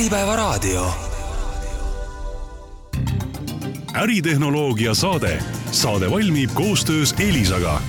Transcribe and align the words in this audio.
Äripäevaraadio. 0.00 0.86
äritehnoloogia 3.94 4.94
saade. 4.94 5.38
saade 5.70 6.10
valmib 6.10 6.50
koostöös 6.54 7.14
Elisaga. 7.28 7.80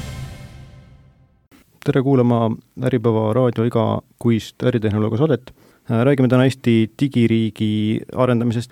tere 1.86 2.02
kuulama 2.02 2.52
Äripäeva 2.84 3.34
raadio 3.34 3.64
igakuist 3.64 4.64
äritehnoloogia 4.64 5.18
saadet. 5.18 5.54
räägime 5.90 6.28
täna 6.28 6.44
Eesti 6.44 6.92
digiriigi 7.02 8.02
arendamisest, 8.16 8.72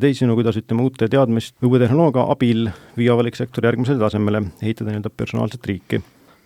teisisõnu, 0.00 0.34
kuidas 0.34 0.56
ütleme, 0.56 0.82
uute 0.82 1.08
teadmist, 1.08 1.56
uue 1.62 1.78
tehnoloogia 1.78 2.26
abil 2.28 2.68
viia 2.96 3.12
avalik 3.12 3.36
sektor 3.36 3.64
järgmisele 3.64 3.98
tasemele, 3.98 4.42
ehitada 4.62 4.90
nii-öelda 4.90 5.10
personaalset 5.10 5.66
riiki. 5.66 6.02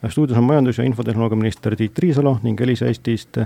stuudios 0.09 0.39
on 0.39 0.45
majandus- 0.45 0.79
ja 0.79 0.85
infotehnoloogia 0.85 1.37
minister 1.37 1.77
Tiit 1.77 1.99
Riisalo 1.99 2.39
ning 2.43 2.61
Elisa 2.61 2.87
Eestist 2.87 3.39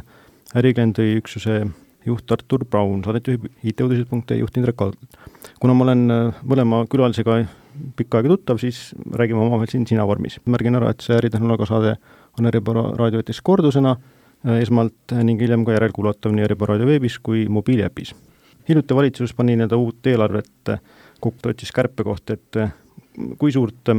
äriklienti 0.57 1.15
üksuse 1.17 1.67
juht 2.07 2.33
Artur 2.35 2.65
Braun, 2.69 3.03
saadet 3.05 3.29
juhib 3.29 3.49
IT-uudised.ee 3.63 4.39
juht 4.41 4.57
Indrek 4.57 4.77
Kald. 4.77 4.97
kuna 5.61 5.75
ma 5.75 5.85
olen 5.85 6.11
äh, 6.11 6.41
mõlema 6.43 6.83
külalisega 6.91 7.43
pikka 7.97 8.21
aega 8.21 8.33
tuttav, 8.35 8.59
siis 8.61 8.91
räägime 9.15 9.41
omavahel 9.41 9.71
siin 9.71 9.87
sina 9.87 10.07
vormis. 10.07 10.41
märgin 10.47 10.79
ära, 10.79 10.91
et 10.91 11.01
see 11.01 11.17
äritehnoloogia 11.17 11.67
saade 11.67 11.95
on 12.39 12.49
Äripäeva 12.51 12.97
raadioeetris 12.99 13.41
kordusena 13.43 13.97
äh, 13.97 14.61
esmalt 14.63 15.17
ning 15.23 15.41
hiljem 15.41 15.65
ka 15.65 15.77
järelkuulatav 15.77 16.35
nii 16.35 16.47
Äripäeva 16.49 16.75
raadio 16.75 16.91
veebis 16.91 17.19
kui 17.19 17.47
mobiiliäpis. 17.49 18.15
hiljuti 18.69 18.95
valitsus 18.95 19.35
pani 19.35 19.57
nii-öelda 19.57 19.77
uut 19.77 20.07
eelarvet 20.07 20.77
kokku, 21.21 21.49
otsis 21.49 21.73
kärpekohta, 21.73 22.33
et 22.33 22.57
äh, 22.57 22.75
kui 23.39 23.53
suurt 23.53 23.95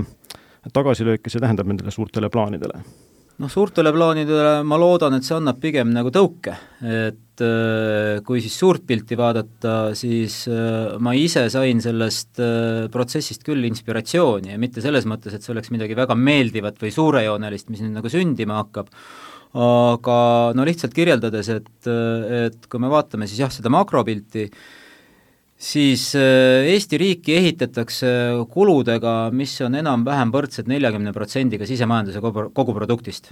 tagasilööki 0.74 1.30
see 1.30 1.41
tähendab 1.44 1.68
nendele 1.68 1.91
suurtele 1.91 2.30
plaanidele? 2.30 2.84
Noh, 3.42 3.50
suurtele 3.50 3.92
plaanidele 3.94 4.62
ma 4.68 4.78
loodan, 4.80 5.18
et 5.18 5.26
see 5.26 5.36
annab 5.38 5.60
pigem 5.62 5.91
nagu 5.94 6.12
tõuke, 6.14 6.54
et 6.86 7.44
äh, 7.44 8.20
kui 8.26 8.44
siis 8.44 8.55
suurt 8.60 8.86
pilti 8.90 9.18
vaadata, 9.20 9.94
siis 9.98 10.44
äh, 10.52 10.94
ma 11.04 11.16
ise 11.18 11.48
sain 11.54 11.82
sellest 11.84 12.41
äh, 12.44 12.85
protsessist 12.94 13.46
küll 13.48 13.66
inspiratsiooni 13.70 14.54
ja 14.54 14.62
mitte 14.62 14.84
selles 14.85 15.07
mõttes, 15.10 15.34
et 15.34 15.46
see 15.46 15.54
oleks 15.55 15.74
midagi 15.74 15.98
väga 15.98 16.18
meeldivat 16.20 16.77
või 16.84 16.94
suurejoonelist, 16.94 17.72
mis 17.74 17.84
nüüd 17.85 17.98
nagu 17.98 18.12
sündima 18.12 18.62
hakkab, 18.62 18.94
aga 19.63 20.20
no 20.57 20.66
lihtsalt 20.66 20.96
kirjeldades, 20.96 21.50
et, 21.54 21.90
et 21.90 22.70
kui 22.70 22.82
me 22.82 22.90
vaatame 22.94 23.29
siis 23.29 23.44
jah, 23.44 23.52
seda 23.54 23.70
makropilti, 23.74 24.48
siis 25.64 26.10
Eesti 26.18 27.00
riiki 27.00 27.38
ehitatakse 27.38 28.12
kuludega, 28.52 29.32
mis 29.36 29.56
on 29.64 29.78
enam-vähem 29.80 30.34
võrdsed 30.34 30.68
neljakümne 30.72 31.14
protsendiga 31.16 31.68
sisemajanduse 31.70 32.22
kogu, 32.24 32.50
koguproduktist. 32.56 33.32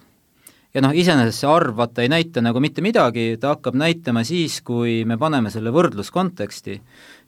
ja 0.74 0.82
noh, 0.86 0.96
iseenesest 0.96 1.44
see 1.44 1.52
arv 1.52 1.76
vaata 1.76 2.06
ei 2.06 2.12
näita 2.12 2.42
nagu 2.42 2.62
mitte 2.64 2.82
midagi, 2.82 3.36
ta 3.40 3.56
hakkab 3.56 3.76
näitama 3.76 4.24
siis, 4.24 4.62
kui 4.64 5.02
me 5.06 5.18
paneme 5.20 5.52
selle 5.52 5.74
võrdluskonteksti 5.76 6.80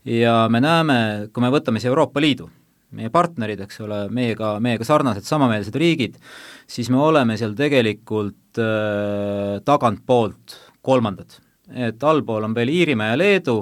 ja 0.05 0.47
me 0.49 0.61
näeme, 0.63 0.99
kui 1.33 1.43
me 1.43 1.51
võtame 1.51 1.81
siis 1.81 1.91
Euroopa 1.91 2.23
Liidu, 2.23 2.49
meie 2.93 3.09
partnerid, 3.13 3.63
eks 3.65 3.81
ole, 3.83 4.03
meiega, 4.13 4.55
meiega 4.63 4.85
sarnased, 4.87 5.25
samameelsed 5.27 5.75
riigid, 5.79 6.19
siis 6.69 6.91
me 6.93 7.01
oleme 7.01 7.37
seal 7.39 7.55
tegelikult 7.57 8.61
äh, 8.61 9.59
tagantpoolt 9.65 10.59
kolmandad. 10.83 11.39
et 11.73 12.03
allpool 12.03 12.43
on 12.43 12.53
veel 12.53 12.69
Iirimaa 12.69 13.13
ja 13.13 13.17
Leedu, 13.17 13.55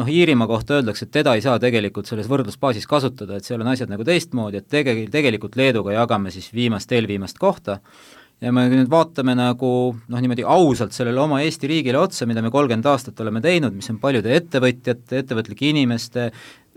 noh, 0.00 0.08
Iirimaa 0.08 0.48
kohta 0.50 0.78
öeldakse, 0.78 1.06
et 1.06 1.14
teda 1.14 1.36
ei 1.36 1.44
saa 1.44 1.58
tegelikult 1.62 2.08
selles 2.10 2.28
võrdlusbaasis 2.30 2.88
kasutada, 2.90 3.36
et 3.36 3.46
seal 3.46 3.60
on 3.60 3.70
asjad 3.72 3.92
nagu 3.92 4.06
teistmoodi, 4.06 4.62
et 4.62 4.70
tege-, 4.72 4.96
tegelikult 5.12 5.58
Leeduga 5.60 5.94
jagame 5.98 6.32
siis 6.34 6.48
viimast, 6.56 6.92
eelviimast 6.96 7.40
kohta, 7.40 7.80
ja 8.40 8.52
me 8.56 8.66
nüüd 8.72 8.88
vaatame 8.90 9.34
nagu 9.36 9.72
noh, 9.94 10.22
niimoodi 10.22 10.46
ausalt 10.48 10.96
sellele 10.96 11.20
oma 11.20 11.42
Eesti 11.44 11.68
riigile 11.70 12.00
otsa, 12.00 12.28
mida 12.28 12.42
me 12.44 12.52
kolmkümmend 12.52 12.88
aastat 12.88 13.20
oleme 13.20 13.42
teinud, 13.44 13.76
mis 13.76 13.90
on 13.92 14.00
paljude 14.02 14.32
ettevõtjate, 14.38 15.20
ettevõtlike 15.24 15.68
inimeste, 15.70 16.30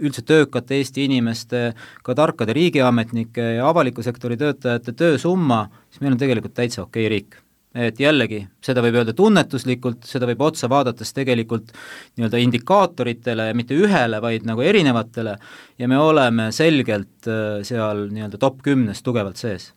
üldse 0.04 0.26
töökate 0.28 0.80
Eesti 0.82 1.08
inimeste, 1.08 1.64
ka 2.04 2.18
tarkade 2.18 2.56
riigiametnike 2.58 3.54
ja 3.60 3.70
avaliku 3.70 4.04
sektori 4.04 4.38
töötajate 4.42 4.96
töösumma, 5.00 5.66
siis 5.90 6.04
meil 6.04 6.18
on 6.18 6.22
tegelikult 6.22 6.58
täitsa 6.58 6.84
okei 6.84 7.08
okay 7.08 7.16
riik 7.16 7.43
et 7.74 8.00
jällegi, 8.00 8.44
seda 8.64 8.84
võib 8.86 9.00
öelda 9.00 9.16
tunnetuslikult, 9.18 10.06
seda 10.06 10.28
võib 10.30 10.42
otsa 10.46 10.70
vaadates 10.70 11.14
tegelikult 11.16 11.72
nii-öelda 12.18 12.42
indikaatoritele, 12.44 13.48
mitte 13.58 13.78
ühele, 13.78 14.20
vaid 14.22 14.46
nagu 14.48 14.62
erinevatele, 14.62 15.38
ja 15.82 15.90
me 15.90 15.98
oleme 15.98 16.52
selgelt 16.54 17.30
äh, 17.30 17.64
seal 17.66 18.08
nii-öelda 18.14 18.42
top 18.42 18.62
kümnes 18.66 19.02
tugevalt 19.06 19.42
sees. 19.42 19.72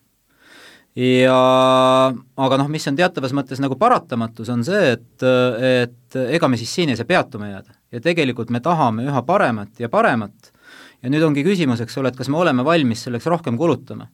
ja 0.97 1.37
aga 2.41 2.57
noh, 2.57 2.69
mis 2.73 2.87
on 2.89 2.97
teatavas 2.97 3.35
mõttes 3.37 3.61
nagu 3.61 3.77
paratamatus, 3.81 4.49
on 4.53 4.65
see, 4.65 4.93
et, 4.97 5.25
et 5.61 6.21
ega 6.37 6.49
me 6.49 6.57
siis 6.57 6.73
siin 6.73 6.93
ei 6.93 6.97
saa 6.97 7.09
peatuma 7.09 7.49
jääda. 7.51 7.77
ja 7.93 8.01
tegelikult 8.05 8.53
me 8.53 8.61
tahame 8.61 9.09
üha 9.09 9.25
paremat 9.25 9.81
ja 9.81 9.89
paremat 9.93 10.53
ja 11.03 11.13
nüüd 11.13 11.25
ongi 11.25 11.45
küsimus, 11.45 11.81
eks 11.81 11.97
ole, 12.01 12.13
et 12.13 12.17
kas 12.17 12.29
me 12.33 12.41
oleme 12.41 12.65
valmis 12.65 13.05
selleks 13.09 13.29
rohkem 13.29 13.57
kulutama 13.61 14.09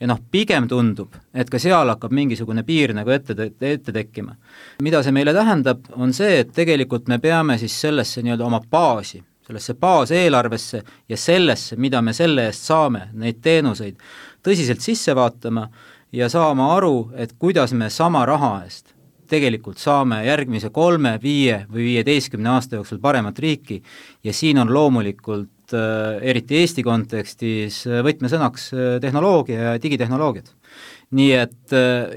ja 0.00 0.08
noh, 0.10 0.18
pigem 0.30 0.68
tundub, 0.68 1.14
et 1.34 1.50
ka 1.50 1.60
seal 1.62 1.92
hakkab 1.92 2.14
mingisugune 2.14 2.64
piir 2.66 2.94
nagu 2.96 3.10
ette, 3.14 3.36
ette 3.60 3.92
tekkima. 3.92 4.34
mida 4.82 5.02
see 5.02 5.12
meile 5.12 5.34
tähendab, 5.34 5.84
on 5.92 6.12
see, 6.12 6.40
et 6.40 6.52
tegelikult 6.54 7.08
me 7.08 7.18
peame 7.18 7.58
siis 7.58 7.80
sellesse 7.80 8.22
nii-öelda 8.22 8.46
oma 8.46 8.60
baasi, 8.70 9.22
sellesse 9.46 9.74
baaseelarvesse 9.74 10.82
ja 11.08 11.16
sellesse, 11.16 11.76
mida 11.76 12.02
me 12.02 12.12
selle 12.12 12.46
eest 12.50 12.66
saame, 12.70 13.08
neid 13.12 13.42
teenuseid, 13.42 13.98
tõsiselt 14.42 14.82
sisse 14.82 15.14
vaatama 15.14 15.68
ja 16.12 16.28
saama 16.28 16.74
aru, 16.76 17.12
et 17.14 17.36
kuidas 17.38 17.72
me 17.72 17.90
sama 17.90 18.26
raha 18.26 18.56
eest 18.64 18.92
tegelikult 19.32 19.80
saame 19.80 20.22
järgmise 20.26 20.68
kolme, 20.74 21.16
viie 21.22 21.62
või 21.72 21.86
viieteistkümne 21.92 22.50
aasta 22.52 22.76
jooksul 22.76 23.00
paremat 23.00 23.38
riiki 23.38 23.78
ja 24.24 24.34
siin 24.36 24.60
on 24.60 24.72
loomulikult 24.74 25.48
äh, 25.76 26.18
eriti 26.32 26.60
Eesti 26.60 26.84
kontekstis 26.86 27.82
äh, 27.88 28.00
võtmesõnaks 28.06 28.72
äh, 28.72 28.96
tehnoloogia 29.02 29.72
ja 29.72 29.78
digitehnoloogiad. 29.82 30.52
Nii 31.12 31.32
et 31.36 31.74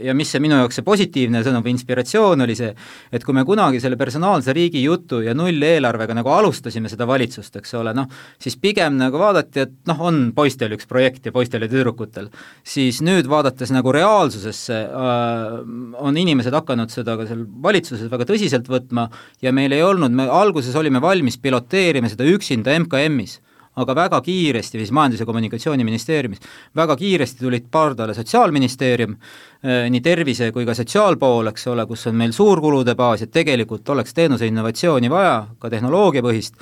ja 0.08 0.14
mis 0.16 0.30
see 0.32 0.40
minu 0.40 0.56
jaoks 0.56 0.78
see 0.80 0.86
positiivne 0.88 1.42
sõnum 1.44 1.66
või 1.66 1.74
inspiratsioon 1.74 2.46
oli 2.46 2.54
see, 2.56 2.70
et 3.12 3.26
kui 3.28 3.36
me 3.36 3.42
kunagi 3.44 3.82
selle 3.84 3.98
personaalse 4.00 4.54
riigi 4.56 4.86
jutu 4.86 5.20
ja 5.26 5.34
nulleelarvega 5.36 6.16
nagu 6.16 6.32
alustasime 6.32 6.88
seda 6.88 7.04
valitsust, 7.10 7.58
eks 7.60 7.76
ole, 7.76 7.92
noh, 7.98 8.08
siis 8.40 8.56
pigem 8.56 8.96
nagu 8.96 9.20
vaadati, 9.20 9.66
et 9.66 9.74
noh, 9.92 10.00
on 10.08 10.22
poistel 10.38 10.78
üks 10.78 10.88
projekt 10.88 11.28
ja 11.28 11.36
poistel 11.36 11.68
ja 11.68 11.72
tüdrukutel, 11.74 12.30
siis 12.64 13.02
nüüd 13.04 13.28
vaadates 13.28 13.76
nagu 13.76 13.92
reaalsusesse 13.92 14.80
on 14.96 16.24
inimesed 16.24 16.56
hakanud 16.56 16.96
seda 16.96 17.18
ka 17.20 17.28
seal 17.28 17.44
valitsuses 17.68 18.08
väga 18.08 18.30
tõsiselt 18.32 18.72
võtma 18.72 19.10
ja 19.44 19.52
meil 19.52 19.76
ei 19.76 19.84
olnud, 19.84 20.16
me 20.16 20.30
alguses 20.32 20.80
olime 20.80 21.04
valmis 21.04 21.36
piloteerima 21.36 22.08
seda 22.16 22.32
üksinda 22.32 22.80
MKM-is 22.80 23.42
aga 23.76 23.96
väga 23.96 24.22
kiiresti, 24.22 24.80
siis 24.80 24.92
Majandus- 24.92 25.20
ja 25.20 25.26
Kommunikatsiooniministeeriumis, 25.26 26.40
väga 26.76 26.96
kiiresti 26.96 27.40
tulid 27.44 27.68
pardale 27.72 28.14
Sotsiaalministeerium, 28.14 29.16
eh, 29.64 29.90
nii 29.90 30.02
tervise 30.02 30.52
kui 30.52 30.66
ka 30.66 30.74
sotsiaalpool, 30.74 31.48
eks 31.48 31.68
ole, 31.68 31.86
kus 31.86 32.08
on 32.08 32.16
meil 32.16 32.32
suur 32.32 32.62
kulude 32.62 32.96
baas, 32.96 33.22
et 33.22 33.32
tegelikult 33.32 33.90
oleks 33.90 34.14
teenuse 34.14 34.48
innovatsiooni 34.48 35.10
vaja, 35.10 35.48
ka 35.60 35.70
tehnoloogiapõhist, 35.70 36.54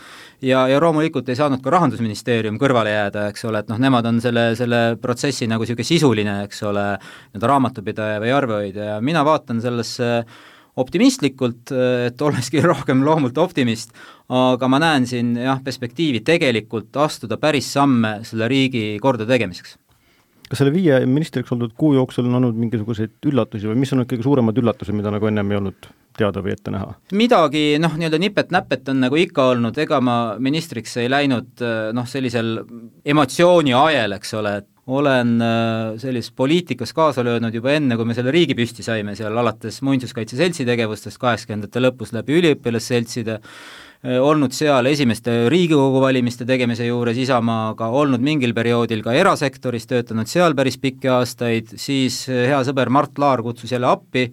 ja, 0.42 0.68
ja 0.68 0.80
loomulikult 0.82 1.30
ei 1.30 1.36
saanud 1.36 1.62
ka 1.64 1.70
Rahandusministeerium 1.70 2.58
kõrvale 2.62 2.96
jääda, 2.96 3.28
eks 3.30 3.46
ole, 3.46 3.60
et 3.64 3.70
noh, 3.70 3.82
nemad 3.82 4.06
on 4.10 4.22
selle, 4.22 4.56
selle 4.60 4.82
protsessi 5.02 5.48
nagu 5.48 5.64
niisugune 5.64 5.88
sisuline, 5.88 6.40
eks 6.48 6.64
ole, 6.70 6.88
nii-öelda 7.34 7.54
raamatupidaja 7.54 8.24
või 8.24 8.34
arvehoidja 8.34 8.90
ja 8.94 8.98
mina 9.02 9.24
vaatan 9.26 9.62
sellesse 9.62 10.24
optimistlikult, 10.80 11.72
et 12.08 12.22
olekski 12.28 12.64
rohkem 12.66 13.04
loomult 13.06 13.38
optimist, 13.38 13.94
aga 14.34 14.70
ma 14.72 14.82
näen 14.82 15.08
siin 15.10 15.36
jah, 15.38 15.62
perspektiivi 15.64 16.24
tegelikult 16.26 16.96
astuda 17.04 17.38
päris 17.42 17.72
samme 17.76 18.20
selle 18.28 18.50
riigi 18.52 18.98
kordategemiseks 19.02 19.78
kas 20.50 20.62
selle 20.62 20.74
viie 20.76 21.00
ministriks 21.10 21.52
oldud 21.56 21.74
kuu 21.80 21.96
jooksul 21.98 22.28
on 22.30 22.38
olnud 22.40 22.58
mingisuguseid 22.62 23.30
üllatusi 23.30 23.70
või 23.70 23.80
mis 23.84 23.94
on 23.94 24.04
need 24.04 24.12
kõige 24.12 24.26
suuremad 24.26 24.58
üllatused, 24.62 24.96
mida 24.96 25.14
nagu 25.14 25.30
ennem 25.30 25.52
ei 25.52 25.60
olnud 25.60 25.88
teada 26.18 26.44
või 26.46 26.54
ette 26.54 26.74
näha? 26.74 26.92
midagi 27.18 27.64
noh, 27.82 27.96
nii-öelda 27.98 28.20
nipet-näpet 28.22 28.92
on 28.94 29.02
nagu 29.08 29.18
ikka 29.18 29.48
olnud, 29.54 29.80
ega 29.82 30.02
ma 30.04 30.18
ministriks 30.38 30.98
ei 31.02 31.10
läinud 31.10 31.64
noh, 31.98 32.10
sellisel 32.10 32.60
emotsiooni 33.16 33.74
ajel, 33.80 34.18
eks 34.20 34.38
ole, 34.38 34.58
et 34.62 34.70
olen 34.94 35.38
äh, 35.42 35.94
sellist 35.98 36.34
poliitikas 36.36 36.92
kaasa 36.94 37.24
löönud 37.24 37.56
juba 37.56 37.72
enne, 37.78 37.96
kui 37.96 38.06
me 38.06 38.16
selle 38.18 38.34
riigi 38.36 38.56
püsti 38.58 38.84
saime, 38.84 39.16
seal 39.16 39.38
alates 39.40 39.80
Muinsuskaitse 39.86 40.36
Seltsi 40.36 40.66
tegevustest 40.68 41.22
kaheksakümnendate 41.22 41.84
lõpus 41.84 42.12
läbi 42.16 42.36
üliõpilasseltside, 42.42 43.40
olnud 44.04 44.52
seal 44.52 44.90
esimeste 44.92 45.46
Riigikogu 45.52 46.02
valimiste 46.04 46.44
tegemise 46.48 46.88
juures 46.90 47.18
Isamaaga, 47.24 47.88
olnud 47.88 48.24
mingil 48.24 48.52
perioodil 48.56 49.04
ka 49.06 49.16
erasektoris, 49.16 49.88
töötanud 49.88 50.28
seal 50.28 50.56
päris 50.58 50.76
pikki 50.82 51.12
aastaid, 51.14 51.72
siis 51.80 52.26
hea 52.28 52.60
sõber 52.68 52.92
Mart 52.92 53.22
Laar 53.22 53.44
kutsus 53.46 53.72
jälle 53.72 53.88
appi, 53.88 54.26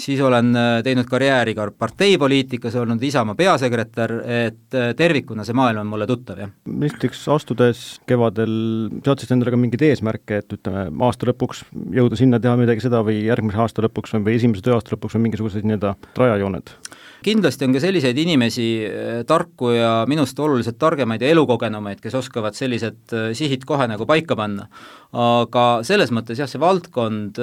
siis 0.00 0.22
olen 0.24 0.54
äh, 0.56 0.68
teinud 0.86 1.08
karjääri 1.10 1.54
ka 1.58 1.68
parteipoliitikas, 1.78 2.78
olnud 2.80 3.02
Isamaa 3.04 3.36
peasekretär, 3.36 4.14
et 4.46 4.78
äh, 4.78 4.94
tervikuna 4.96 5.44
see 5.44 5.56
maailm 5.56 5.84
on 5.84 5.92
mulle 5.92 6.08
tuttav, 6.08 6.40
jah. 6.40 6.54
ministriks 6.64 7.26
astudes 7.28 7.84
kevadel 8.08 8.56
seadsid 9.04 9.36
endale 9.36 9.52
ka 9.52 9.60
mingeid 9.60 9.84
eesmärke, 9.90 10.40
et 10.40 10.56
ütleme, 10.56 10.88
aasta 11.04 11.28
lõpuks 11.28 11.66
jõuda 12.00 12.16
sinna, 12.16 12.40
teha 12.40 12.56
midagi 12.60 12.86
seda 12.86 13.04
või 13.04 13.20
järgmise 13.26 13.60
aasta 13.60 13.84
lõpuks 13.84 14.16
või 14.16 14.40
esimese 14.40 14.64
tööaasta 14.64 14.96
lõpuks 14.96 15.18
või 15.18 15.28
mingisugused 15.28 15.68
nii-öelda 15.68 15.96
rajajooned? 16.16 16.76
Kindlasti 17.24 17.66
on 17.66 17.74
ka 17.76 17.82
selliseid 17.82 18.18
inimesi, 18.20 18.68
äh, 18.86 19.20
tarku 19.28 19.74
ja 19.74 19.92
minust 20.10 20.38
oluliselt 20.40 20.78
targemaid 20.80 21.22
ja 21.22 21.30
elukogenumaid, 21.34 22.00
kes 22.02 22.16
oskavad 22.20 22.56
sellised 22.58 23.14
äh, 23.16 23.30
sihid 23.36 23.66
kohe 23.68 23.88
nagu 23.90 24.08
paika 24.08 24.38
panna. 24.38 24.68
aga 25.10 25.82
selles 25.82 26.12
mõttes 26.14 26.38
jah, 26.38 26.46
see 26.46 26.60
valdkond 26.62 27.34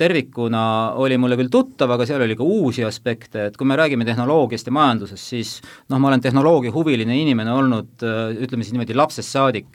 tervikuna 0.00 0.62
oli 0.96 1.18
mulle 1.20 1.36
küll 1.36 1.50
tuttav, 1.52 1.92
aga 1.92 2.06
seal 2.08 2.24
oli 2.24 2.32
ka 2.38 2.40
uusi 2.40 2.86
aspekte, 2.88 3.50
et 3.50 3.58
kui 3.60 3.68
me 3.68 3.76
räägime 3.76 4.06
tehnoloogiast 4.08 4.70
ja 4.70 4.72
majandusest, 4.72 5.26
siis 5.34 5.50
noh, 5.92 6.00
ma 6.00 6.08
olen 6.08 6.24
tehnoloogiahuviline 6.24 7.18
inimene 7.20 7.52
olnud 7.52 8.00
ütleme 8.00 8.64
siis 8.64 8.72
niimoodi 8.72 8.96
lapsest 8.96 9.28
saadik 9.28 9.68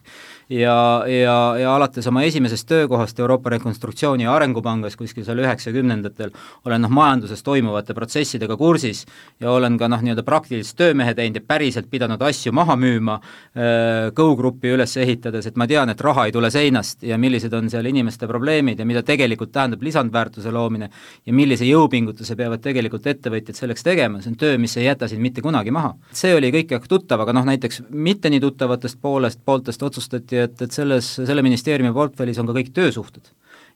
ja, 0.50 1.04
ja, 1.08 1.58
ja 1.58 1.76
alates 1.76 2.08
oma 2.08 2.24
esimesest 2.24 2.68
töökohast 2.68 3.20
Euroopa 3.20 3.50
Rekonstruktsiooni- 3.50 4.24
ja 4.24 4.34
Arengupangas 4.34 4.96
kuskil 4.96 5.26
seal 5.26 5.40
üheksakümnendatel 5.42 6.32
olen 6.66 6.82
noh, 6.86 6.92
majanduses 6.94 7.44
toimuvate 7.44 7.94
protsessidega 7.94 8.58
kursis 8.58 9.06
ja 9.40 9.52
olen 9.52 9.78
ka 9.78 9.90
noh, 9.90 10.04
nii-öelda 10.06 10.24
praktilist 10.24 10.78
töömehe 10.78 11.14
teinud 11.18 11.40
ja 11.40 11.46
päriselt 11.48 11.90
pidanud 11.90 12.22
asju 12.22 12.54
maha 12.54 12.76
müüma 12.78 13.18
äh, 13.18 14.12
Go-Grupi 14.16 14.74
üles 14.76 14.98
ehitades, 15.02 15.48
et 15.50 15.58
ma 15.58 15.68
tean, 15.68 15.90
et 15.90 16.02
raha 16.02 16.28
ei 16.30 16.36
tule 16.36 16.52
seinast 16.54 17.04
ja 17.04 17.18
millised 17.18 17.54
on 17.54 17.70
seal 17.70 17.90
inimeste 17.90 18.28
probleemid 18.30 18.80
ja 18.80 18.86
mida 18.86 19.04
tegelikult 19.04 19.52
tähendab 19.56 19.82
lisandväärtuse 19.82 20.54
loomine 20.54 20.90
ja 21.26 21.34
millise 21.34 21.66
jõupingutuse 21.66 22.38
peavad 22.38 22.62
tegelikult 22.62 23.08
ettevõtjad 23.08 23.58
selleks 23.58 23.84
tegema, 23.84 24.22
see 24.22 24.34
on 24.34 24.40
töö, 24.40 24.60
mis 24.62 24.78
ei 24.78 24.86
jäta 24.86 25.10
sind 25.10 25.26
mitte 25.26 25.42
kunagi 25.42 25.74
maha. 25.74 25.96
see 26.14 26.36
oli 26.36 26.52
kõik 26.54 26.76
tuttav, 26.90 27.22
aga 27.26 27.34
noh, 27.34 27.46
näiteks 27.50 27.82
mitte 27.90 28.30
nii 28.30 28.40
tuttavatest 28.44 29.02
poolest, 29.02 29.42
pooltest 29.46 29.84
otsustati 29.84 30.35
leiti, 30.36 30.54
et, 30.54 30.62
et 30.62 30.72
selles, 30.72 31.16
selle 31.26 31.44
ministeeriumi 31.46 31.94
portfellis 31.94 32.40
on 32.40 32.48
ka 32.48 32.56
kõik 32.60 32.72
töösuhted. 32.74 33.32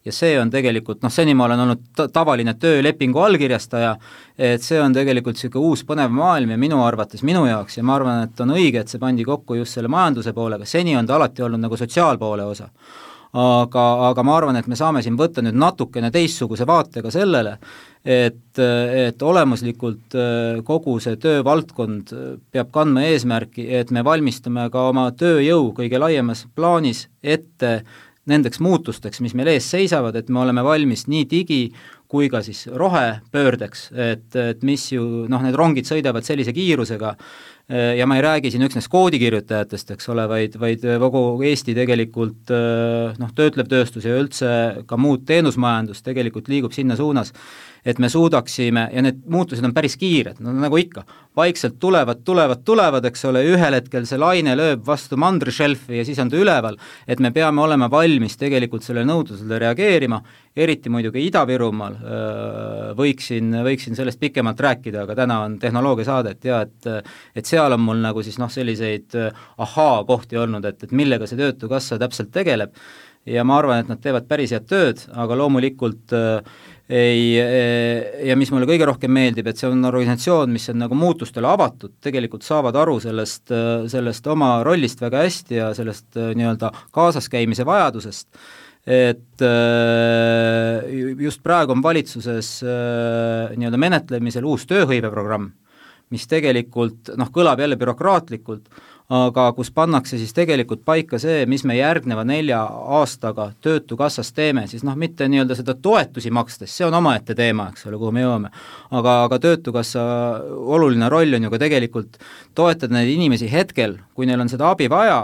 ja 0.05 0.13
see 0.15 0.37
on 0.39 0.49
tegelikult 0.49 1.01
noh, 1.03 1.11
seni 1.11 1.33
ma 1.35 1.43
olen 1.45 1.59
olnud 1.59 1.81
ta-, 1.95 2.07
tavaline 2.07 2.53
töölepingu 2.55 3.19
allkirjastaja, 3.19 3.97
et 4.37 4.63
see 4.63 4.79
on 4.79 4.93
tegelikult 4.93 5.35
niisugune 5.35 5.65
uus 5.65 5.83
põnev 5.83 6.09
maailm 6.09 6.51
ja 6.51 6.57
minu 6.57 6.79
arvates, 6.85 7.23
minu 7.23 7.45
jaoks 7.45 7.77
ja 7.77 7.83
ma 7.83 7.95
arvan, 7.95 8.23
et 8.23 8.39
on 8.39 8.55
õige, 8.55 8.79
et 8.79 8.87
see 8.87 8.99
pandi 8.99 9.25
kokku 9.27 9.59
just 9.59 9.75
selle 9.75 9.91
majanduse 9.91 10.33
poolega, 10.33 10.65
seni 10.65 10.95
on 10.95 11.05
ta 11.05 11.17
alati 11.17 11.43
olnud 11.43 11.59
nagu 11.59 11.77
sotsiaalpoole 11.77 12.47
osa 12.47 12.69
aga, 13.33 13.85
aga 14.09 14.25
ma 14.25 14.35
arvan, 14.37 14.57
et 14.57 14.67
me 14.67 14.77
saame 14.79 15.03
siin 15.05 15.17
võtta 15.19 15.43
nüüd 15.45 15.57
natukene 15.59 16.09
teistsuguse 16.13 16.65
vaatega 16.69 17.11
sellele, 17.13 17.57
et, 18.05 18.59
et 18.59 19.21
olemuslikult 19.21 20.17
äh, 20.17 20.59
kogu 20.65 20.97
see 21.03 21.19
töövaldkond 21.21 22.13
peab 22.51 22.71
kandma 22.75 23.05
eesmärki, 23.09 23.67
et 23.79 23.91
me 23.91 24.03
valmistume 24.05 24.69
ka 24.73 24.89
oma 24.89 25.09
tööjõu 25.11 25.73
kõige 25.77 26.01
laiemas 26.01 26.45
plaanis 26.55 27.07
ette 27.21 27.81
nendeks 28.29 28.61
muutusteks, 28.63 29.21
mis 29.25 29.35
meil 29.37 29.51
ees 29.55 29.69
seisavad, 29.69 30.15
et 30.15 30.29
me 30.29 30.43
oleme 30.43 30.63
valmis 30.65 31.07
nii 31.09 31.25
digi 31.29 31.61
kui 32.09 32.25
ka 32.31 32.41
siis 32.41 32.63
rohepöördeks, 32.73 33.89
et, 33.93 34.27
et 34.33 34.63
mis 34.65 34.87
ju 34.91 35.03
noh, 35.29 35.43
need 35.45 35.57
rongid 35.57 35.85
sõidavad 35.85 36.25
sellise 36.25 36.53
kiirusega, 36.55 37.13
ja 37.69 38.07
ma 38.09 38.17
ei 38.17 38.23
räägi 38.25 38.49
siin 38.49 38.65
üksnes 38.65 38.89
koodikirjutajatest, 38.89 39.93
eks 39.93 40.09
ole, 40.09 40.25
vaid, 40.29 40.55
vaid 40.57 40.85
kogu 41.03 41.21
Eesti 41.45 41.75
tegelikult 41.77 42.49
noh, 43.21 43.33
töötlev 43.37 43.69
tööstus 43.69 44.09
ja 44.09 44.17
üldse 44.17 44.49
ka 44.89 44.97
muud 44.97 45.27
teenusmajandus 45.29 46.01
tegelikult 46.05 46.49
liigub 46.49 46.73
sinna 46.73 46.97
suunas, 46.97 47.29
et 47.85 47.99
me 47.99 48.09
suudaksime, 48.09 48.87
ja 48.93 49.03
need 49.05 49.23
muutused 49.31 49.65
on 49.65 49.73
päris 49.75 49.97
kiired, 49.99 50.41
no 50.43 50.53
nagu 50.53 50.79
ikka, 50.79 51.05
vaikselt 51.39 51.77
tulevad, 51.79 52.23
tulevad, 52.27 52.63
tulevad, 52.67 53.05
eks 53.07 53.25
ole, 53.29 53.45
ühel 53.47 53.77
hetkel 53.77 54.05
see 54.09 54.19
laine 54.19 54.55
lööb 54.59 54.83
vastu 54.87 55.17
mandrišelfi 55.19 56.01
ja 56.01 56.05
siis 56.07 56.19
on 56.19 56.31
ta 56.31 56.39
üleval, 56.39 56.77
et 57.07 57.21
me 57.23 57.31
peame 57.35 57.63
olema 57.63 57.89
valmis 57.91 58.37
tegelikult 58.39 58.83
sellele 58.85 59.07
nõudlusele 59.09 59.59
reageerima, 59.63 60.21
eriti 60.59 60.91
muidugi 60.91 61.23
Ida-Virumaal, 61.29 61.99
võiksin, 62.99 63.53
võiksin 63.63 63.95
sellest 63.95 64.19
pikemalt 64.19 64.59
rääkida, 64.59 65.05
aga 65.05 65.15
täna 65.21 65.41
on 65.45 65.59
tehnoloogiasaade, 65.61 66.35
et 66.35 66.49
jaa, 66.49 66.63
et 66.67 66.89
et 67.39 67.45
seal 67.47 67.71
on 67.75 67.81
mul 67.83 68.01
nagu 68.03 68.23
siis 68.25 68.39
noh, 68.41 68.49
selliseid 68.51 69.15
ahaa-kohti 69.57 70.39
olnud, 70.39 70.65
et, 70.65 70.83
et 70.83 70.95
millega 70.95 71.27
see 71.29 71.39
Töötukassa 71.39 71.99
täpselt 72.01 72.33
tegeleb. 72.35 72.73
Ja 73.29 73.43
ma 73.45 73.57
arvan, 73.59 73.81
et 73.83 73.89
nad 73.91 73.99
teevad 74.01 74.25
päris 74.29 74.53
head 74.55 74.65
tööd, 74.69 75.01
aga 75.11 75.35
loomulikult 75.37 76.13
äh, 76.15 76.39
ei, 76.89 77.37
eh, 77.37 78.25
ja 78.25 78.35
mis 78.37 78.49
mulle 78.49 78.65
kõige 78.69 78.87
rohkem 78.89 79.11
meeldib, 79.13 79.47
et 79.51 79.59
see 79.59 79.69
on 79.69 79.85
organisatsioon, 79.85 80.49
mis 80.49 80.65
on 80.71 80.79
nagu 80.81 80.97
muutustele 80.97 81.45
avatud, 81.45 81.93
tegelikult 82.01 82.45
saavad 82.45 82.79
aru 82.81 82.97
sellest, 83.03 83.53
sellest 83.93 84.29
oma 84.33 84.55
rollist 84.65 85.03
väga 85.03 85.21
hästi 85.27 85.59
ja 85.59 85.69
sellest 85.77 86.17
eh, 86.17 86.31
nii-öelda 86.39 86.71
kaasaskäimise 86.95 87.67
vajadusest, 87.69 88.27
et 88.89 89.45
eh, 89.45 90.89
just 91.27 91.43
praegu 91.45 91.77
on 91.77 91.85
valitsuses 91.85 92.55
nii-öelda 92.65 93.81
menetlemisel 93.85 94.49
uus 94.49 94.65
tööhõiveprogramm, 94.69 95.51
mis 96.09 96.25
tegelikult 96.25 97.13
noh, 97.21 97.29
kõlab 97.29 97.61
jälle 97.61 97.77
bürokraatlikult, 97.77 98.65
aga 99.09 99.47
kus 99.57 99.71
pannakse 99.73 100.19
siis 100.21 100.35
tegelikult 100.37 100.83
paika 100.85 101.17
see, 101.21 101.41
mis 101.49 101.63
me 101.65 101.79
järgneva 101.79 102.21
nelja 102.27 102.61
aastaga 102.99 103.49
Töötukassas 103.61 104.29
teeme, 104.37 104.67
siis 104.69 104.85
noh, 104.85 104.93
mitte 104.99 105.25
nii-öelda 105.31 105.57
seda 105.57 105.73
toetusi 105.73 106.29
makstes, 106.33 106.75
see 106.77 106.85
on 106.85 106.97
omaette 106.99 107.33
teema, 107.37 107.71
eks 107.73 107.87
ole, 107.89 107.97
kuhu 107.97 108.13
me 108.13 108.21
jõuame, 108.21 108.53
aga, 108.93 109.15
aga 109.25 109.39
Töötukassa 109.41 110.03
oluline 110.77 111.09
roll 111.09 111.39
on 111.39 111.47
ju 111.47 111.53
ka 111.55 111.61
tegelikult 111.65 112.19
toetada 112.57 112.99
neid 112.99 113.09
inimesi 113.15 113.49
hetkel, 113.49 113.97
kui 114.13 114.29
neil 114.29 114.45
on 114.45 114.51
seda 114.51 114.69
abi 114.75 114.89
vaja, 114.93 115.23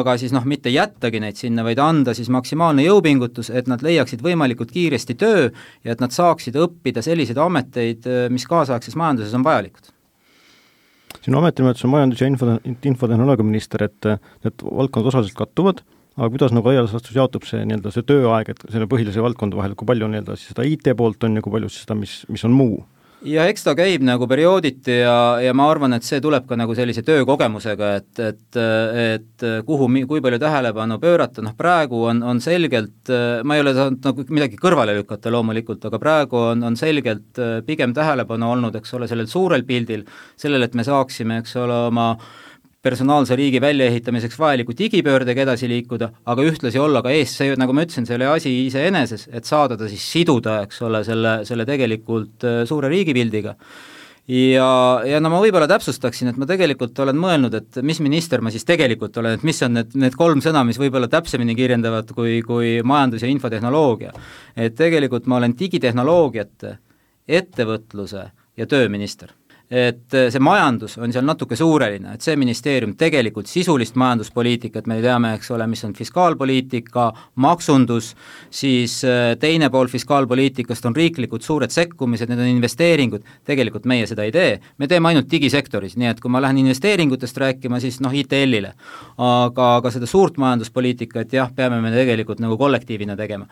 aga 0.00 0.16
siis 0.18 0.34
noh, 0.34 0.42
mitte 0.46 0.74
jättagi 0.74 1.22
neid 1.22 1.38
sinna, 1.38 1.62
vaid 1.66 1.78
anda 1.82 2.16
siis 2.18 2.30
maksimaalne 2.34 2.82
jõupingutus, 2.88 3.52
et 3.54 3.70
nad 3.70 3.82
leiaksid 3.86 4.26
võimalikult 4.26 4.74
kiiresti 4.74 5.14
töö 5.22 5.46
ja 5.86 5.94
et 5.94 6.02
nad 6.02 6.14
saaksid 6.14 6.58
õppida 6.58 7.02
selliseid 7.06 7.38
ameteid, 7.38 8.10
mis 8.34 8.46
kaasaegses 8.50 8.98
majanduses 8.98 9.38
on 9.38 9.46
vajalikud 9.46 9.94
sinu 11.24 11.40
ametimenetlus 11.40 11.86
on 11.86 11.94
majandus- 11.94 12.22
ja 12.22 12.28
info, 12.30 12.58
infotehnoloogiaminister, 12.64 13.84
et 13.88 14.10
need 14.44 14.64
valdkonnad 14.64 15.10
osaliselt 15.12 15.38
kattuvad, 15.38 15.82
aga 16.16 16.30
kuidas 16.32 16.54
nagu 16.56 16.68
laias 16.68 16.94
laastus 16.94 17.16
jaotub 17.16 17.46
see 17.48 17.62
nii-öelda 17.64 17.92
see 17.94 18.06
tööaeg, 18.08 18.52
et 18.52 18.64
selle 18.68 18.88
põhilise 18.90 19.22
valdkonda 19.24 19.58
vahel, 19.60 19.76
kui 19.78 19.88
palju 19.88 20.08
nii-öelda 20.10 20.36
siis 20.38 20.54
seda 20.54 20.66
IT 20.68 20.92
poolt 20.96 21.28
on 21.28 21.38
ja 21.38 21.44
kui 21.44 21.54
palju 21.54 21.70
siis 21.72 21.86
seda, 21.86 21.96
mis, 21.98 22.22
mis 22.32 22.44
on 22.48 22.56
muu? 22.56 22.80
Ja 23.26 23.44
eks 23.50 23.64
ta 23.66 23.74
käib 23.78 24.04
nagu 24.06 24.26
periooditi 24.30 25.00
ja, 25.00 25.14
ja 25.44 25.54
ma 25.56 25.66
arvan, 25.70 25.94
et 25.96 26.06
see 26.06 26.20
tuleb 26.22 26.46
ka 26.48 26.56
nagu 26.58 26.74
sellise 26.76 27.02
töökogemusega, 27.06 27.92
et, 28.00 28.22
et, 28.24 28.60
et 29.04 29.46
kuhu, 29.66 29.88
kui 30.08 30.22
palju 30.24 30.40
tähelepanu 30.42 30.98
pöörata, 31.02 31.44
noh 31.44 31.56
praegu 31.58 32.04
on, 32.10 32.22
on 32.32 32.40
selgelt, 32.44 33.12
ma 33.44 33.56
ei 33.56 33.64
ole 33.64 33.74
saanud 33.76 34.10
nagu 34.10 34.26
midagi 34.32 34.60
kõrvale 34.60 34.96
lükata 35.00 35.32
loomulikult, 35.34 35.84
aga 35.90 36.02
praegu 36.02 36.44
on, 36.52 36.64
on 36.70 36.78
selgelt 36.80 37.40
pigem 37.66 37.94
tähelepanu 37.96 38.52
olnud, 38.54 38.78
eks 38.80 38.96
ole, 38.98 39.10
sellel 39.10 39.28
suurel 39.30 39.66
pildil, 39.68 40.06
sellel, 40.40 40.66
et 40.66 40.78
me 40.78 40.86
saaksime, 40.86 41.42
eks 41.44 41.58
ole, 41.60 41.84
oma 41.90 42.14
personaalse 42.82 43.36
riigi 43.36 43.60
väljaehitamiseks 43.60 44.38
vajaliku 44.40 44.72
digipöördega 44.76 45.44
edasi 45.44 45.68
liikuda, 45.68 46.10
aga 46.32 46.44
ühtlasi 46.48 46.80
olla 46.80 47.02
ka 47.04 47.12
ees, 47.12 47.34
see, 47.36 47.52
nagu 47.60 47.74
ma 47.76 47.84
ütlesin, 47.84 48.06
see 48.08 48.16
ole 48.16 48.28
asi 48.32 48.52
iseeneses, 48.64 49.26
et 49.36 49.48
saada 49.48 49.76
ta 49.76 49.88
siis 49.90 50.04
siduda, 50.14 50.62
eks 50.64 50.80
ole, 50.88 51.02
selle, 51.04 51.40
selle 51.48 51.66
tegelikult 51.68 52.46
äh, 52.48 52.62
suure 52.68 52.88
riigipildiga. 52.92 53.56
ja, 54.30 54.68
ja 55.04 55.20
no 55.20 55.32
ma 55.32 55.40
võib-olla 55.42 55.68
täpsustaksin, 55.68 56.30
et 56.32 56.38
ma 56.40 56.48
tegelikult 56.48 56.96
olen 57.04 57.20
mõelnud, 57.20 57.56
et 57.58 57.80
mis 57.84 58.00
minister 58.00 58.40
ma 58.40 58.52
siis 58.54 58.64
tegelikult 58.68 59.18
olen, 59.20 59.36
et 59.36 59.44
mis 59.44 59.60
on 59.66 59.76
need, 59.76 59.92
need 60.00 60.16
kolm 60.16 60.40
sõna, 60.40 60.62
mis 60.64 60.80
võib-olla 60.80 61.10
täpsemini 61.12 61.56
kirjeldavad 61.58 62.14
kui, 62.16 62.38
kui 62.46 62.78
majandus- 62.80 63.26
ja 63.26 63.32
infotehnoloogia. 63.32 64.14
et 64.56 64.78
tegelikult 64.78 65.28
ma 65.28 65.36
olen 65.36 65.56
digitehnoloogiate, 65.58 66.78
ettevõtluse 67.28 68.24
ja 68.56 68.66
tööminister 68.66 69.36
et 69.70 70.14
äh, 70.18 70.26
see 70.34 70.42
majandus 70.42 70.96
on 70.98 71.12
seal 71.14 71.22
natuke 71.22 71.54
suureline, 71.54 72.16
et 72.16 72.24
see 72.24 72.34
ministeerium 72.40 72.96
tegelikult 72.98 73.46
sisulist 73.46 73.94
majanduspoliitikat, 74.00 74.88
me 74.90 74.96
teame, 75.02 75.30
eks 75.38 75.52
ole, 75.54 75.68
mis 75.70 75.84
on 75.86 75.92
fiskaalpoliitika, 75.94 77.04
maksundus, 77.44 78.08
siis 78.50 78.96
äh, 79.06 79.36
teine 79.38 79.68
pool 79.70 79.86
fiskaalpoliitikast 79.92 80.88
on 80.90 80.96
riiklikud 80.96 81.46
suured 81.46 81.70
sekkumised, 81.70 82.32
need 82.32 82.42
on 82.42 82.50
investeeringud, 82.50 83.28
tegelikult 83.46 83.86
meie 83.90 84.08
seda 84.10 84.26
ei 84.26 84.34
tee, 84.34 84.56
me 84.82 84.90
teeme 84.90 85.12
ainult 85.12 85.30
digisektoris, 85.30 85.94
nii 86.00 86.10
et 86.10 86.24
kui 86.24 86.34
ma 86.34 86.42
lähen 86.42 86.58
investeeringutest 86.64 87.38
rääkima, 87.38 87.78
siis 87.78 88.00
noh, 88.02 88.10
ITL-ile. 88.10 88.74
aga, 89.20 89.68
aga 89.76 89.94
seda 89.94 90.08
suurt 90.10 90.40
majanduspoliitikat 90.40 91.38
jah, 91.38 91.54
peame 91.54 91.78
me 91.84 91.94
tegelikult 91.94 92.42
nagu 92.42 92.58
kollektiivina 92.58 93.14
tegema. 93.16 93.46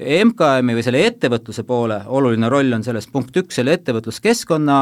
MKM-i 0.00 0.74
või 0.78 0.82
selle 0.82 1.02
ettevõtluse 1.04 1.62
poole 1.68 1.98
oluline 2.08 2.48
roll 2.48 2.72
on 2.72 2.82
selles 2.82 3.06
punkt 3.12 3.36
üks, 3.36 3.58
selle 3.58 3.74
ettevõtluskeskkonna 3.76 4.76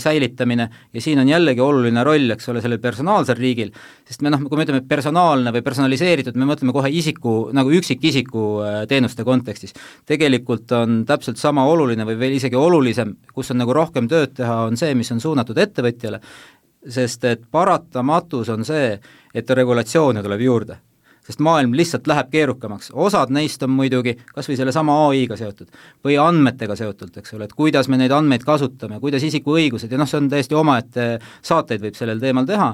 säilitamine 0.00 0.31
ja 0.38 1.00
siin 1.00 1.18
on 1.22 1.28
jällegi 1.28 1.60
oluline 1.60 2.04
roll, 2.04 2.30
eks 2.34 2.48
ole, 2.48 2.62
sellel 2.64 2.80
personaalsel 2.82 3.38
riigil, 3.38 3.72
sest 4.08 4.22
me 4.22 4.32
noh, 4.32 4.44
kui 4.48 4.58
me 4.58 4.66
ütleme 4.66 4.82
personaalne 4.88 5.52
või 5.54 5.64
personaliseeritud, 5.66 6.36
me 6.36 6.48
mõtleme 6.48 6.74
kohe 6.74 6.90
isiku, 6.90 7.50
nagu 7.56 7.72
üksikisiku 7.78 8.44
äh, 8.66 8.78
teenuste 8.90 9.24
kontekstis. 9.24 9.74
tegelikult 10.06 10.72
on 10.76 11.02
täpselt 11.08 11.40
sama 11.40 11.66
oluline 11.70 12.06
või 12.08 12.18
veel 12.18 12.38
isegi 12.38 12.56
olulisem, 12.56 13.16
kus 13.34 13.50
on 13.50 13.62
nagu 13.62 13.72
rohkem 13.72 14.08
tööd 14.08 14.36
teha, 14.36 14.62
on 14.68 14.76
see, 14.76 14.94
mis 14.94 15.12
on 15.12 15.20
suunatud 15.20 15.58
ettevõtjale, 15.58 16.22
sest 16.88 17.24
et 17.24 17.44
paratamatus 17.50 18.48
on 18.52 18.64
see, 18.64 18.96
et 19.34 19.50
regulatsioone 19.50 20.22
tuleb 20.22 20.48
juurde 20.48 20.80
sest 21.26 21.42
maailm 21.44 21.74
lihtsalt 21.78 22.06
läheb 22.10 22.30
keerukamaks, 22.32 22.90
osad 22.94 23.30
neist 23.34 23.62
on 23.62 23.70
muidugi 23.76 24.16
kas 24.34 24.48
või 24.50 24.58
sellesama 24.58 24.96
ai-ga 25.08 25.38
seotud 25.38 25.70
või 26.04 26.18
andmetega 26.20 26.76
seotult, 26.78 27.16
eks 27.20 27.36
ole, 27.36 27.46
et 27.46 27.56
kuidas 27.58 27.88
me 27.88 28.00
neid 28.00 28.14
andmeid 28.14 28.44
kasutame, 28.46 28.98
kuidas 29.02 29.22
isikuõigused 29.28 29.92
ja 29.92 30.00
noh, 30.00 30.10
see 30.10 30.18
on 30.18 30.30
täiesti 30.32 30.58
omaette 30.58 31.06
saateid 31.42 31.84
võib 31.84 31.98
sellel 31.98 32.22
teemal 32.22 32.48
teha, 32.48 32.72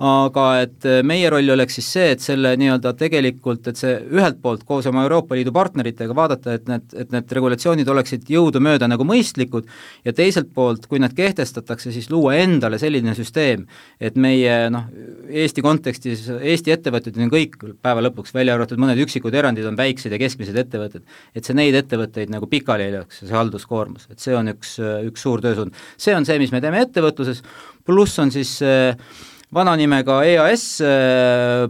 aga 0.00 0.44
et 0.62 0.86
meie 1.04 1.28
roll 1.28 1.52
oleks 1.52 1.76
siis 1.76 1.88
see, 1.92 2.12
et 2.14 2.22
selle 2.24 2.54
nii-öelda 2.56 2.94
tegelikult, 2.96 3.66
et 3.68 3.76
see 3.76 3.98
ühelt 4.08 4.38
poolt 4.40 4.62
koos 4.68 4.86
oma 4.88 5.02
Euroopa 5.04 5.36
Liidu 5.36 5.52
partneritega 5.52 6.14
vaadata, 6.16 6.54
et 6.56 6.68
need, 6.70 6.86
et 6.96 7.10
need 7.12 7.34
regulatsioonid 7.36 7.88
oleksid 7.92 8.30
jõudumööda 8.32 8.88
nagu 8.88 9.04
mõistlikud 9.04 9.68
ja 10.06 10.14
teiselt 10.16 10.54
poolt, 10.56 10.86
kui 10.88 11.02
nad 11.02 11.12
kehtestatakse, 11.16 11.92
siis 11.92 12.08
luua 12.12 12.38
endale 12.40 12.78
selline 12.80 13.12
süsteem, 13.18 13.66
et 14.00 14.16
meie 14.16 14.54
noh, 14.72 14.86
Eesti 15.28 15.64
kontekstis 15.64 16.24
Eesti 16.38 16.72
ettevõtted 16.72 17.18
on 17.20 17.32
kõik 17.32 17.58
päeva 17.84 18.00
lõpuks, 18.06 18.32
välja 18.34 18.56
arvatud 18.56 18.80
mõned 18.80 19.00
üksikud 19.04 19.36
erandid, 19.36 19.68
on 19.68 19.76
väiksed 19.76 20.16
ja 20.16 20.20
keskmised 20.22 20.56
ettevõtted, 20.64 21.04
et 21.36 21.44
see 21.44 21.58
neid 21.58 21.76
ettevõtteid 21.76 22.32
nagu 22.32 22.48
pikali 22.48 22.88
ei 22.88 22.94
lööks, 22.96 23.20
see 23.20 23.36
halduskoormus, 23.36 24.08
et 24.08 24.24
see 24.24 24.32
on 24.36 24.48
üks, 24.54 24.78
üks 24.80 25.26
suur 25.28 25.44
töösuund. 25.44 25.76
see 26.00 26.16
on 26.16 26.24
see, 26.24 26.40
mis 26.40 26.56
me 26.56 26.62
teeme 26.64 26.80
ettevõtluses, 26.86 27.44
pluss 27.84 28.16
on 28.22 28.32
siis 28.32 28.56
äh, 28.64 28.96
vana 29.54 29.72
nimega 29.78 30.20
EAS 30.26 30.66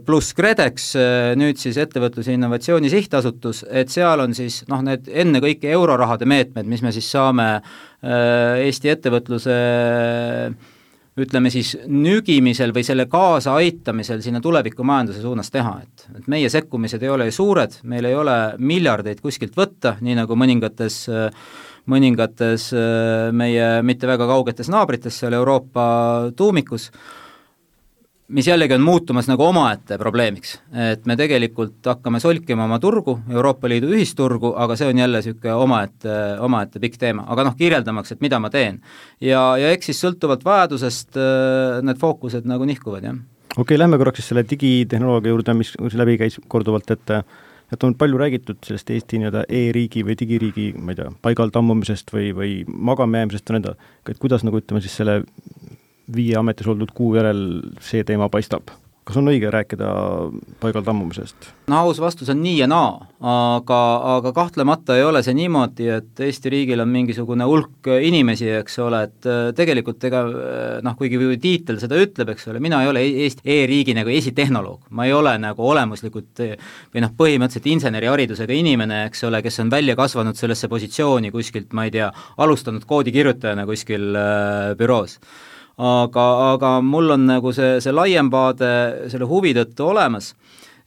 pluss 0.04 0.34
KredEx, 0.36 0.90
nüüd 1.40 1.60
siis 1.60 1.78
Ettevõtluse 1.80 2.34
Innovatsiooni 2.36 2.90
Sihtasutus, 2.92 3.62
et 3.68 3.92
seal 3.92 4.20
on 4.20 4.36
siis 4.36 4.62
noh, 4.68 4.82
need 4.84 5.08
ennekõike 5.08 5.70
eurorahade 5.72 6.28
meetmed, 6.28 6.68
mis 6.68 6.84
me 6.84 6.92
siis 6.92 7.08
saame 7.10 7.48
äh, 7.56 8.60
Eesti 8.66 8.92
ettevõtluse 8.92 9.56
äh, 9.56 10.76
ütleme 11.20 11.50
siis 11.52 11.72
nügimisel 11.88 12.74
või 12.74 12.84
selle 12.86 13.06
kaasaaitamisel 13.10 14.20
sinna 14.24 14.40
tulevikumajanduse 14.44 15.22
suunas 15.24 15.50
teha, 15.52 15.74
et, 15.82 16.04
et 16.20 16.28
meie 16.30 16.50
sekkumised 16.52 17.02
ei 17.02 17.12
ole 17.12 17.30
ju 17.30 17.36
suured, 17.40 17.80
meil 17.88 18.08
ei 18.08 18.16
ole 18.16 18.36
miljardeid 18.58 19.22
kuskilt 19.24 19.56
võtta, 19.58 19.96
nii 20.04 20.18
nagu 20.20 20.38
mõningates 20.38 21.02
mõningates 21.90 22.68
meie 23.34 23.68
mitte 23.82 24.06
väga 24.06 24.28
kaugetes 24.28 24.68
naabrites 24.70 25.16
seal 25.22 25.34
Euroopa 25.34 25.84
tuumikus, 26.36 26.90
mis 28.30 28.46
jällegi 28.46 28.74
on 28.74 28.84
muutumas 28.84 29.28
nagu 29.28 29.44
omaette 29.44 29.98
probleemiks. 29.98 30.54
et 30.92 31.06
me 31.06 31.16
tegelikult 31.16 31.86
hakkame 31.86 32.20
solkima 32.20 32.64
oma 32.64 32.78
turgu, 32.78 33.18
Euroopa 33.30 33.68
Liidu 33.68 33.90
ühisturgu, 33.94 34.52
aga 34.56 34.76
see 34.78 34.90
on 34.90 35.02
jälle 35.02 35.20
niisugune 35.20 35.54
omaette, 35.54 36.16
omaette 36.46 36.80
pikk 36.82 36.98
teema, 37.00 37.24
aga 37.28 37.48
noh, 37.48 37.56
kirjeldamaks, 37.58 38.14
et 38.14 38.24
mida 38.24 38.38
ma 38.38 38.50
teen. 38.50 38.80
ja, 39.20 39.42
ja 39.58 39.74
eks 39.74 39.90
siis 39.90 40.00
sõltuvalt 40.04 40.44
vajadusest 40.46 41.18
äh, 41.18 41.82
need 41.86 42.00
fookused 42.00 42.48
nagu 42.48 42.66
nihkuvad, 42.68 43.04
jah. 43.04 43.20
okei 43.56 43.62
okay,, 43.64 43.82
lähme 43.82 43.98
korraks 43.98 44.22
siis 44.22 44.32
selle 44.32 44.46
digitehnoloogia 44.50 45.34
juurde, 45.34 45.54
mis 45.58 46.00
läbi 46.02 46.18
käis 46.20 46.40
korduvalt, 46.48 46.90
et 46.90 47.16
et 47.70 47.84
on 47.86 47.94
palju 47.94 48.18
räägitud 48.18 48.58
sellest 48.66 48.90
Eesti 48.90 49.20
nii-öelda 49.20 49.44
e-riigi 49.46 50.02
või 50.06 50.16
digiriigi, 50.18 50.72
ma 50.74 50.90
ei 50.90 50.98
tea, 50.98 51.12
paigal 51.22 51.52
tammumisest 51.54 52.10
või, 52.10 52.32
või 52.34 52.56
magama 52.66 53.22
jäämisest 53.22 53.46
või 53.46 53.60
nõnda, 53.60 53.76
et 54.10 54.18
kuidas 54.18 54.42
nagu 54.46 54.58
ütleme 54.58 54.82
siis 54.82 54.96
selle 54.98 55.20
viie 56.14 56.38
ametis 56.38 56.68
oldud 56.70 56.92
kuu 56.94 57.14
järel 57.18 57.42
see 57.84 58.04
teema 58.06 58.30
paistab? 58.32 58.72
kas 59.10 59.18
on 59.18 59.30
õige 59.32 59.50
rääkida 59.50 59.88
paigal 60.62 60.84
tammumisest? 60.86 61.50
no 61.70 61.80
aus 61.86 62.00
vastus 62.02 62.30
on 62.32 62.40
nii 62.42 62.58
ja 62.60 62.68
naa, 62.70 62.92
aga, 63.32 63.78
aga 64.16 64.32
kahtlemata 64.36 64.96
ei 64.98 65.04
ole 65.06 65.22
see 65.26 65.34
niimoodi, 65.38 65.88
et 65.96 66.22
Eesti 66.26 66.52
riigil 66.52 66.82
on 66.84 66.90
mingisugune 66.92 67.46
hulk 67.48 67.90
inimesi, 68.06 68.48
eks 68.60 68.78
ole, 68.84 69.02
et 69.08 69.28
äh, 69.30 69.50
tegelikult 69.56 70.04
ega 70.06 70.22
äh, 70.28 70.78
noh, 70.86 70.96
kuigi 70.98 71.18
tiitel 71.42 71.80
seda 71.82 71.98
ütleb, 72.00 72.34
eks 72.34 72.50
ole, 72.52 72.62
mina 72.62 72.82
ei 72.84 72.92
ole 72.92 73.04
e-, 73.06 73.26
Eesti 73.26 73.46
e-riigi 73.56 73.96
nagu 73.96 74.12
esitehnoloog, 74.14 74.90
ma 74.96 75.08
ei 75.08 75.14
ole 75.16 75.36
nagu 75.42 75.68
olemuslikult 75.72 76.44
või 76.44 77.04
noh, 77.04 77.14
põhimõtteliselt 77.16 77.70
inseneriharidusega 77.74 78.56
inimene, 78.56 79.04
eks 79.10 79.24
ole, 79.28 79.42
kes 79.46 79.62
on 79.64 79.72
välja 79.72 79.96
kasvanud 79.98 80.38
sellesse 80.38 80.70
positsiooni 80.70 81.32
kuskilt, 81.34 81.72
ma 81.76 81.88
ei 81.88 81.96
tea, 81.98 82.10
alustanud 82.42 82.86
koodikirjutajana 82.88 83.66
kuskil 83.70 84.10
äh, 84.14 84.74
büroos 84.78 85.18
aga, 85.80 86.26
aga 86.52 86.76
mul 86.84 87.16
on 87.16 87.26
nagu 87.30 87.52
see, 87.56 87.78
see 87.80 87.94
laiem 87.94 88.30
vaade 88.32 88.70
selle 89.12 89.28
huvi 89.28 89.54
tõttu 89.56 89.88
olemas, 89.94 90.34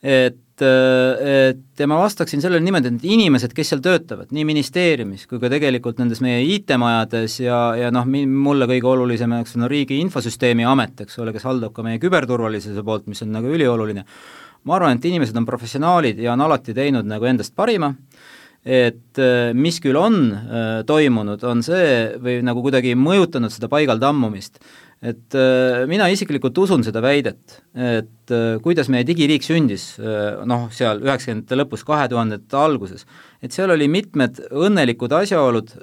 et 0.04 0.40
et 0.62 1.80
ja 1.82 1.88
ma 1.90 1.98
vastaksin 1.98 2.42
sellele 2.44 2.62
niimoodi, 2.62 2.92
et 2.94 3.06
inimesed, 3.10 3.56
kes 3.58 3.72
seal 3.74 3.82
töötavad, 3.84 4.30
nii 4.36 4.44
ministeeriumis 4.46 5.26
kui 5.26 5.42
ka 5.42 5.50
tegelikult 5.50 5.98
nendes 5.98 6.22
meie 6.22 6.44
IT-majades 6.46 7.40
ja, 7.42 7.58
ja 7.80 7.90
noh, 7.94 8.06
mulle 8.06 8.68
kõige 8.70 8.92
olulisem, 8.92 9.34
eks 9.40 9.58
on 9.58 9.66
Riigi 9.72 9.98
Infosüsteemi 10.04 10.68
Amet, 10.70 11.06
eks 11.08 11.18
ole, 11.24 11.34
kes 11.34 11.48
haldab 11.50 11.74
ka 11.74 11.86
meie 11.86 11.98
küberturvalisuse 12.02 12.86
poolt, 12.86 13.10
mis 13.10 13.26
on 13.26 13.34
nagu 13.34 13.50
ülioluline, 13.50 14.06
ma 14.70 14.78
arvan, 14.78 15.02
et 15.02 15.10
inimesed 15.10 15.38
on 15.42 15.50
professionaalid 15.50 16.22
ja 16.22 16.38
on 16.38 16.46
alati 16.46 16.78
teinud 16.78 17.10
nagu 17.10 17.28
endast 17.28 17.56
parima, 17.58 17.90
et 18.64 19.20
mis 19.60 19.76
küll 19.84 19.98
on 20.00 20.16
toimunud, 20.88 21.42
on 21.44 21.60
see, 21.66 22.14
või 22.24 22.38
nagu 22.48 22.64
kuidagi 22.64 22.94
mõjutanud 22.96 23.52
seda 23.52 23.68
paigal 23.72 24.00
tammumist, 24.00 24.62
et 25.04 25.36
äh, 25.36 25.84
mina 25.90 26.08
isiklikult 26.12 26.58
usun 26.64 26.84
seda 26.86 27.02
väidet, 27.04 27.58
et 27.76 28.32
äh, 28.32 28.56
kuidas 28.64 28.88
meie 28.92 29.04
digiriik 29.08 29.44
sündis 29.44 29.98
äh, 30.00 30.40
noh, 30.48 30.70
seal 30.74 31.04
üheksakümnendate 31.04 31.60
lõpus, 31.60 31.84
kahe 31.88 32.08
tuhandete 32.12 32.60
alguses, 32.60 33.04
et 33.44 33.56
seal 33.56 33.74
oli 33.76 33.90
mitmed 33.92 34.40
õnnelikud 34.48 35.12
asjaolud, 35.18 35.74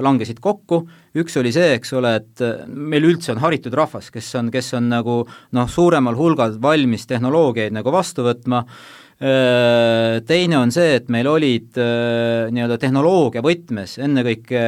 langesid 0.00 0.40
kokku, 0.40 0.80
üks 1.20 1.36
oli 1.36 1.52
see, 1.52 1.74
eks 1.76 1.92
ole, 1.98 2.14
et 2.22 2.44
meil 2.72 3.04
üldse 3.10 3.34
on 3.34 3.42
haritud 3.42 3.76
rahvas, 3.76 4.08
kes 4.14 4.32
on, 4.40 4.48
kes 4.54 4.72
on 4.78 4.88
nagu 4.94 5.18
noh, 5.28 5.68
suuremal 5.68 6.16
hulgal 6.16 6.56
valmis 6.62 7.04
tehnoloogiaid 7.10 7.76
nagu 7.76 7.92
vastu 7.92 8.24
võtma, 8.24 8.64
Äh, 8.64 9.09
teine 9.20 10.56
on 10.56 10.70
see, 10.72 10.94
et 10.96 11.10
meil 11.12 11.26
olid 11.28 11.76
nii-öelda 11.76 12.78
tehnoloogia 12.80 13.42
võtmes 13.44 13.98
ennekõike 14.00 14.62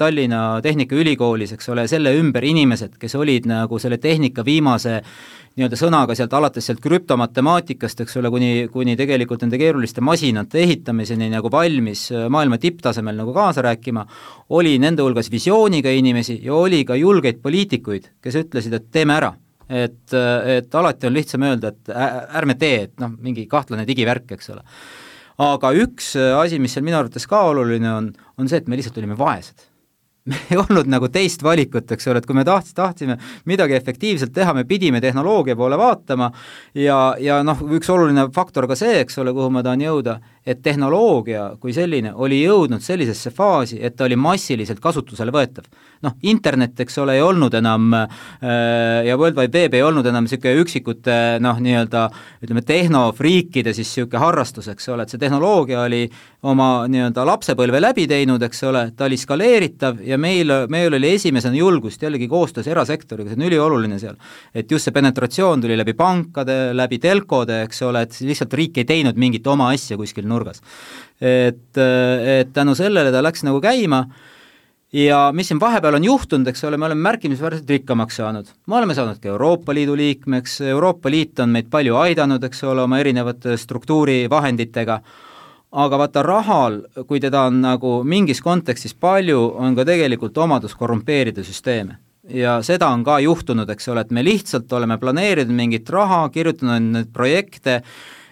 Tallinna 0.00 0.62
Tehnikaülikoolis, 0.64 1.52
eks 1.58 1.68
ole, 1.74 1.84
selle 1.90 2.14
ümber 2.16 2.46
inimesed, 2.48 2.96
kes 2.96 3.18
olid 3.20 3.44
nagu 3.50 3.76
selle 3.82 4.00
tehnika 4.00 4.46
viimase 4.46 5.02
nii-öelda 5.56 5.76
sõnaga 5.76 6.16
sealt 6.16 6.34
alates 6.36 6.68
sealt 6.68 6.80
krüptomatemaatikast, 6.84 8.00
eks 8.04 8.16
ole, 8.20 8.32
kuni, 8.32 8.50
kuni 8.72 8.96
tegelikult 8.96 9.44
nende 9.44 9.60
keeruliste 9.60 10.04
masinate 10.04 10.64
ehitamiseni 10.64 11.30
nagu 11.32 11.52
valmis 11.52 12.08
maailma 12.32 12.56
tipptasemel 12.60 13.16
nagu 13.20 13.36
kaasa 13.36 13.64
rääkima, 13.64 14.04
oli 14.56 14.76
nende 14.80 15.04
hulgas 15.04 15.28
visiooniga 15.32 15.92
inimesi 15.92 16.40
ja 16.44 16.56
oli 16.56 16.84
ka 16.88 16.96
julgeid 16.96 17.44
poliitikuid, 17.44 18.12
kes 18.24 18.40
ütlesid, 18.44 18.76
et 18.76 18.88
teeme 18.92 19.16
ära 19.16 19.36
et, 19.68 20.14
et 20.14 20.74
alati 20.80 21.08
on 21.08 21.16
lihtsam 21.16 21.46
öelda, 21.46 21.72
et 21.72 21.92
ärme 22.40 22.58
tee, 22.58 22.86
et 22.88 23.00
noh, 23.02 23.14
mingi 23.22 23.46
kahtlane 23.50 23.86
digivärk, 23.88 24.36
eks 24.36 24.52
ole. 24.54 24.62
aga 25.42 25.72
üks 25.84 26.14
asi, 26.16 26.60
mis 26.62 26.76
seal 26.76 26.84
minu 26.86 27.00
arvates 27.00 27.26
ka 27.28 27.42
oluline 27.50 27.90
on, 27.92 28.12
on 28.38 28.48
see, 28.48 28.62
et 28.62 28.68
me 28.68 28.78
lihtsalt 28.78 29.02
olime 29.02 29.18
vaesed 29.18 29.66
me 30.30 30.38
ei 30.50 30.58
olnud 30.58 30.88
nagu 30.90 31.08
teist 31.12 31.42
valikut, 31.46 31.92
eks 31.94 32.08
ole, 32.10 32.18
et 32.18 32.26
kui 32.26 32.34
me 32.34 32.42
tahts-, 32.46 32.74
tahtsime 32.74 33.14
midagi 33.46 33.76
efektiivselt 33.78 34.32
teha, 34.34 34.54
me 34.56 34.64
pidime 34.66 35.00
tehnoloogia 35.02 35.54
poole 35.58 35.78
vaatama 35.78 36.32
ja, 36.74 36.98
ja 37.22 37.38
noh, 37.46 37.62
üks 37.78 37.90
oluline 37.94 38.26
faktor 38.34 38.66
ka 38.66 38.78
see, 38.78 38.98
eks 39.04 39.20
ole, 39.22 39.34
kuhu 39.36 39.52
ma 39.54 39.62
tahan 39.66 39.84
jõuda, 39.86 40.18
et 40.46 40.62
tehnoloogia 40.62 41.48
kui 41.60 41.74
selline 41.74 42.12
oli 42.14 42.38
jõudnud 42.44 42.82
sellisesse 42.84 43.32
faasi, 43.34 43.80
et 43.82 43.96
ta 43.98 44.06
oli 44.06 44.16
massiliselt 44.16 44.80
kasutusele 44.80 45.34
võetav. 45.34 45.66
noh, 46.02 46.12
internet, 46.28 46.78
eks 46.80 46.98
ole, 47.02 47.16
ei 47.16 47.22
olnud 47.24 47.54
enam 47.56 47.94
äh, 47.96 48.06
ja 49.06 49.16
World 49.16 49.38
Wide 49.40 49.58
Web 49.58 49.74
ei 49.74 49.82
olnud 49.82 50.06
enam 50.06 50.26
niisugune 50.26 50.60
üksikute 50.62 51.16
noh, 51.42 51.58
nii-öelda 51.62 52.04
ütleme, 52.44 52.62
tehnofriikide 52.62 53.72
siis 53.74 53.90
niisugune 53.90 54.22
harrastus, 54.22 54.68
eks 54.70 54.88
ole, 54.92 55.06
et 55.06 55.14
see 55.14 55.22
tehnoloogia 55.22 55.82
oli 55.86 56.04
oma 56.46 56.68
nii-öelda 56.90 57.24
lapsepõlve 57.26 57.80
läbi 57.82 58.06
teinud, 58.10 58.42
eks 58.46 58.62
ole, 58.68 58.84
ta 58.96 59.08
oli 59.08 59.18
skaleeritav 59.18 59.98
ja 60.06 60.18
meil, 60.20 60.52
meil 60.70 60.94
oli 60.94 61.14
esimesena 61.16 61.58
julgust 61.58 62.02
jällegi 62.02 62.28
koostöös 62.30 62.68
erasektoriga, 62.70 63.32
see 63.32 63.40
on 63.40 63.48
ülioluline 63.48 63.98
seal. 63.98 64.14
et 64.54 64.70
just 64.70 64.86
see 64.86 64.94
penetratsioon 64.94 65.64
tuli 65.64 65.76
läbi 65.78 65.96
pankade, 65.98 66.70
läbi 66.76 67.00
telkode, 67.02 67.62
eks 67.66 67.82
ole, 67.88 68.04
et 68.06 68.20
lihtsalt 68.20 68.54
riik 68.54 68.78
ei 68.78 68.86
teinud 68.86 69.18
mingit 69.18 69.46
oma 69.50 69.72
asja 69.74 69.98
kuskil 69.98 70.28
nurgas. 70.28 70.35
Et, 71.20 71.78
et 71.78 72.52
tänu 72.52 72.74
sellele 72.74 73.12
ta 73.12 73.22
läks 73.24 73.44
nagu 73.46 73.60
käima. 73.60 74.04
Ja 74.92 75.32
mis 75.34 75.48
siin 75.50 75.58
vahepeal 75.60 75.98
on 75.98 76.04
juhtunud, 76.06 76.46
eks 76.48 76.62
ole, 76.64 76.78
me 76.78 76.86
oleme 76.86 77.02
märkimisväärselt 77.08 77.70
rikkamaks 77.70 78.16
saanud. 78.16 78.46
me 78.66 78.76
oleme 78.76 78.94
saanud 78.94 79.18
ka 79.20 79.28
Euroopa 79.28 79.74
Liidu 79.74 79.96
liikmeks, 79.96 80.60
Euroopa 80.60 81.10
Liit 81.10 81.38
on 81.42 81.50
meid 81.50 81.66
palju 81.70 81.96
aidanud, 81.96 82.44
eks 82.44 82.64
ole, 82.64 82.82
oma 82.82 82.98
erinevate 83.02 83.56
struktuurivahenditega, 83.56 85.00
aga 85.72 85.98
vaata, 85.98 86.22
rahal, 86.22 86.80
kui 87.06 87.20
teda 87.20 87.42
on 87.50 87.60
nagu 87.60 88.02
mingis 88.04 88.40
kontekstis 88.40 88.94
palju, 88.94 89.40
on 89.58 89.74
ka 89.76 89.84
tegelikult 89.84 90.38
omadus 90.38 90.74
korrumpeerida 90.74 91.44
süsteeme. 91.44 91.98
Ja 92.30 92.60
seda 92.62 92.88
on 92.90 93.04
ka 93.04 93.18
juhtunud, 93.22 93.68
eks 93.70 93.88
ole, 93.88 94.06
et 94.06 94.10
me 94.10 94.24
lihtsalt 94.24 94.72
oleme 94.72 94.98
planeerinud 94.98 95.54
mingit 95.54 95.90
raha, 95.90 96.28
kirjutanud 96.34 96.92
neid 96.94 97.12
projekte 97.14 97.82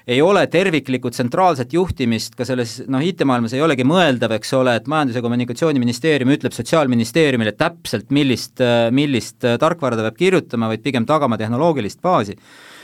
ei 0.06 0.20
ole 0.20 0.44
terviklikku 0.52 1.10
tsentraalset 1.10 1.72
juhtimist 1.72 2.34
ka 2.36 2.44
selles 2.44 2.76
noh, 2.92 3.00
IT-maailmas 3.00 3.54
ei 3.56 3.62
olegi 3.64 3.86
mõeldav, 3.88 4.36
eks 4.36 4.52
ole, 4.58 4.76
et 4.76 4.90
Majandus- 4.90 5.16
ja 5.16 5.24
Kommunikatsiooniministeerium 5.24 6.34
ütleb 6.36 6.52
Sotsiaalministeeriumile 6.52 7.54
täpselt, 7.56 8.10
millist, 8.12 8.60
millist 8.92 9.46
tarkvara 9.60 9.96
ta 9.96 10.04
peab 10.08 10.20
kirjutama, 10.20 10.68
vaid 10.72 10.84
pigem 10.84 11.08
tagama 11.08 11.40
tehnoloogilist 11.40 12.02
baasi 12.04 12.36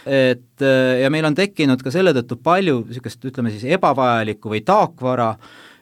et 0.09 0.65
ja 1.03 1.11
meil 1.13 1.27
on 1.29 1.35
tekkinud 1.37 1.83
ka 1.85 1.93
selle 1.93 2.15
tõttu 2.17 2.39
palju 2.41 2.79
niisugust, 2.87 3.21
ütleme 3.29 3.53
siis 3.53 3.67
ebavajalikku 3.77 4.49
või 4.49 4.63
taakvara, 4.65 5.35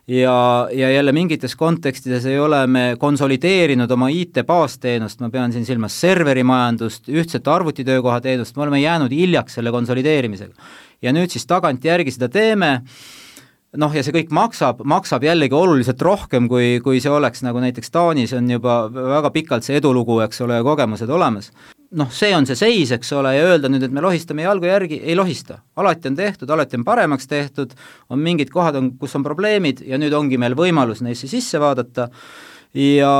ja, 0.09 0.68
ja 0.73 0.90
jälle 0.90 1.12
mingites 1.12 1.57
kontekstides 1.57 2.26
ei 2.26 2.38
ole 2.38 2.66
me 2.66 2.85
konsolideerinud 2.99 3.90
oma 3.90 4.09
IT-baasteenust, 4.12 5.21
ma 5.21 5.30
pean 5.30 5.52
siin 5.52 5.66
silmas 5.68 6.00
serverimajandust, 6.00 7.09
ühtset 7.12 7.49
arvutitöökoha 7.49 8.21
teenust, 8.25 8.57
me 8.57 8.64
oleme 8.66 8.80
jäänud 8.80 9.12
hiljaks 9.12 9.59
selle 9.59 9.71
konsolideerimisega. 9.75 10.54
Ja 11.02 11.14
nüüd 11.14 11.33
siis 11.33 11.47
tagantjärgi 11.49 12.14
seda 12.14 12.28
teeme, 12.33 12.73
noh, 13.76 13.95
ja 13.95 14.02
see 14.05 14.14
kõik 14.14 14.31
maksab, 14.35 14.83
maksab 14.88 15.25
jällegi 15.26 15.57
oluliselt 15.57 16.02
rohkem, 16.02 16.49
kui, 16.50 16.78
kui 16.85 17.02
see 17.05 17.12
oleks 17.12 17.45
nagu 17.47 17.61
näiteks 17.62 17.93
Taanis 17.95 18.33
on 18.37 18.49
juba 18.50 18.87
väga 18.93 19.33
pikalt 19.35 19.67
see 19.67 19.78
edulugu, 19.81 20.21
eks 20.25 20.40
ole, 20.47 20.61
ja 20.61 20.67
kogemused 20.67 21.11
olemas. 21.11 21.52
Noh, 21.99 22.11
see 22.12 22.35
on 22.37 22.45
see 22.45 22.59
seis, 22.59 22.90
eks 22.93 23.14
ole, 23.17 23.33
ja 23.37 23.47
öelda 23.49 23.71
nüüd, 23.73 23.87
et 23.87 23.95
me 23.95 24.02
lohistame 24.05 24.45
jalgu 24.45 24.69
järgi, 24.69 25.00
ei 25.05 25.17
lohista. 25.17 25.62
alati 25.76 26.11
on 26.11 26.19
tehtud, 26.19 26.50
alati 26.50 26.76
on 26.76 26.85
paremaks 26.85 27.28
tehtud, 27.28 27.73
on 28.11 28.21
mingid 28.21 28.52
kohad, 28.52 28.76
on, 28.76 28.90
kus 29.00 29.17
on 29.17 29.25
probleemid 29.25 29.81
ja 29.88 30.00
nüüd 30.00 30.12
ongi 30.12 30.37
meil 30.40 30.57
võimalus 30.59 31.00
neisse 31.05 31.28
sisse 31.31 31.61
vaadata 31.61 32.11
ja, 32.75 33.13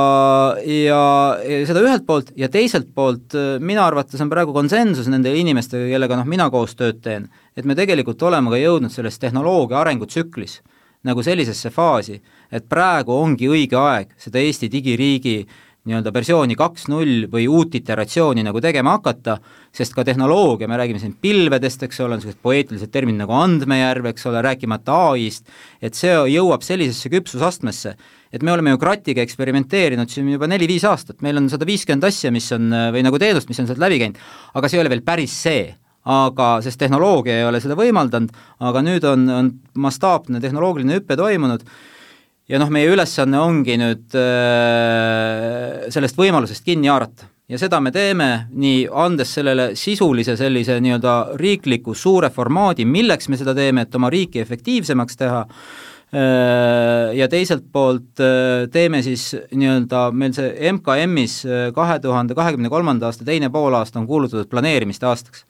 ja, 0.65 1.03
ja 1.41 1.61
seda 1.69 1.83
ühelt 1.83 2.05
poolt 2.07 2.33
ja 2.37 2.49
teiselt 2.53 2.91
poolt 2.95 3.37
minu 3.59 3.81
arvates 3.83 4.21
on 4.21 4.31
praegu 4.31 4.53
konsensus 4.55 5.09
nende 5.11 5.33
inimestega, 5.35 5.87
kellega 5.93 6.19
noh, 6.19 6.27
mina 6.29 6.49
koos 6.53 6.75
tööd 6.79 7.01
teen, 7.05 7.29
et 7.57 7.65
me 7.65 7.77
tegelikult 7.77 8.21
oleme 8.29 8.53
ka 8.53 8.61
jõudnud 8.61 8.93
selles 8.93 9.19
tehnoloogia 9.21 9.81
arengutsüklis 9.81 10.59
nagu 11.07 11.23
sellisesse 11.23 11.71
faasi, 11.71 12.17
et 12.51 12.65
praegu 12.67 13.15
ongi 13.15 13.47
õige 13.47 13.77
aeg 13.79 14.09
seda 14.19 14.41
Eesti 14.43 14.67
digiriigi 14.71 15.37
äh, 15.45 15.57
nii-öelda 15.87 16.11
versiooni 16.13 16.57
kaks 16.59 16.87
null 16.91 17.25
või 17.31 17.47
uut 17.49 17.75
iteratsiooni 17.79 18.43
nagu 18.45 18.61
tegema 18.61 18.97
hakata, 18.97 19.37
sest 19.75 19.95
ka 19.95 20.03
tehnoloogia, 20.07 20.67
me 20.67 20.77
räägime 20.79 20.99
siin 21.01 21.15
pilvedest, 21.21 21.85
eks 21.87 22.01
ole, 22.03 22.17
niisugused 22.17 22.41
poeetilised 22.43 22.91
terminid 22.91 23.23
nagu 23.23 23.35
andmejärv, 23.37 24.11
eks 24.11 24.27
ole, 24.29 24.43
rääkimata 24.45 24.97
ai-st, 25.09 25.47
et 25.81 25.97
see 25.97 26.13
jõuab 26.35 26.65
sellisesse 26.65 27.11
küpsusastmesse, 27.13 27.95
et 28.33 28.45
me 28.45 28.53
oleme 28.53 28.73
ju 28.73 28.79
kratiga 28.81 29.23
eksperimenteerinud 29.25 30.09
siin 30.11 30.29
juba 30.29 30.47
neli-viis 30.49 30.85
aastat, 30.89 31.19
meil 31.25 31.39
on 31.41 31.49
sada 31.51 31.67
viiskümmend 31.67 32.05
asja, 32.09 32.31
mis 32.33 32.49
on, 32.55 32.69
või 32.93 33.03
nagu 33.05 33.19
teenust, 33.21 33.49
mis 33.49 33.61
on 33.61 33.69
sealt 33.69 33.81
läbi 33.81 33.99
käinud, 34.01 34.19
aga 34.53 34.69
see 34.69 34.79
ei 34.79 34.83
ole 34.83 34.93
veel 34.93 35.05
päris 35.05 35.35
see. 35.45 35.69
Aga, 36.09 36.61
sest 36.63 36.79
tehnoloogia 36.79 37.35
ei 37.41 37.43
ole 37.45 37.59
seda 37.61 37.75
võimaldanud, 37.77 38.31
aga 38.65 38.81
nüüd 38.81 39.03
on, 39.05 39.25
on 39.29 39.49
mastaapne 39.83 40.39
tehnoloogiline 40.41 40.95
hüpe 40.95 41.17
toimunud. 41.19 41.65
Ja 42.49 42.57
noh, 42.57 42.71
meie 42.73 42.87
ülesanne 42.89 43.37
ongi 43.37 43.75
nüüd 43.77 44.15
äh, 44.17 45.83
sellest 45.93 46.17
võimalusest 46.17 46.65
kinni 46.65 46.89
haarata. 46.89 47.27
Ja 47.51 47.59
seda 47.61 47.81
me 47.83 47.91
teeme 47.93 48.29
nii, 48.49 48.87
andes 48.89 49.35
sellele 49.37 49.73
sisulise 49.77 50.37
sellise 50.39 50.79
nii-öelda 50.81 51.35
riikliku 51.37 51.93
suure 51.93 52.31
formaadi, 52.33 52.87
milleks 52.89 53.29
me 53.29 53.37
seda 53.37 53.53
teeme, 53.57 53.85
et 53.85 53.99
oma 53.99 54.09
riiki 54.13 54.41
efektiivsemaks 54.41 55.19
teha, 55.19 55.43
äh, 55.43 55.88
ja 56.09 57.27
teiselt 57.29 57.67
poolt 57.71 58.21
äh, 58.23 58.63
teeme 58.73 59.03
siis 59.05 59.27
nii-öelda, 59.51 60.07
meil 60.11 60.33
see 60.33 60.71
MKM-is 60.73 61.43
kahe 61.75 61.99
tuhande 62.01 62.37
kahekümne 62.37 62.71
kolmanda 62.73 63.11
aasta 63.11 63.27
teine 63.27 63.51
poolaasta 63.53 64.01
on 64.01 64.07
kuulutatud 64.09 64.49
planeerimiste 64.49 65.05
aastaks. 65.05 65.45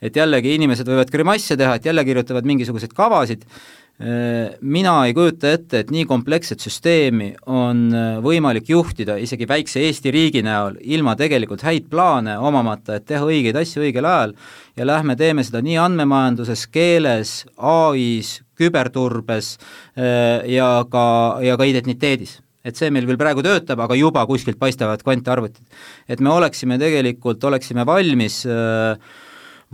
et 0.00 0.16
jällegi 0.16 0.54
inimesed 0.54 0.86
võivad 0.86 1.10
grimasse 1.10 1.56
teha, 1.58 1.74
et 1.74 1.84
jälle 1.84 2.04
kirjutavad 2.06 2.46
mingisuguseid 2.46 2.92
kavasid, 2.94 3.44
Äh, 3.44 3.87
mina 3.98 4.92
ei 5.08 5.14
kujuta 5.14 5.50
ette, 5.56 5.80
et 5.82 5.88
nii 5.90 6.04
kompleksset 6.06 6.62
süsteemi 6.62 7.32
on 7.50 7.88
äh, 7.90 8.20
võimalik 8.22 8.70
juhtida 8.70 9.16
isegi 9.18 9.48
väikse 9.50 9.82
Eesti 9.82 10.12
riigi 10.14 10.42
näol, 10.46 10.76
ilma 10.86 11.16
tegelikult 11.18 11.64
häid 11.66 11.88
plaane 11.90 12.36
omamata, 12.38 12.94
et 12.94 13.08
teha 13.10 13.26
õigeid 13.26 13.58
asju 13.58 13.82
õigel 13.82 14.06
ajal 14.06 14.36
ja 14.78 14.86
lähme 14.86 15.18
teeme 15.18 15.42
seda 15.42 15.64
nii 15.66 15.80
andmemajanduses, 15.82 16.68
keeles, 16.70 17.42
ai-s, 17.58 18.44
küberturbes 18.58 19.56
äh, 19.58 20.46
ja 20.54 20.70
ka, 20.90 21.04
ja 21.42 21.58
ka 21.58 21.66
identiteedis 21.66 22.38
et 22.62 22.78
see 22.78 22.94
meil 22.94 23.06
küll 23.08 23.18
praegu 23.18 23.42
töötab, 23.42 23.82
aga 23.82 23.98
juba 23.98 24.22
kuskilt 24.30 24.60
paistavad 24.62 25.02
kvantarvutid. 25.02 25.66
et 26.06 26.20
me 26.22 26.30
oleksime 26.30 26.78
tegelikult, 26.78 27.42
oleksime 27.42 27.82
valmis 27.86 28.44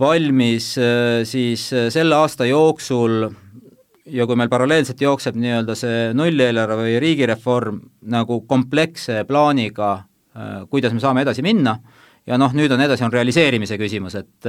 valmis 0.00 0.75
siis 1.29 1.70
selle 1.92 2.16
aasta 2.16 2.48
jooksul 2.48 3.35
ja 4.12 4.27
kui 4.27 4.37
meil 4.37 4.51
paralleelselt 4.53 5.01
jookseb 5.01 5.37
nii-öelda 5.40 5.77
see 5.79 6.01
nullieelarve 6.17 6.81
või 6.83 6.97
riigireform 7.03 7.81
nagu 8.12 8.40
kompleksse 8.49 9.23
plaaniga, 9.29 9.93
äh, 10.37 10.57
kuidas 10.71 10.93
me 10.93 11.01
saame 11.03 11.25
edasi 11.25 11.45
minna, 11.45 11.79
ja 12.28 12.38
noh, 12.40 12.52
nüüd 12.56 12.72
on 12.72 12.80
edasi, 12.80 13.04
on 13.04 13.12
realiseerimise 13.12 13.76
küsimus, 13.80 14.16
et 14.16 14.48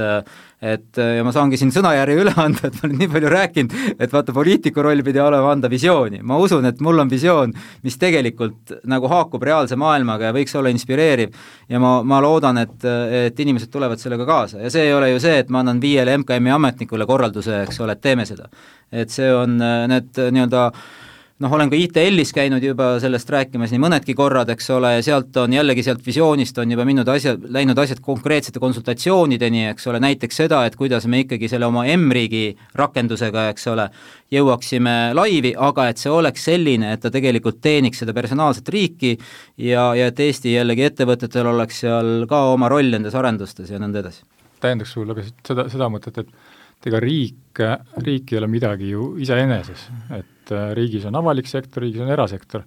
et 0.64 1.00
ja 1.00 1.24
ma 1.26 1.32
saangi 1.34 1.58
siin 1.60 1.72
sõnajärje 1.74 2.16
üle 2.22 2.32
anda, 2.46 2.68
et 2.68 2.78
ma 2.78 2.88
olen 2.88 3.00
nii 3.02 3.10
palju 3.12 3.32
rääkinud, 3.32 3.74
et 4.00 4.12
vaata, 4.12 4.34
poliitiku 4.36 4.84
roll 4.84 5.04
pidi 5.06 5.20
olema 5.20 5.52
anda 5.52 5.70
visiooni. 5.72 6.22
ma 6.22 6.38
usun, 6.40 6.64
et 6.70 6.80
mul 6.84 7.04
on 7.04 7.10
visioon, 7.12 7.52
mis 7.84 7.98
tegelikult 8.00 8.78
nagu 8.88 9.10
haakub 9.12 9.44
reaalse 9.44 9.76
maailmaga 9.76 10.30
ja 10.30 10.36
võiks 10.36 10.56
olla 10.56 10.72
inspireeriv 10.72 11.34
ja 11.68 11.80
ma, 11.82 11.98
ma 12.02 12.20
loodan, 12.24 12.62
et, 12.64 12.76
et 13.28 13.40
inimesed 13.44 13.72
tulevad 13.72 14.00
sellega 14.00 14.26
kaasa 14.28 14.62
ja 14.64 14.72
see 14.72 14.88
ei 14.88 14.94
ole 14.96 15.12
ju 15.12 15.20
see, 15.22 15.40
et 15.44 15.52
ma 15.52 15.60
annan 15.64 15.80
viiele 15.82 16.16
MKM-i 16.22 16.54
ametnikule 16.56 17.06
korralduse, 17.06 17.64
eks 17.66 17.82
ole, 17.84 17.96
et 17.96 18.04
teeme 18.04 18.24
seda. 18.28 18.48
et 18.92 19.10
see 19.12 19.28
on 19.34 19.58
need 19.60 20.16
nii-öelda 20.16 20.70
noh, 21.42 21.52
olen 21.52 21.70
ka 21.70 21.76
ITL-is 21.76 22.32
käinud 22.32 22.64
juba 22.64 22.94
sellest 23.02 23.28
rääkimas 23.32 23.72
nii 23.72 23.80
mõnedki 23.82 24.14
korrad, 24.16 24.48
eks 24.54 24.70
ole, 24.72 24.94
ja 24.96 25.02
sealt 25.04 25.36
on 25.40 25.52
jällegi, 25.52 25.84
sealt 25.84 26.04
visioonist 26.06 26.56
on 26.62 26.70
juba 26.72 26.86
minnud 26.88 27.08
asjad, 27.12 27.42
läinud 27.52 27.78
asjad 27.82 28.00
konkreetsete 28.04 28.60
konsultatsioonideni, 28.62 29.66
eks 29.72 29.90
ole, 29.90 30.00
näiteks 30.02 30.40
seda, 30.42 30.62
et 30.66 30.78
kuidas 30.80 31.04
me 31.10 31.20
ikkagi 31.24 31.50
selle 31.52 31.68
oma 31.68 31.84
M-riigi 31.92 32.44
rakendusega, 32.78 33.48
eks 33.52 33.68
ole, 33.72 33.88
jõuaksime 34.32 34.96
laivi, 35.16 35.52
aga 35.68 35.90
et 35.92 36.00
see 36.00 36.12
oleks 36.12 36.46
selline, 36.48 36.94
et 36.96 37.04
ta 37.04 37.12
tegelikult 37.12 37.60
teeniks 37.64 38.00
seda 38.02 38.14
personaalset 38.16 38.68
riiki 38.72 39.16
ja, 39.60 39.90
ja 39.98 40.08
et 40.08 40.22
Eesti 40.24 40.54
jällegi 40.54 40.86
ettevõtetel 40.88 41.52
oleks 41.52 41.82
seal 41.84 42.24
ka 42.30 42.46
oma 42.54 42.70
roll 42.72 42.96
nendes 42.96 43.14
arendustes 43.14 43.70
ja 43.70 43.82
nõnda 43.82 44.00
edasi. 44.02 44.24
täiendaks 44.60 44.96
sulle 44.96 45.14
ka 45.14 45.26
seda, 45.44 45.66
seda 45.68 45.90
mõtet, 45.92 46.24
et 46.24 46.88
ega 46.88 47.00
riik, 47.02 47.60
riik 48.06 48.32
ei 48.32 48.38
ole 48.40 48.48
midagi 48.48 48.88
ju 48.94 49.10
iseeneses, 49.20 49.84
et 50.16 50.32
et 50.46 50.54
äh, 50.54 50.72
riigis 50.78 51.06
on 51.08 51.18
avalik 51.18 51.50
sektor, 51.50 51.82
riigis 51.82 52.04
on 52.04 52.12
erasektor. 52.12 52.66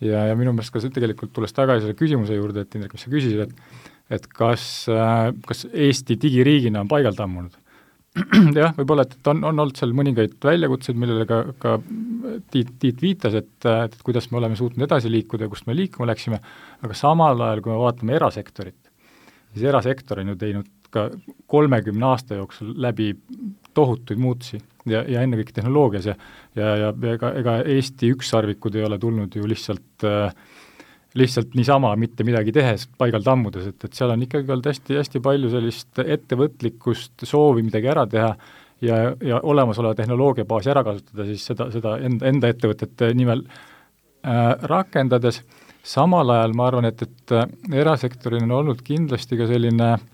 ja, 0.00 0.28
ja 0.30 0.34
minu 0.38 0.52
meelest 0.54 0.72
ka 0.74 0.82
see 0.82 0.94
tegelikult, 0.94 1.32
tulles 1.34 1.54
tagasi 1.54 1.84
selle 1.84 1.98
küsimuse 1.98 2.36
juurde, 2.36 2.62
et 2.62 2.74
Indrek, 2.78 2.94
mis 2.94 3.06
sa 3.06 3.12
küsisid, 3.12 3.46
et 3.48 3.86
et 4.08 4.24
kas, 4.32 4.62
äh, 4.88 5.32
kas 5.44 5.66
Eesti 5.68 6.16
digiriigina 6.20 6.80
on 6.80 6.88
paigal 6.88 7.16
tammunud? 7.16 7.56
jah, 8.56 8.72
võib-olla, 8.74 9.04
et 9.04 9.28
on, 9.30 9.42
on 9.44 9.52
olnud 9.52 9.76
seal 9.76 9.92
mõningaid 9.94 10.38
väljakutseid, 10.42 10.96
millele 10.98 11.26
ka, 11.28 11.42
ka 11.60 11.74
Tiit, 12.50 12.72
Tiit 12.80 13.02
viitas, 13.04 13.36
et, 13.36 13.52
et 13.68 13.98
kuidas 14.04 14.30
me 14.32 14.40
oleme 14.40 14.56
suutnud 14.58 14.86
edasi 14.86 15.10
liikuda 15.12 15.46
ja 15.46 15.52
kust 15.52 15.68
me 15.68 15.76
liikuma 15.76 16.08
läksime, 16.08 16.40
aga 16.82 16.96
samal 16.96 17.44
ajal, 17.44 17.62
kui 17.62 17.74
me 17.74 17.78
vaatame 17.82 18.16
erasektorit, 18.16 18.78
siis 19.52 19.68
erasektor 19.68 20.22
on 20.22 20.32
ju 20.32 20.38
teinud 20.40 20.72
ka 20.94 21.10
kolmekümne 21.52 22.08
aasta 22.08 22.40
jooksul 22.40 22.72
läbi 22.80 23.12
tohutuid 23.76 24.20
muutusi 24.20 24.60
ja, 24.92 25.02
ja 25.08 25.24
ennekõike 25.26 25.54
tehnoloogias 25.56 26.10
ja 26.10 26.14
ja, 26.56 26.76
ja 26.76 26.92
ega, 27.12 27.32
ega 27.40 27.58
Eesti 27.76 28.12
ükssarvikud 28.14 28.78
ei 28.78 28.86
ole 28.86 28.98
tulnud 28.98 29.34
ju 29.36 29.48
lihtsalt 29.48 30.06
äh, 30.06 30.32
lihtsalt 31.18 31.54
niisama 31.56 31.94
mitte 31.96 32.24
midagi 32.26 32.52
tehes, 32.52 32.86
paigal 33.00 33.24
tammudes, 33.24 33.70
et, 33.70 33.84
et 33.84 33.96
seal 33.96 34.12
on 34.12 34.22
ikkagi 34.22 34.52
olnud 34.52 34.68
hästi, 34.68 34.98
hästi 35.00 35.22
palju 35.24 35.50
sellist 35.52 36.02
ettevõtlikkust, 36.04 37.24
soovi 37.26 37.64
midagi 37.66 37.88
ära 37.90 38.04
teha 38.10 38.34
ja, 38.84 38.98
ja 39.24 39.40
olemasoleva 39.42 39.96
tehnoloogia 39.98 40.46
baasi 40.48 40.70
ära 40.74 40.84
kasutada 40.86 41.26
siis 41.30 41.46
seda, 41.48 41.70
seda 41.74 41.96
enda, 42.04 42.28
enda 42.28 42.52
ettevõtete 42.52 43.10
nimel 43.16 43.46
äh, 43.48 44.52
rakendades, 44.70 45.42
samal 45.82 46.36
ajal 46.36 46.54
ma 46.58 46.68
arvan, 46.68 46.90
et, 46.92 47.02
et 47.02 47.34
äh, 47.34 47.48
erasektoril 47.80 48.44
on 48.44 48.56
olnud 48.60 48.84
kindlasti 48.86 49.40
ka 49.40 49.48
selline 49.50 49.92
äh, 49.96 50.06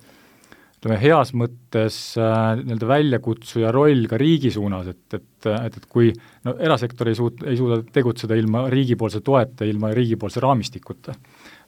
ütleme, 0.84 0.98
heas 1.00 1.32
mõttes 1.32 1.96
äh, 2.20 2.58
nii-öelda 2.60 2.88
väljakutsuja 2.88 3.70
roll 3.72 4.04
ka 4.10 4.18
riigi 4.20 4.50
suunas, 4.52 4.90
et, 4.92 5.16
et, 5.16 5.46
et, 5.48 5.78
et 5.80 5.86
kui 5.88 6.10
no 6.44 6.54
erasektor 6.60 7.08
ei 7.08 7.16
suut-, 7.16 7.40
ei 7.48 7.56
suuda 7.56 7.80
tegutseda 7.94 8.36
ilma 8.36 8.66
riigipoolse 8.72 9.22
toeta, 9.24 9.64
ilma 9.64 9.94
riigipoolse 9.96 10.44
raamistikuta. 10.44 11.14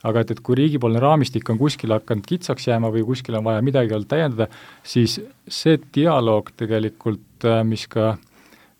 aga 0.07 0.20
et, 0.20 0.31
et 0.31 0.40
kui 0.44 0.55
riigipoolne 0.59 1.00
raamistik 1.00 1.48
on 1.50 1.59
kuskil 1.59 1.96
hakanud 1.96 2.26
kitsaks 2.29 2.68
jääma 2.68 2.92
või 2.92 3.07
kuskil 3.09 3.38
on 3.38 3.44
vaja 3.44 3.62
midagi 3.64 3.90
veel 3.90 4.05
täiendada, 4.05 4.50
siis 4.85 5.18
see 5.48 5.81
dialoog 5.94 6.52
tegelikult, 6.57 7.44
äh, 7.44 7.64
mis 7.64 7.88
ka 7.88 8.16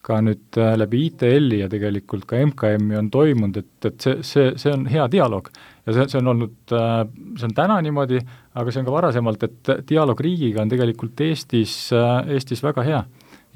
ka 0.07 0.21
nüüd 0.23 0.55
äh, 0.63 0.77
läbi 0.79 1.09
ITL-i 1.09 1.65
ja 1.65 1.71
tegelikult 1.71 2.29
ka 2.31 2.39
MKM-i 2.39 2.95
on 2.95 3.09
toimunud, 3.11 3.57
et, 3.59 3.89
et 3.89 4.05
see, 4.05 4.21
see, 4.23 4.53
see 4.61 4.71
on 4.71 4.85
hea 4.87 5.09
dialoog 5.11 5.51
ja 5.87 5.95
see, 5.95 6.09
see 6.13 6.21
on 6.21 6.33
olnud, 6.35 6.57
äh, 6.75 6.99
see 7.39 7.49
on 7.49 7.55
täna 7.57 7.79
niimoodi, 7.85 8.21
aga 8.59 8.75
see 8.75 8.83
on 8.83 8.89
ka 8.89 8.97
varasemalt, 8.97 9.47
et 9.47 9.73
dialoog 9.89 10.21
riigiga 10.27 10.65
on 10.65 10.73
tegelikult 10.73 11.25
Eestis, 11.27 11.79
äh, 11.95 12.19
Eestis 12.37 12.65
väga 12.67 12.87
hea. 12.87 13.05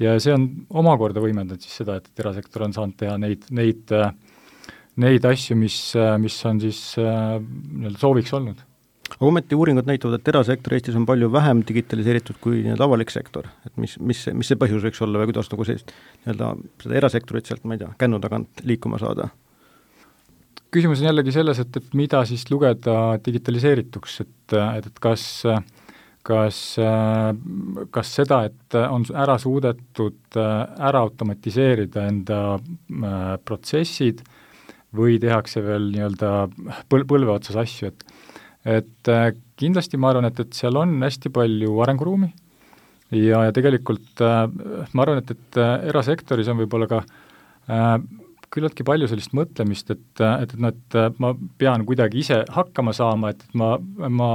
ja 0.01 0.15
see 0.23 0.33
on 0.33 0.47
omakorda 0.81 1.21
võimendanud 1.21 1.61
siis 1.61 1.81
seda, 1.83 1.99
et 1.99 2.19
erasektor 2.19 2.65
on 2.65 2.73
saanud 2.73 2.97
teha 2.97 3.19
neid, 3.21 3.45
neid, 3.53 3.91
neid 5.03 5.27
asju, 5.29 5.57
mis, 5.59 5.77
mis 6.23 6.37
on 6.49 6.61
siis 6.63 6.81
nii-öelda 6.97 8.01
sooviks 8.01 8.33
olnud 8.33 8.63
aga 9.11 9.27
ometi 9.27 9.57
uuringud 9.57 9.87
näitavad, 9.87 10.19
et 10.19 10.31
erasektor 10.31 10.75
Eestis 10.75 10.97
on 10.97 11.05
palju 11.05 11.29
vähem 11.33 11.61
digitaliseeritud 11.67 12.39
kui 12.43 12.61
nii-öelda 12.63 12.87
avalik 12.87 13.11
sektor, 13.13 13.49
et 13.67 13.75
mis, 13.81 13.97
mis, 13.99 14.23
mis 14.37 14.51
see 14.51 14.59
põhjus 14.59 14.85
võiks 14.87 15.03
olla 15.05 15.21
või 15.21 15.31
kuidas 15.31 15.51
nagu 15.51 15.67
sellist 15.67 15.93
nii-öelda 16.23 16.51
seda 16.83 16.99
erasektorit 17.01 17.51
sealt, 17.51 17.65
ma 17.67 17.77
ei 17.77 17.83
tea, 17.83 17.91
kännu 18.01 18.21
tagant 18.23 18.63
liikuma 18.67 19.01
saada? 19.01 19.29
Küsimus 20.71 21.01
on 21.01 21.09
jällegi 21.11 21.35
selles, 21.35 21.59
et, 21.59 21.77
et 21.77 21.93
mida 21.97 22.23
siis 22.27 22.45
lugeda 22.51 23.17
digitaliseerituks, 23.25 24.21
et, 24.23 24.55
et, 24.55 24.87
et 24.87 24.99
kas 25.03 25.27
kas, 26.27 26.57
kas 27.91 28.11
seda, 28.13 28.43
et 28.49 28.77
on 28.81 29.05
ära 29.17 29.37
suudetud 29.41 30.37
ära 30.37 31.01
automatiseerida 31.01 32.05
enda 32.11 32.41
protsessid 33.45 34.21
või 34.97 35.17
tehakse 35.23 35.63
veel 35.65 35.89
nii-öelda 35.95 36.31
põl-, 36.91 37.07
põlve 37.09 37.37
otsas 37.37 37.59
asju, 37.63 37.91
et 37.91 38.07
et 38.61 39.09
kindlasti 39.57 39.97
ma 39.97 40.11
arvan, 40.11 40.27
et, 40.29 40.37
et 40.37 40.53
seal 40.53 40.77
on 40.77 40.91
hästi 41.01 41.31
palju 41.33 41.79
arenguruumi 41.81 42.27
ja, 43.17 43.47
ja 43.47 43.53
tegelikult 43.55 44.21
ma 44.21 45.01
arvan, 45.01 45.23
et, 45.23 45.31
et 45.33 45.57
erasektoris 45.89 46.51
on 46.53 46.59
võib-olla 46.61 46.85
ka 46.91 46.99
äh, 47.01 47.95
küllaltki 48.51 48.85
palju 48.87 49.07
sellist 49.11 49.35
mõtlemist, 49.37 49.93
et, 49.93 50.03
et, 50.19 50.51
et 50.51 50.59
noh, 50.59 50.73
et 50.73 51.21
ma 51.23 51.31
pean 51.61 51.85
kuidagi 51.87 52.21
ise 52.23 52.41
hakkama 52.51 52.93
saama, 52.95 53.31
et, 53.33 53.45
et 53.47 53.55
ma, 53.59 53.75
ma 54.09 54.31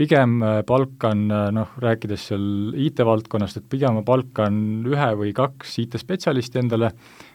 pigem 0.00 0.38
palkan 0.68 1.26
noh, 1.54 1.74
rääkides 1.82 2.28
seal 2.30 2.44
IT-valdkonnast, 2.86 3.60
et 3.60 3.66
pigem 3.68 3.98
ma 3.98 4.04
palkan 4.06 4.54
ühe 4.88 5.10
või 5.18 5.34
kaks 5.36 5.76
IT-spetsialisti 5.82 6.62
endale, 6.62 6.92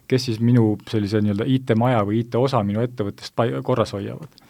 kes 0.09 0.29
siis 0.29 0.41
minu 0.41 0.71
sellise 0.89 1.21
nii-öelda 1.21 1.45
IT-maja 1.57 2.01
või 2.07 2.23
IT-osa 2.23 2.63
minu 2.65 2.81
ettevõttest 2.85 3.37
korras 3.65 3.93
hoiavad. 3.97 4.41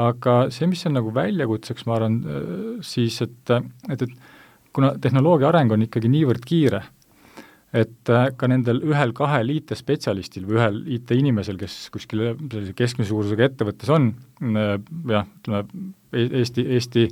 aga 0.00 0.36
see, 0.48 0.66
mis 0.70 0.86
on 0.88 0.96
nagu 0.96 1.12
väljakutseks, 1.12 1.84
ma 1.84 1.98
arvan, 1.98 2.18
siis 2.80 3.18
et, 3.26 3.52
et, 3.92 4.06
et 4.06 4.72
kuna 4.72 4.94
tehnoloogia 5.00 5.50
areng 5.50 5.74
on 5.76 5.84
ikkagi 5.84 6.08
niivõrd 6.08 6.46
kiire, 6.48 6.80
et 7.72 8.10
äh, 8.12 8.26
ka 8.36 8.48
nendel 8.52 8.82
ühel-kahel 8.84 9.48
IT-spetsialistil 9.54 10.44
või 10.48 10.58
ühel 10.58 10.80
IT-inimesel, 10.98 11.56
kes 11.60 11.86
kuskil 11.92 12.32
sellise 12.36 12.74
keskmise 12.76 13.08
suurusega 13.08 13.48
ettevõttes 13.48 13.92
on, 13.92 14.10
äh, 14.44 14.74
jah, 15.08 15.30
ütleme, 15.40 15.86
e-, 16.12 16.28
Eesti, 16.42 16.66
Eesti 16.76 17.06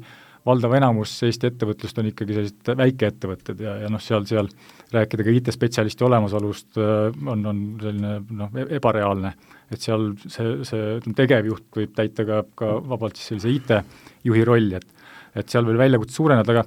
valdav 0.46 0.76
enamus 0.76 1.14
Eesti 1.24 1.48
ettevõtlust 1.48 1.98
on 2.00 2.10
ikkagi 2.10 2.36
sellised 2.36 2.70
väikeettevõtted 2.82 3.64
ja, 3.64 3.78
ja 3.86 3.90
noh, 3.92 4.04
seal, 4.04 4.28
seal 4.28 4.52
rääkida 4.92 5.24
ka 5.24 5.34
IT-spetsialisti 5.38 6.04
olemasolust 6.04 6.80
äh, 6.80 7.08
on, 7.24 7.48
on 7.54 7.64
selline 7.80 8.14
noh, 8.28 8.52
e-, 8.60 8.68
ebareaalne. 8.76 9.34
et 9.72 9.80
seal 9.80 10.10
see, 10.26 10.58
see 10.68 10.94
ütleme, 11.00 11.16
tegevjuht 11.24 11.68
võib 11.80 11.96
täita 11.96 12.28
ka, 12.28 12.44
ka 12.58 12.72
vabalt 12.92 13.16
siis 13.16 13.32
sellise 13.32 13.56
IT-juhi 13.56 14.48
rolli, 14.48 14.80
et 14.80 14.96
et 15.38 15.46
seal 15.46 15.62
veel 15.62 15.78
väljakutsed 15.78 16.16
suurenevad, 16.18 16.48
aga 16.50 16.64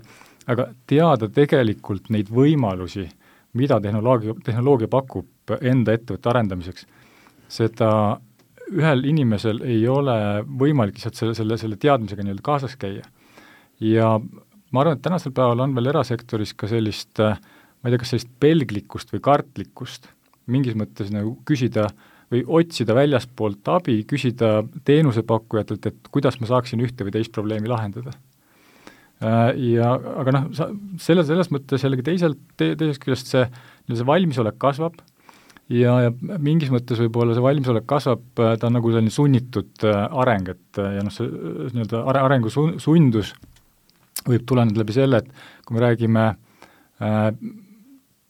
aga 0.49 0.69
teada 0.88 1.27
tegelikult 1.32 2.10
neid 2.15 2.29
võimalusi 2.32 3.06
mida 3.53 3.79
tehnoloogia, 3.81 4.35
tehnoloogia 4.45 4.89
pakub 4.91 5.55
enda 5.61 5.93
ettevõtte 5.93 6.31
arendamiseks, 6.31 6.87
seda 7.51 7.89
ühel 8.73 9.03
inimesel 9.05 9.61
ei 9.67 9.83
ole 9.91 10.15
võimalik 10.47 10.97
lihtsalt 10.97 11.19
selle, 11.19 11.35
selle, 11.37 11.57
selle 11.61 11.77
teadmisega 11.77 12.23
nii-öelda 12.23 12.45
kaasas 12.45 12.77
käia. 12.79 13.03
ja 13.79 14.15
ma 14.71 14.81
arvan, 14.81 14.97
et 14.97 15.03
tänasel 15.05 15.35
päeval 15.35 15.65
on 15.65 15.75
veel 15.75 15.91
erasektoris 15.91 16.55
ka 16.57 16.69
sellist 16.71 17.19
ma 17.19 17.89
ei 17.89 17.93
tea, 17.93 18.01
kas 18.01 18.13
sellist 18.13 18.31
pelglikkust 18.39 19.13
või 19.13 19.21
kartlikkust, 19.23 20.07
mingis 20.47 20.77
mõttes 20.79 21.11
nagu 21.13 21.35
küsida 21.47 21.89
või 22.31 22.45
otsida 22.59 22.95
väljaspoolt 22.97 23.67
abi, 23.69 23.99
küsida 24.09 24.63
teenusepakkujatelt, 24.87 25.91
et 25.91 26.11
kuidas 26.11 26.39
ma 26.41 26.49
saaksin 26.49 26.81
ühte 26.81 27.05
või 27.05 27.13
teist 27.13 27.33
probleemi 27.35 27.69
lahendada 27.69 28.15
ja 29.21 29.93
aga 30.19 30.32
noh, 30.36 30.47
sa 30.58 30.67
selles, 30.99 31.30
selles 31.30 31.47
mõttes 31.54 31.86
jällegi 31.86 32.04
teiselt 32.04 32.39
te,, 32.60 32.73
teisest 32.76 32.99
küljest 33.04 33.30
see, 33.32 33.45
see 33.88 34.08
valmisolek 34.08 34.58
kasvab 34.60 34.97
ja, 35.71 35.93
ja 36.06 36.12
mingis 36.41 36.71
mõttes 36.73 36.99
võib-olla 37.02 37.36
see 37.36 37.43
valmisolek 37.43 37.88
kasvab, 37.89 38.23
äh, 38.41 38.56
ta 38.60 38.69
on 38.69 38.78
nagu 38.78 38.91
selline 38.91 39.13
sunnitud 39.13 39.88
äh, 39.88 40.06
areng, 40.23 40.54
et 40.54 40.80
ja 40.80 41.04
noh, 41.06 41.13
see 41.13 41.28
nii-öelda 41.30 42.04
are-, 42.04 42.23
arengu 42.28 42.52
sun-, 42.54 42.78
sundus 42.84 43.34
võib 44.28 44.45
tuleneda 44.47 44.84
läbi 44.84 44.95
selle, 44.95 45.23
et 45.23 45.65
kui 45.65 45.78
me 45.78 45.84
räägime 45.84 46.26
äh, 46.30 47.28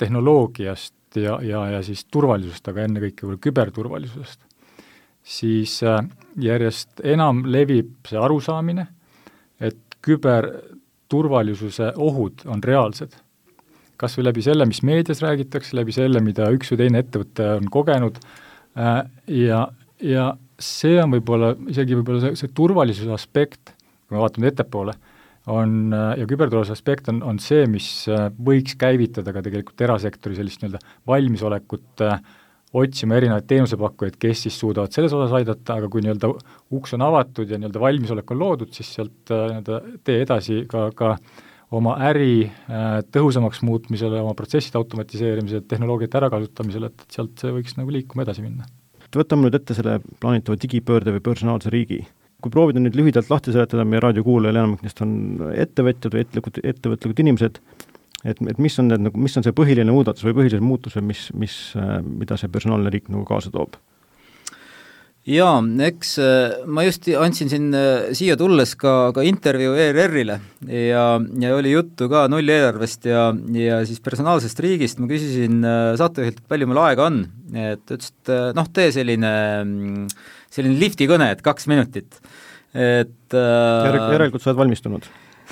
tehnoloogiast 0.01 1.19
ja, 1.21 1.37
ja, 1.45 1.65
ja 1.75 1.83
siis 1.85 2.05
turvalisusest, 2.11 2.67
aga 2.71 2.87
ennekõike 2.87 3.25
võib-olla 3.25 3.45
küberturvalisusest, 3.47 4.45
siis 5.23 5.77
äh, 5.87 6.01
järjest 6.41 7.03
enam 7.15 7.43
levib 7.49 7.95
see 8.09 8.21
arusaamine, 8.21 8.87
et 9.63 9.99
küber 10.03 10.49
turvalisuse 11.13 11.93
ohud 12.01 12.47
on 12.49 12.63
reaalsed. 12.63 13.13
kas 14.03 14.17
või 14.17 14.25
läbi 14.25 14.41
selle, 14.43 14.65
mis 14.67 14.81
meedias 14.83 15.21
räägitakse, 15.23 15.77
läbi 15.77 15.93
selle, 15.95 16.19
mida 16.25 16.49
üks 16.51 16.73
või 16.73 16.79
teine 16.81 17.03
ettevõte 17.03 17.45
on 17.59 17.69
kogenud 17.71 18.17
äh, 18.19 19.03
ja, 19.31 19.67
ja 20.01 20.31
see 20.59 20.97
on 21.01 21.13
võib-olla, 21.13 21.53
isegi 21.71 21.97
võib-olla 21.99 22.27
see, 22.27 22.37
see 22.41 22.53
turvalisuse 22.57 23.13
aspekt, 23.13 23.75
kui 24.07 24.17
me 24.17 24.23
vaatame 24.23 24.49
ettepoole, 24.51 24.95
on 25.51 25.93
äh, 25.93 26.13
ja 26.21 26.27
küberturvalisuse 26.29 26.77
aspekt 26.77 27.09
on, 27.11 27.21
on 27.25 27.39
see, 27.43 27.65
mis 27.69 27.89
äh, 28.11 28.29
võiks 28.49 28.77
käivitada 28.79 29.33
ka 29.35 29.43
tegelikult 29.45 29.81
erasektori 29.83 30.37
sellist 30.39 30.63
nii-öelda 30.63 30.81
valmisolekut 31.09 32.05
äh, 32.05 32.19
otsima 32.73 33.17
erinevaid 33.19 33.45
teenusepakkujaid, 33.49 34.17
kes 34.21 34.45
siis 34.47 34.57
suudavad 34.59 34.93
selles 34.95 35.13
osas 35.13 35.33
aidata, 35.37 35.77
aga 35.77 35.89
kui 35.93 36.01
nii-öelda 36.01 36.29
uks 36.73 36.95
on 36.97 37.05
avatud 37.05 37.49
ja 37.49 37.59
nii-öelda 37.61 37.81
valmisolek 37.83 38.33
on 38.33 38.39
loodud, 38.41 38.71
siis 38.73 38.89
sealt 38.97 39.33
äh, 39.33 39.43
nii-öelda 39.51 39.81
tee 40.07 40.23
edasi 40.25 40.63
ka, 40.69 40.87
ka 40.97 41.13
oma 41.73 41.95
äri 42.09 42.47
äh, 42.47 42.97
tõhusamaks 43.13 43.61
muutmisele, 43.65 44.21
oma 44.21 44.33
protsesside 44.37 44.79
automatiseerimisele, 44.81 45.65
tehnoloogiate 45.69 46.19
ärakasutamisele, 46.21 46.89
et, 46.89 47.05
et 47.05 47.19
sealt 47.19 47.37
see 47.41 47.53
võiks 47.53 47.77
nagu 47.77 47.93
liikuma 47.93 48.25
edasi 48.25 48.45
minna. 48.45 48.67
võtame 49.13 49.45
nüüd 49.45 49.59
ette 49.59 49.77
selle 49.77 49.99
plaanitava 50.21 50.57
digipöörde 50.57 51.13
või 51.13 51.25
personaalse 51.25 51.69
riigi. 51.73 52.01
kui 52.43 52.51
proovida 52.51 52.81
nüüd 52.81 52.97
lühidalt 52.99 53.29
lahti 53.31 53.53
seletada, 53.53 53.85
meie 53.87 54.01
raadiokuulajal 54.03 54.57
enamik 54.59 54.81
neist 54.83 54.97
on 55.05 55.13
ettevõtjad 55.53 56.11
või 56.11 56.25
ettevõtlikud, 56.25 56.57
ettevõtlikud 56.73 57.21
inimesed, 57.23 57.61
et, 58.23 58.39
et 58.39 58.59
mis 58.61 58.75
on 58.79 58.91
need 58.91 59.07
nagu, 59.07 59.23
mis 59.25 59.39
on 59.39 59.45
see 59.45 59.55
põhiline 59.55 59.93
muudatus 59.93 60.25
või 60.25 60.37
põhilised 60.39 60.63
muutused, 60.63 61.03
mis, 61.05 61.27
mis, 61.37 61.57
äh, 61.79 61.97
mida 62.03 62.39
see 62.39 62.51
personaalne 62.51 62.91
riik 62.93 63.11
nagu 63.11 63.25
kaasa 63.27 63.51
toob? 63.53 63.79
jaa, 65.23 65.55
eks 65.85 66.17
äh, 66.19 66.55
ma 66.67 66.83
just 66.83 67.07
andsin 67.15 67.51
siin 67.51 67.69
äh, 67.79 68.09
siia 68.15 68.35
tulles 68.39 68.73
ka, 68.79 69.13
ka 69.15 69.23
intervjuu 69.23 69.75
ERR-ile 69.79 70.35
ja, 70.67 71.05
ja 71.39 71.53
oli 71.55 71.71
juttu 71.71 72.09
ka 72.11 72.25
nulleelarvest 72.31 73.07
ja, 73.07 73.29
ja 73.55 73.79
siis 73.87 74.03
personaalsest 74.03 74.59
riigist, 74.63 74.99
ma 74.99 75.07
küsisin 75.11 75.63
saatejuhilt, 75.99 76.43
et 76.43 76.51
palju 76.51 76.67
mul 76.67 76.81
aega 76.83 77.07
on, 77.07 77.23
et 77.55 77.83
ta 77.87 77.99
ütles, 77.99 78.11
et 78.19 78.33
noh, 78.59 78.71
tee 78.75 78.91
selline, 78.95 79.33
selline 80.51 80.79
lifti 80.79 81.07
kõne, 81.11 81.31
et 81.31 81.43
kaks 81.45 81.71
minutit, 81.71 82.19
et 82.75 83.37
järelikult 83.39 84.43
sa 84.43 84.51
oled 84.51 84.63
valmistunud 84.65 85.07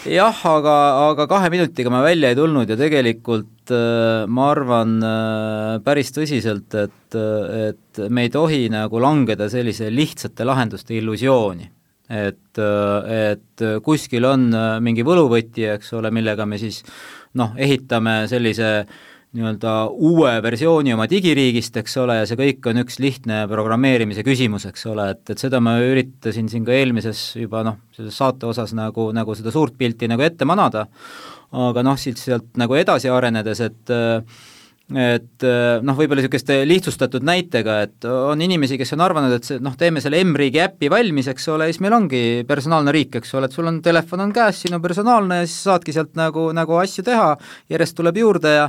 jah, 0.09 0.41
aga, 0.49 0.75
aga 1.11 1.27
kahe 1.29 1.51
minutiga 1.53 1.91
ma 1.93 2.01
välja 2.05 2.31
ei 2.31 2.37
tulnud 2.37 2.69
ja 2.69 2.77
tegelikult 2.79 3.73
äh, 3.75 4.23
ma 4.27 4.47
arvan 4.53 4.97
äh, 5.03 5.75
päris 5.85 6.13
tõsiselt, 6.15 6.73
et, 6.79 7.19
et 7.67 8.01
me 8.09 8.25
ei 8.25 8.33
tohi 8.33 8.65
nagu 8.73 9.01
langeda 9.03 9.49
sellise 9.51 9.91
lihtsate 9.93 10.47
lahenduste 10.47 10.97
illusiooni. 10.97 11.69
et, 12.11 12.59
et 12.59 13.63
kuskil 13.83 14.25
on 14.27 14.49
mingi 14.83 15.03
võluvõti, 15.07 15.63
eks 15.77 15.93
ole, 15.95 16.09
millega 16.11 16.43
me 16.45 16.57
siis 16.59 16.81
noh, 17.39 17.53
ehitame 17.55 18.25
sellise 18.27 18.71
äh, 18.81 19.10
nii-öelda 19.31 19.73
uue 19.95 20.31
versiooni 20.43 20.91
oma 20.91 21.05
digiriigist, 21.07 21.77
eks 21.79 21.93
ole, 22.01 22.17
ja 22.19 22.27
see 22.27 22.39
kõik 22.39 22.67
on 22.67 22.81
üks 22.83 22.99
lihtne 22.99 23.45
programmeerimise 23.47 24.25
küsimus, 24.27 24.65
eks 24.67 24.85
ole, 24.91 25.07
et, 25.13 25.23
et 25.31 25.39
seda 25.39 25.61
ma 25.63 25.77
üritasin 25.79 26.49
siin 26.51 26.65
ka 26.67 26.75
eelmises 26.75 27.21
juba 27.39 27.63
noh, 27.63 27.77
selles 27.95 28.17
saate 28.19 28.49
osas 28.49 28.75
nagu, 28.75 29.07
nagu 29.15 29.35
seda 29.39 29.53
suurt 29.55 29.77
pilti 29.79 30.09
nagu 30.11 30.25
ette 30.27 30.47
manada, 30.47 30.87
aga 31.55 31.83
noh, 31.87 31.99
siit 31.99 32.19
sealt 32.19 32.59
nagu 32.59 32.75
edasi 32.75 33.11
arenedes, 33.11 33.63
et 33.69 33.95
et 34.91 35.45
noh, 35.87 35.95
võib-olla 35.95 36.19
niisuguste 36.19 36.57
lihtsustatud 36.67 37.23
näitega, 37.23 37.77
et 37.85 38.07
on 38.11 38.41
inimesi, 38.43 38.75
kes 38.75 38.91
on 38.97 39.03
arvanud, 39.05 39.31
et 39.37 39.47
see 39.47 39.61
noh, 39.63 39.77
teeme 39.79 40.03
selle 40.03 40.19
M-riigi 40.25 40.59
äpi 40.59 40.89
valmis, 40.91 41.29
eks 41.31 41.47
ole, 41.53 41.69
siis 41.71 41.79
meil 41.79 41.95
ongi 41.95 42.21
personaalne 42.49 42.91
riik, 42.91 43.15
eks 43.21 43.31
ole, 43.39 43.47
et 43.47 43.55
sul 43.55 43.71
on 43.71 43.79
telefon 43.85 44.25
on 44.25 44.33
käes, 44.35 44.59
siin 44.65 44.75
on 44.75 44.83
personaalne 44.83 45.39
ja 45.39 45.47
siis 45.47 45.61
saadki 45.69 45.95
sealt 45.95 46.19
nagu, 46.19 46.49
nagu 46.57 46.75
asju 46.81 47.07
teha, 47.07 47.29
järjest 47.71 47.95
tuleb 48.01 48.19
juurde 48.19 48.51
ja 48.57 48.67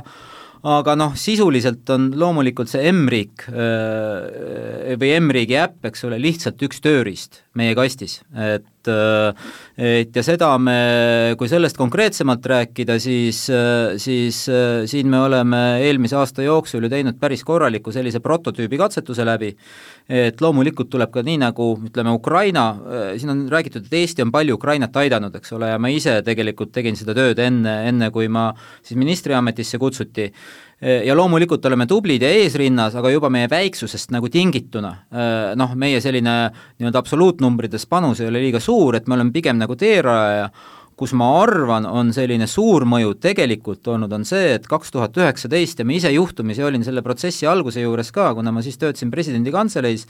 aga 0.63 0.95
noh, 0.95 1.15
sisuliselt 1.19 1.89
on 1.91 2.11
loomulikult 2.15 2.71
see 2.71 2.91
M-riik 2.93 3.47
või 3.51 5.09
M-riigi 5.17 5.57
äpp, 5.59 5.81
eks 5.89 6.05
ole, 6.07 6.19
lihtsalt 6.23 6.61
üks 6.63 6.79
tööriist, 6.83 7.41
meie 7.59 7.75
kastis, 7.75 8.21
et 8.33 8.69
et 8.83 10.11
ja 10.11 10.23
seda 10.25 10.49
me, 10.59 10.75
kui 11.39 11.47
sellest 11.47 11.77
konkreetsemalt 11.79 12.45
rääkida, 12.51 12.97
siis, 12.99 13.45
siis 14.03 14.39
siin 14.91 15.11
me 15.11 15.21
oleme 15.23 15.61
eelmise 15.85 16.17
aasta 16.19 16.43
jooksul 16.43 16.83
ju 16.83 16.91
teinud 16.91 17.15
päris 17.21 17.45
korraliku 17.47 17.93
sellise 17.95 18.19
prototüübi 18.23 18.79
katsetuse 18.81 19.23
läbi, 19.27 19.53
et 20.09 20.41
loomulikult 20.43 20.89
tuleb 20.91 21.11
ka 21.13 21.23
nii, 21.23 21.37
nagu 21.45 21.69
ütleme, 21.87 22.11
Ukraina, 22.17 22.65
siin 23.17 23.31
on 23.31 23.45
räägitud, 23.51 23.85
et 23.87 23.95
Eesti 24.01 24.25
on 24.25 24.33
palju 24.33 24.57
Ukrainat 24.57 24.95
aidanud, 24.99 25.35
eks 25.39 25.55
ole, 25.55 25.71
ja 25.71 25.79
ma 25.79 25.91
ise 25.93 26.17
tegelikult 26.25 26.73
tegin 26.75 26.97
seda 26.99 27.15
tööd 27.17 27.39
enne, 27.39 27.77
enne 27.89 28.11
kui 28.11 28.27
ma 28.31 28.49
siis 28.83 28.99
ministriametisse 28.99 29.79
kutsuti, 29.81 30.27
ja 30.83 31.15
loomulikult 31.15 31.63
oleme 31.65 31.87
tublid 31.87 32.23
ja 32.25 32.29
eesrinnas, 32.35 32.97
aga 32.99 33.13
juba 33.13 33.29
meie 33.31 33.47
väiksusest 33.51 34.11
nagu 34.11 34.27
tingituna 34.27 34.91
noh, 35.55 35.75
meie 35.79 36.01
selline 36.03 36.35
nii-öelda 36.51 36.99
absoluutnumbrites 36.99 37.87
panus 37.87 38.19
ei 38.19 38.27
ole 38.27 38.41
liiga 38.43 38.59
suur, 38.63 38.97
et 38.99 39.07
me 39.07 39.15
oleme 39.15 39.31
pigem 39.31 39.61
nagu 39.61 39.77
teerajaja, 39.79 40.49
kus 40.99 41.13
ma 41.17 41.27
arvan, 41.41 41.85
on 41.89 42.11
selline 42.15 42.47
suur 42.49 42.85
mõju 42.89 43.15
tegelikult 43.23 43.87
olnud, 43.93 44.11
on 44.13 44.25
see, 44.27 44.53
et 44.57 44.67
kaks 44.69 44.93
tuhat 44.93 45.17
üheksateist 45.17 45.81
ja 45.81 45.87
ma 45.87 45.95
ise 45.97 46.11
juhtumisi 46.13 46.63
olin 46.65 46.85
selle 46.85 47.03
protsessi 47.05 47.47
alguse 47.49 47.81
juures 47.83 48.11
ka, 48.13 48.29
kuna 48.37 48.53
ma 48.53 48.63
siis 48.65 48.77
töötasin 48.81 49.11
presidendi 49.13 49.53
kantseleis 49.53 50.05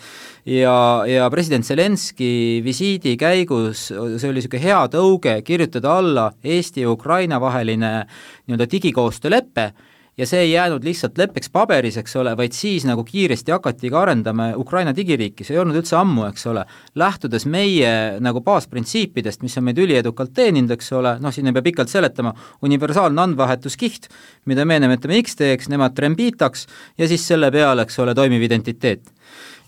ja, 0.50 0.76
ja 1.10 1.30
president 1.34 1.68
Zelenski 1.68 2.62
visiidi 2.66 3.16
käigus, 3.20 3.88
see 3.90 4.30
oli 4.30 4.42
niisugune 4.42 4.64
hea 4.64 4.84
tõuge 4.94 5.40
kirjutada 5.48 5.98
alla 6.02 6.28
Eesti 6.44 6.84
ja 6.84 6.92
Ukraina 6.92 7.40
vaheline 7.42 7.96
nii-öelda 8.04 8.70
digikoostöölepe 8.72 9.72
ja 10.18 10.28
see 10.30 10.44
ei 10.46 10.52
jäänud 10.52 10.84
lihtsalt 10.86 11.18
leppeks 11.18 11.50
paberis, 11.54 11.98
eks 11.98 12.16
ole, 12.22 12.36
vaid 12.38 12.54
siis 12.54 12.86
nagu 12.86 13.04
kiiresti 13.08 13.54
hakati 13.56 13.90
ka 13.94 14.02
arendama 14.04 14.52
Ukraina 14.60 14.94
digiriiki, 14.96 15.46
see 15.46 15.58
ei 15.58 15.62
olnud 15.64 15.80
üldse 15.82 15.98
ammu, 15.98 16.28
eks 16.30 16.46
ole, 16.52 16.66
lähtudes 17.00 17.48
meie 17.50 17.94
nagu 18.24 18.44
baasprintsiipidest, 18.46 19.42
mis 19.46 19.58
on 19.58 19.68
meid 19.70 19.82
üliedukalt 19.82 20.36
teeninud, 20.38 20.76
eks 20.78 20.94
ole, 21.00 21.16
noh, 21.24 21.34
siin 21.34 21.50
ei 21.50 21.58
pea 21.58 21.66
pikalt 21.70 21.94
seletama, 21.94 22.36
universaalne 22.66 23.26
andmevahetuskiht, 23.26 24.12
mida 24.50 24.68
me 24.70 24.80
nimetame 24.84 25.22
X-teeks, 25.24 25.72
nemad 25.74 25.98
Trembitaks, 25.98 26.68
ja 26.98 27.10
siis 27.10 27.26
selle 27.28 27.50
peale, 27.54 27.88
eks 27.88 28.00
ole, 28.04 28.16
toimiv 28.18 28.46
identiteet. 28.46 29.10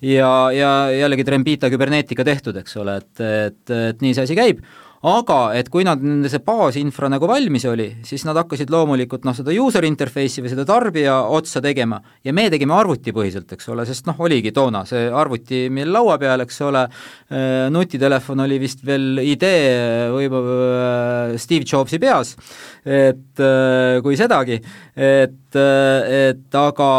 Ja, 0.05 0.51
ja 0.53 0.71
jällegi 0.91 1.23
Trembita 1.25 1.69
küberneetika 1.73 2.25
tehtud, 2.27 2.57
eks 2.59 2.75
ole, 2.77 2.99
et, 3.01 3.21
et, 3.23 3.61
et 3.73 4.03
nii 4.03 4.13
see 4.13 4.27
asi 4.27 4.35
käib, 4.37 4.59
aga 5.05 5.39
et 5.57 5.69
kui 5.69 5.85
nad, 5.85 6.01
nende 6.01 6.29
see 6.31 6.41
baasinfra 6.45 7.09
nagu 7.11 7.27
valmis 7.29 7.65
oli, 7.69 7.87
siis 8.07 8.23
nad 8.25 8.37
hakkasid 8.39 8.71
loomulikult 8.73 9.25
noh, 9.27 9.35
seda 9.37 9.53
user 9.53 9.85
interface'i 9.85 10.41
või 10.41 10.51
seda 10.51 10.65
tarbija 10.67 11.19
otsa 11.35 11.61
tegema. 11.63 11.99
Ja 12.25 12.33
me 12.33 12.47
tegime 12.49 12.73
arvutipõhiselt, 12.77 13.51
eks 13.53 13.69
ole, 13.73 13.85
sest 13.85 14.09
noh, 14.09 14.17
oligi 14.25 14.53
toona 14.55 14.81
see 14.89 15.05
arvuti 15.13 15.65
meil 15.73 15.93
laua 15.93 16.17
peal, 16.21 16.45
eks 16.45 16.61
ole, 16.65 16.85
äh, 17.29 17.67
nutitelefon 17.73 18.45
oli 18.47 18.59
vist 18.61 18.81
veel 18.87 19.21
idee 19.21 20.09
võib-olla 20.15 21.33
äh, 21.35 21.37
Steve 21.41 21.67
Jobsi 21.69 22.01
peas, 22.01 22.33
et 22.85 23.43
äh, 23.43 24.01
kui 24.05 24.17
sedagi, 24.17 24.57
et, 24.95 25.41
et 25.55 26.57
aga 26.59 26.89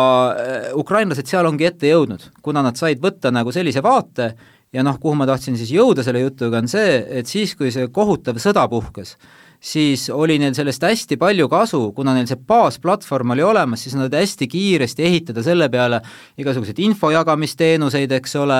ukrainlased 0.79 1.27
seal 1.29 1.49
ongi 1.49 1.67
ette 1.69 1.91
jõudnud, 1.91 2.31
kuna 2.45 2.63
nad 2.65 2.79
said 2.79 3.03
võtta 3.03 3.35
nagu 3.35 3.53
sellise 3.55 3.83
vaate, 3.85 4.35
ja 4.75 4.85
noh, 4.87 4.99
kuhu 5.01 5.15
ma 5.19 5.27
tahtsin 5.29 5.57
siis 5.59 5.73
jõuda 5.75 6.05
selle 6.07 6.23
jutuga, 6.25 6.63
on 6.63 6.71
see, 6.71 7.01
et 7.21 7.31
siis, 7.31 7.55
kui 7.59 7.73
see 7.75 7.89
kohutav 7.95 8.41
sõda 8.43 8.67
puhkes, 8.71 9.17
siis 9.61 10.09
oli 10.11 10.39
neil 10.41 10.55
sellest 10.57 10.83
hästi 10.85 11.17
palju 11.21 11.49
kasu, 11.51 11.81
kuna 11.97 12.15
neil 12.17 12.29
see 12.29 12.39
baasplatvorm 12.49 13.35
oli 13.35 13.45
olemas, 13.47 13.83
siis 13.85 13.97
nad 13.99 14.15
hästi 14.15 14.49
kiiresti 14.51 15.05
ehitada 15.07 15.43
selle 15.45 15.69
peale 15.73 16.01
igasuguseid 16.39 16.79
info 16.85 17.11
jagamisteenuseid, 17.15 18.13
eks 18.19 18.37
ole, 18.41 18.59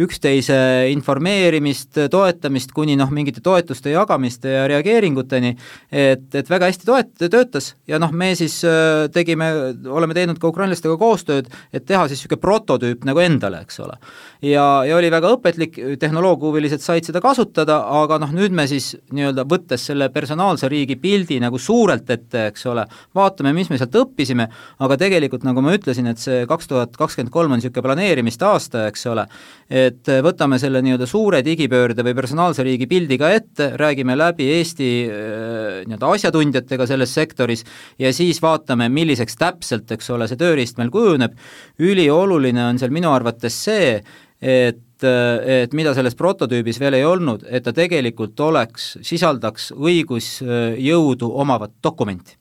üksteise 0.00 0.58
informeerimist, 0.92 2.00
toetamist, 2.10 2.72
kuni 2.76 2.96
noh, 2.98 3.10
mingite 3.14 3.42
toetuste 3.44 3.92
jagamiste 3.94 4.54
ja 4.56 4.66
reageeringuteni, 4.70 5.54
et, 5.92 6.26
et 6.34 6.50
väga 6.50 6.72
hästi 6.72 6.88
toet-, 6.88 7.26
töötas 7.28 7.72
ja 7.88 8.00
noh, 8.02 8.12
me 8.12 8.32
siis 8.38 8.60
äh, 8.66 9.06
tegime, 9.14 9.50
oleme 9.88 10.16
teinud 10.16 10.40
ka 10.40 10.50
ukrainlastega 10.50 10.98
koostööd, 11.00 11.52
et 11.72 11.86
teha 11.86 12.06
siis 12.08 12.22
niisugune 12.22 12.42
prototüüp 12.42 13.04
nagu 13.08 13.22
endale, 13.22 13.62
eks 13.66 13.80
ole. 13.84 13.98
ja, 14.42 14.66
ja 14.88 14.96
oli 14.96 15.10
väga 15.12 15.34
õpetlik, 15.36 15.78
tehnoloogiahuvilised 16.00 16.82
said 16.82 17.06
seda 17.06 17.22
kasutada, 17.24 17.80
aga 18.02 18.18
noh, 18.22 18.32
nüüd 18.34 18.54
me 18.54 18.66
siis 18.70 18.94
nii-öelda 19.12 19.44
võttes 19.48 19.86
selle 19.88 20.08
personaalse 20.14 20.37
regionaalse 20.38 20.68
riigi 20.70 20.96
pildi 20.96 21.38
nagu 21.42 21.58
suurelt 21.58 22.08
ette, 22.10 22.48
eks 22.52 22.66
ole, 22.70 22.84
vaatame, 23.14 23.52
mis 23.56 23.68
me 23.70 23.78
sealt 23.78 23.96
õppisime, 23.98 24.46
aga 24.84 24.96
tegelikult 25.00 25.44
nagu 25.44 25.62
ma 25.64 25.74
ütlesin, 25.74 26.06
et 26.06 26.18
see 26.22 26.46
kaks 26.46 26.68
tuhat 26.70 26.96
kakskümmend 26.96 27.32
kolm 27.32 27.52
on 27.52 27.58
niisugune 27.58 27.82
planeerimiste 27.82 28.46
aasta, 28.46 28.86
eks 28.88 29.06
ole, 29.10 29.26
et 29.68 30.08
võtame 30.22 30.60
selle 30.62 30.82
nii-öelda 30.84 31.08
suure 31.10 31.42
digipöörde 31.44 32.06
või 32.06 32.14
personaalse 32.14 32.62
riigi 32.62 32.86
pildi 32.86 33.18
ka 33.18 33.32
ette, 33.34 33.72
räägime 33.80 34.16
läbi 34.16 34.48
Eesti 34.58 34.90
äh, 35.10 35.82
nii-öelda 35.88 36.14
asjatundjatega 36.14 36.86
selles 36.86 37.14
sektoris 37.14 37.64
ja 37.98 38.12
siis 38.14 38.38
vaatame, 38.42 38.88
milliseks 38.88 39.38
täpselt, 39.38 39.90
eks 39.90 40.14
ole, 40.14 40.30
see 40.30 40.38
tööriist 40.38 40.78
meil 40.78 40.94
kujuneb, 40.94 41.34
ülioluline 41.82 42.68
on 42.70 42.78
seal 42.78 42.94
minu 42.94 43.10
arvates 43.10 43.58
see, 43.66 43.96
et 44.38 44.84
et 45.04 45.74
mida 45.76 45.94
selles 45.94 46.16
prototüübis 46.18 46.80
veel 46.80 46.98
ei 46.98 47.06
olnud, 47.06 47.44
et 47.48 47.64
ta 47.64 47.72
tegelikult 47.76 48.40
oleks, 48.40 48.96
sisaldaks 49.06 49.72
õigusjõudu 49.76 51.32
omavat 51.44 51.76
dokumenti 51.84 52.38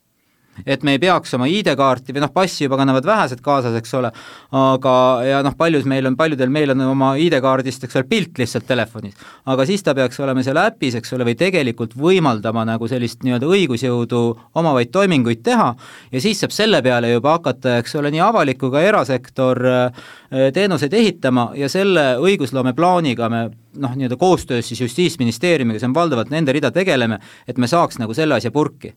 et 0.65 0.83
me 0.83 0.95
ei 0.95 1.01
peaks 1.01 1.33
oma 1.37 1.47
ID-kaarti 1.51 2.15
või 2.15 2.23
noh, 2.23 2.31
passi 2.33 2.65
juba 2.65 2.79
kannavad 2.79 3.05
vähesed 3.07 3.41
kaasas, 3.45 3.75
eks 3.79 3.93
ole, 3.99 4.11
aga 4.57 4.95
ja 5.27 5.41
noh, 5.45 5.55
paljus 5.57 5.87
meil 5.89 6.09
on, 6.09 6.17
paljudel 6.19 6.51
meil 6.53 6.73
on 6.73 6.83
oma 6.87 7.13
ID-kaardist, 7.21 7.87
eks 7.87 7.99
ole, 7.99 8.07
pilt 8.09 8.41
lihtsalt 8.41 8.67
telefonis. 8.67 9.15
aga 9.45 9.65
siis 9.65 9.83
ta 9.83 9.95
peaks 9.97 10.19
olema 10.23 10.43
seal 10.45 10.59
äpis, 10.61 10.97
eks 10.99 11.13
ole, 11.13 11.27
või 11.27 11.37
tegelikult 11.39 11.95
võimaldama 11.97 12.65
nagu 12.67 12.87
sellist 12.87 13.23
nii-öelda 13.25 13.49
õigusjõudu 13.57 14.23
omavaid 14.55 14.91
toiminguid 14.93 15.43
teha 15.45 15.73
ja 16.11 16.21
siis 16.23 16.41
saab 16.41 16.55
selle 16.55 16.81
peale 16.85 17.11
juba 17.11 17.37
hakata, 17.37 17.77
eks 17.81 17.95
ole, 17.99 18.11
nii 18.13 18.23
avalik 18.23 18.59
kui 18.61 18.73
ka 18.73 18.81
erasektor 18.81 19.63
äh, 19.67 20.07
teenuseid 20.53 20.93
ehitama 20.93 21.51
ja 21.55 21.69
selle 21.71 22.15
õigusloome 22.23 22.73
plaaniga 22.77 23.29
me 23.29 23.47
noh, 23.77 23.93
nii-öelda 23.95 24.17
koostöös 24.17 24.67
siis 24.67 24.81
Justiitsministeeriumiga, 24.81 25.79
see 25.79 25.89
on 25.89 25.95
valdavalt 25.95 26.31
nende 26.33 26.55
rida, 26.55 26.71
tegeleme, 26.73 27.19
et 27.47 27.57
me 27.57 27.69
saaks 27.69 27.99
nagu 28.01 28.15
selle 28.17 28.37
asja 28.37 28.51
purki 28.51 28.93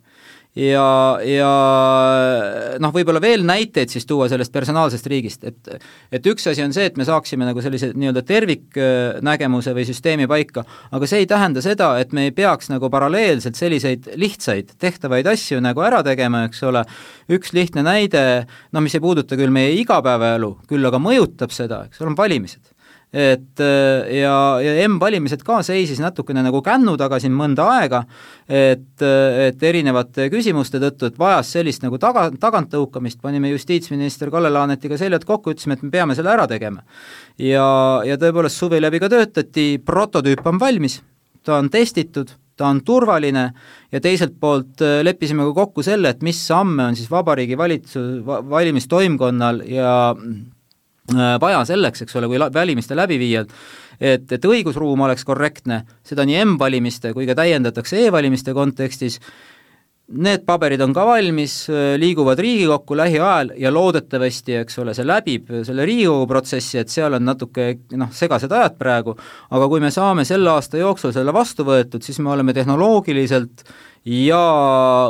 ja, 0.59 1.19
ja 1.23 1.51
noh, 2.83 2.93
võib-olla 2.95 3.21
veel 3.23 3.45
näiteid 3.47 3.93
siis 3.93 4.07
tuua 4.09 4.27
sellest 4.31 4.53
personaalsest 4.53 5.07
riigist, 5.11 5.45
et 5.47 5.71
et 6.11 6.27
üks 6.27 6.49
asi 6.51 6.65
on 6.65 6.75
see, 6.75 6.89
et 6.91 6.99
me 6.99 7.07
saaksime 7.07 7.47
nagu 7.47 7.63
sellise 7.63 7.93
nii-öelda 7.95 8.25
terviknägemuse 8.27 9.75
või 9.77 9.87
süsteemi 9.89 10.27
paika, 10.31 10.65
aga 10.91 11.11
see 11.11 11.23
ei 11.23 11.31
tähenda 11.31 11.63
seda, 11.65 11.93
et 12.03 12.15
me 12.17 12.29
ei 12.29 12.35
peaks 12.35 12.73
nagu 12.73 12.91
paralleelselt 12.91 13.59
selliseid 13.59 14.11
lihtsaid 14.21 14.75
tehtavaid 14.81 15.31
asju 15.31 15.61
nagu 15.63 15.85
ära 15.87 16.03
tegema, 16.07 16.45
eks 16.49 16.65
ole, 16.67 16.85
üks 17.31 17.55
lihtne 17.57 17.87
näide, 17.87 18.25
no 18.75 18.83
mis 18.85 18.97
ei 18.99 19.05
puuduta 19.05 19.39
küll 19.39 19.55
meie 19.55 19.77
igapäevaelu, 19.81 20.57
küll 20.71 20.91
aga 20.91 21.03
mõjutab 21.03 21.55
seda, 21.55 21.85
eks 21.87 22.03
ole, 22.03 22.13
on 22.13 22.19
valimised 22.19 22.70
et 23.11 23.61
äh, 23.61 24.11
ja, 24.21 24.35
ja 24.63 24.75
M-valimised 24.87 25.43
ka 25.47 25.61
seisis 25.67 25.99
natukene 26.03 26.45
nagu 26.47 26.61
kännu 26.63 26.95
taga 26.99 27.19
siin 27.23 27.35
mõnda 27.35 27.67
aega, 27.75 28.05
et, 28.47 29.03
äh, 29.03 29.49
et 29.49 29.65
erinevate 29.67 30.29
küsimuste 30.31 30.79
tõttu, 30.83 31.11
et 31.11 31.19
vajas 31.19 31.51
sellist 31.57 31.83
nagu 31.83 31.99
taga, 32.03 32.29
taganttõukamist, 32.41 33.19
panime 33.23 33.51
justiitsminister 33.51 34.31
Kalle 34.31 34.53
Laanetiga 34.55 34.99
seljad 35.01 35.27
kokku, 35.27 35.57
ütlesime, 35.57 35.79
et 35.79 35.83
me 35.87 35.91
peame 35.95 36.15
selle 36.19 36.31
ära 36.35 36.47
tegema. 36.51 36.85
ja, 37.39 37.67
ja 38.07 38.19
tõepoolest 38.21 38.63
suvi 38.63 38.81
läbi 38.81 39.03
ka 39.03 39.11
töötati, 39.11 39.67
prototüüp 39.83 40.47
on 40.47 40.63
valmis, 40.63 41.01
ta 41.43 41.59
on 41.59 41.71
testitud, 41.71 42.31
ta 42.61 42.69
on 42.69 42.85
turvaline 42.87 43.49
ja 43.91 44.01
teiselt 44.05 44.39
poolt 44.39 44.85
äh, 44.87 45.01
leppisime 45.03 45.49
ka 45.51 45.57
kokku 45.65 45.83
selle, 45.83 46.15
et 46.15 46.23
mis 46.23 46.39
samme 46.47 46.93
on 46.93 46.99
siis 46.99 47.11
Vabariigi 47.11 47.59
Valitsus, 47.59 48.23
valimistoimkonnal 48.27 49.65
ja 49.67 50.15
vaja 51.15 51.63
selleks, 51.69 52.05
eks 52.05 52.19
ole, 52.21 52.29
kui 52.31 52.41
valimiste 52.55 52.97
läbiviijad, 52.99 53.53
et, 54.01 54.27
et 54.33 54.51
õigusruum 54.51 55.07
oleks 55.07 55.25
korrektne, 55.29 55.85
seda 56.07 56.27
nii 56.29 56.43
M-valimiste 56.45 57.15
kui 57.17 57.29
ka 57.29 57.37
täiendatakse 57.39 58.07
e-valimiste 58.07 58.55
kontekstis, 58.57 59.21
need 60.11 60.43
paberid 60.47 60.81
on 60.83 60.93
ka 60.95 61.05
valmis, 61.07 61.55
äh, 61.71 61.95
liiguvad 62.01 62.39
Riigikokku 62.43 62.97
lähiajal 62.99 63.53
ja 63.61 63.71
loodetavasti, 63.73 64.57
eks 64.65 64.81
ole, 64.83 64.95
see 64.97 65.07
läbib 65.07 65.53
selle 65.67 65.87
Riigikogu 65.87 66.27
protsessi, 66.31 66.81
et 66.81 66.91
seal 66.91 67.15
on 67.15 67.25
natuke 67.25 67.69
noh, 67.99 68.11
segased 68.15 68.51
ajad 68.51 68.77
praegu, 68.81 69.15
aga 69.51 69.69
kui 69.71 69.83
me 69.83 69.93
saame 69.95 70.27
selle 70.29 70.51
aasta 70.51 70.81
jooksul 70.81 71.15
selle 71.15 71.35
vastu 71.35 71.67
võetud, 71.69 72.03
siis 72.03 72.19
me 72.19 72.33
oleme 72.35 72.55
tehnoloogiliselt 72.57 73.65
ja 74.11 74.43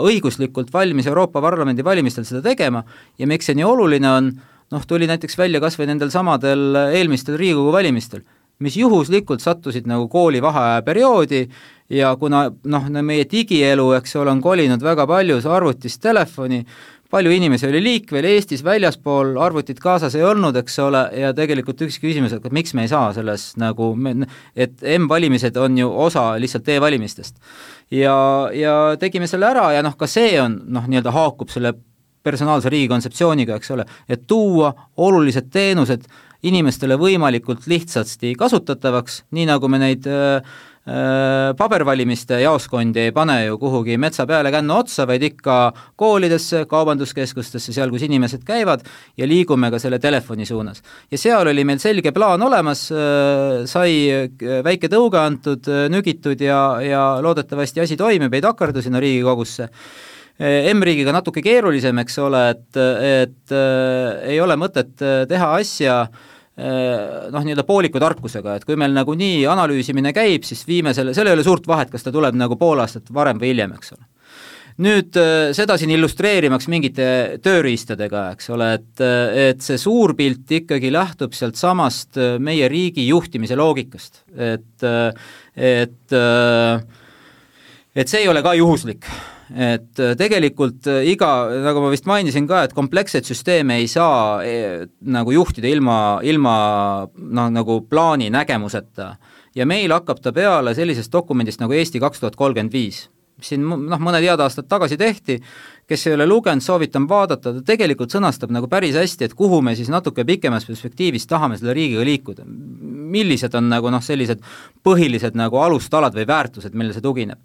õiguslikult 0.05 0.73
valmis 0.75 1.09
Euroopa 1.09 1.41
Parlamendi 1.41 1.85
valimistel 1.87 2.27
seda 2.29 2.43
tegema 2.45 2.85
ja 3.19 3.29
miks 3.31 3.49
see 3.49 3.57
nii 3.57 3.67
oluline 3.67 4.11
on, 4.11 4.33
noh, 4.71 4.87
tuli 4.87 5.09
näiteks 5.11 5.39
välja 5.39 5.61
kas 5.63 5.79
või 5.79 5.91
nendel 5.91 6.13
samadel 6.15 6.77
eelmistel 6.91 7.39
Riigikogu 7.41 7.73
valimistel, 7.75 8.23
mis 8.61 8.77
juhuslikult 8.77 9.43
sattusid 9.43 9.89
nagu 9.89 10.09
kooli 10.13 10.43
vaheaja 10.43 10.83
perioodi 10.87 11.47
ja 11.91 12.15
kuna 12.21 12.47
noh, 12.65 12.89
meie 13.03 13.27
digielu, 13.29 13.91
eks 13.99 14.17
ole, 14.21 14.35
on 14.35 14.43
kolinud 14.45 14.83
väga 14.85 15.07
palju 15.11 15.41
arvutist 15.51 16.03
telefoni, 16.03 16.63
palju 17.11 17.33
inimesi 17.35 17.67
oli 17.67 17.81
liikvel 17.83 18.27
Eestis, 18.31 18.63
väljaspool, 18.65 19.35
arvutit 19.43 19.81
kaasas 19.83 20.15
ei 20.15 20.23
olnud, 20.27 20.57
eks 20.61 20.79
ole, 20.85 21.03
ja 21.19 21.33
tegelikult 21.35 21.83
üks 21.87 21.99
küsimus, 22.03 22.37
et 22.37 22.47
miks 22.55 22.75
me 22.79 22.87
ei 22.87 22.93
saa 22.93 23.11
selles 23.17 23.51
nagu, 23.61 23.91
et 24.55 24.87
M-valimised 24.99 25.59
on 25.59 25.79
ju 25.81 25.91
osa 26.07 26.31
lihtsalt 26.39 26.69
e-valimistest. 26.77 27.37
ja, 27.91 28.15
ja 28.55 28.75
tegime 29.01 29.27
selle 29.27 29.51
ära 29.51 29.73
ja 29.75 29.83
noh, 29.83 29.97
ka 29.99 30.07
see 30.07 30.37
on 30.41 30.61
noh, 30.71 30.87
nii-öelda 30.87 31.17
haakub 31.17 31.51
selle 31.51 31.75
personaalse 32.23 32.73
riigi 32.73 32.89
kontseptsiooniga, 32.89 33.57
eks 33.57 33.71
ole, 33.77 33.87
et 34.09 34.27
tuua 34.27 34.73
olulised 34.97 35.51
teenused 35.53 36.09
inimestele 36.43 36.97
võimalikult 36.97 37.67
lihtsasti 37.69 38.33
kasutatavaks, 38.39 39.25
nii 39.37 39.47
nagu 39.51 39.69
me 39.69 39.81
neid 39.83 40.07
äh, 40.09 40.41
Äh, 40.91 41.53
pabervalimiste 41.61 42.39
jaoskondi 42.41 43.03
ei 43.05 43.11
pane 43.13 43.35
ju 43.45 43.59
kuhugi 43.61 43.99
metsa 44.01 44.25
peale 44.27 44.49
kännu 44.51 44.79
otsa, 44.81 45.05
vaid 45.07 45.23
ikka 45.23 45.57
koolidesse, 46.01 46.63
kaubanduskeskustesse, 46.71 47.75
seal, 47.77 47.93
kus 47.93 48.07
inimesed 48.07 48.47
käivad, 48.49 48.87
ja 49.21 49.29
liigume 49.29 49.69
ka 49.71 49.79
selle 49.79 49.99
telefoni 50.01 50.49
suunas. 50.49 50.81
ja 51.13 51.19
seal 51.21 51.53
oli 51.53 51.67
meil 51.69 51.79
selge 51.85 52.15
plaan 52.17 52.43
olemas, 52.43 52.87
äh, 52.97 53.69
sai 53.69 53.93
äh, 54.09 54.65
väike 54.65 54.89
tõuge 54.89 55.21
antud, 55.21 55.69
nügitud 55.93 56.41
ja, 56.41 56.81
ja 56.81 57.05
loodetavasti 57.21 57.85
asi 57.85 58.01
toimib, 58.01 58.33
ei 58.33 58.41
takerdu 58.41 58.81
sinna 58.81 59.05
Riigikogusse 59.05 59.69
M-riigiga 60.41 61.13
natuke 61.13 61.43
keerulisem, 61.45 61.99
eks 62.01 62.19
ole, 62.25 62.43
et, 62.55 62.79
et 63.05 63.55
äh, 63.55 64.29
ei 64.35 64.39
ole 64.41 64.57
mõtet 64.61 64.95
teha 65.29 65.55
asja 65.59 66.05
noh, 66.61 67.41
nii-öelda 67.41 67.65
pooliku 67.65 68.01
tarkusega, 68.03 68.59
et 68.59 68.65
kui 68.69 68.77
meil 68.77 68.93
nagunii 68.93 69.47
analüüsimine 69.49 70.11
käib, 70.13 70.45
siis 70.45 70.61
viime 70.69 70.93
selle, 70.93 71.15
seal 71.17 71.31
ei 71.31 71.37
ole 71.39 71.45
suurt 71.47 71.65
vahet, 71.71 71.89
kas 71.89 72.05
ta 72.05 72.13
tuleb 72.13 72.37
nagu 72.37 72.59
pool 72.61 72.83
aastat 72.83 73.09
varem 73.17 73.41
või 73.41 73.55
hiljem, 73.55 73.73
eks 73.79 73.95
ole. 73.95 74.05
nüüd 74.85 75.17
seda 75.57 75.79
siin 75.81 75.95
illustreerimaks 75.95 76.69
mingite 76.69 77.09
tööriistadega, 77.41 78.27
eks 78.35 78.53
ole, 78.53 78.71
et, 78.77 79.05
et 79.47 79.65
see 79.65 79.81
suur 79.81 80.13
pilt 80.19 80.53
ikkagi 80.61 80.93
lähtub 80.93 81.33
sealt 81.39 81.57
samast 81.57 82.21
äh, 82.21 82.37
meie 82.37 82.69
riigi 82.69 83.09
juhtimise 83.09 83.57
loogikast, 83.57 84.25
et, 84.37 84.89
et 85.57 86.19
et 87.91 88.07
see 88.11 88.23
ei 88.23 88.29
ole 88.31 88.43
ka 88.45 88.53
juhuslik 88.59 89.09
et 89.51 89.99
äh, 89.99 90.15
tegelikult 90.19 90.87
äh, 90.91 91.03
iga, 91.11 91.31
nagu 91.65 91.83
ma 91.83 91.91
vist 91.91 92.07
mainisin 92.07 92.47
ka, 92.51 92.63
et 92.67 92.75
kompleksseid 92.77 93.27
süsteeme 93.27 93.81
ei 93.81 93.89
saa 93.91 94.41
e, 94.47 94.87
nagu 95.11 95.35
juhtida 95.35 95.71
ilma, 95.71 96.21
ilma 96.23 96.55
noh, 97.11 97.49
nagu 97.51 97.81
plaani 97.91 98.31
nägemuseta. 98.31 99.17
ja 99.55 99.67
meil 99.67 99.91
hakkab 99.91 100.21
ta 100.23 100.33
peale 100.33 100.75
sellisest 100.75 101.13
dokumendist 101.13 101.61
nagu 101.61 101.75
Eesti 101.75 101.99
kaks 101.99 102.21
tuhat 102.21 102.37
kolmkümmend 102.39 102.73
viis, 102.73 103.09
siin 103.43 103.67
noh, 103.67 103.99
mõned 103.99 104.23
head 104.23 104.41
aastad 104.41 104.69
tagasi 104.71 104.99
tehti, 105.01 105.41
kes 105.91 106.07
ei 106.07 106.15
ole 106.15 106.29
lugenud, 106.31 106.63
soovitan 106.63 107.09
vaadata, 107.11 107.51
ta 107.57 107.65
tegelikult 107.67 108.15
sõnastab 108.15 108.53
nagu 108.55 108.69
päris 108.71 108.95
hästi, 108.95 109.27
et 109.27 109.35
kuhu 109.35 109.59
me 109.67 109.75
siis 109.75 109.91
natuke 109.91 110.23
pikemas 110.29 110.69
perspektiivis 110.69 111.27
tahame 111.27 111.59
selle 111.59 111.75
riigiga 111.75 112.07
liikuda. 112.07 112.47
millised 113.11 113.55
on 113.59 113.67
nagu 113.67 113.91
noh, 113.91 114.03
sellised 114.03 114.39
põhilised 114.87 115.35
nagu 115.35 115.59
alustalad 115.59 116.15
või 116.15 116.29
väärtused, 116.31 116.75
millele 116.75 116.95
see 116.95 117.03
tugineb 117.03 117.41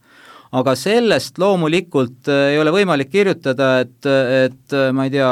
aga 0.53 0.75
sellest 0.77 1.39
loomulikult 1.41 2.29
äh, 2.29 2.51
ei 2.53 2.60
ole 2.62 2.73
võimalik 2.73 3.10
kirjutada, 3.13 3.71
et, 3.84 3.97
et 4.05 4.75
äh, 4.75 4.91
ma 4.95 5.08
ei 5.08 5.13
tea, 5.13 5.29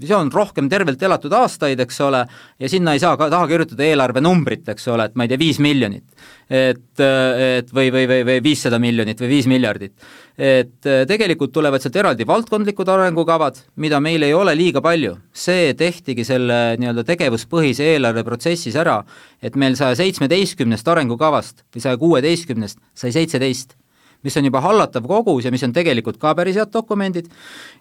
visioon 0.00 0.30
rohkem 0.32 0.70
tervelt 0.72 1.02
elatud 1.02 1.32
aastaid, 1.36 1.80
eks 1.84 2.00
ole, 2.06 2.22
ja 2.62 2.70
sinna 2.70 2.96
ei 2.96 3.02
saa 3.02 3.16
ka 3.20 3.28
taha 3.32 3.48
kirjutada 3.50 3.86
eelarvenumbrit, 3.86 4.66
eks 4.72 4.88
ole, 4.92 5.10
et 5.10 5.16
ma 5.18 5.26
ei 5.26 5.32
tea, 5.32 5.40
viis 5.40 5.60
miljonit. 5.62 6.06
et, 6.46 7.00
äh, 7.02 7.58
et 7.58 7.72
või, 7.74 7.90
või, 7.90 8.06
või, 8.06 8.20
või 8.28 8.42
viissada 8.42 8.78
miljonit 8.78 9.20
või 9.20 9.32
viis 9.34 9.48
miljardit. 9.50 9.92
et 10.38 10.84
tegelikult 11.08 11.52
tulevad 11.52 11.80
sealt 11.80 11.96
eraldi 11.96 12.26
valdkondlikud 12.28 12.88
arengukavad, 12.92 13.56
mida 13.80 14.00
meil 14.04 14.22
ei 14.22 14.34
ole 14.34 14.54
liiga 14.54 14.80
palju. 14.80 15.16
see 15.32 15.74
tehtigi 15.74 16.24
selle 16.24 16.76
nii-öelda 16.78 17.04
tegevuspõhise 17.04 17.84
eelarve 17.94 18.24
protsessis 18.24 18.76
ära, 18.76 19.02
et 19.42 19.56
meil 19.56 19.76
saja 19.76 19.96
seitsmeteistkümnest 19.96 20.88
arengukavast 20.88 21.64
või 21.74 21.82
saja 21.82 21.96
kuueteistkümnest 21.96 22.78
sai 22.94 23.12
seitseteist 23.12 23.76
mis 24.26 24.36
on 24.36 24.48
juba 24.48 24.62
hallatav 24.64 25.06
kogus 25.08 25.46
ja 25.46 25.52
mis 25.54 25.64
on 25.66 25.74
tegelikult 25.76 26.18
ka 26.22 26.34
päris 26.38 26.58
head 26.58 26.72
dokumendid, 26.74 27.30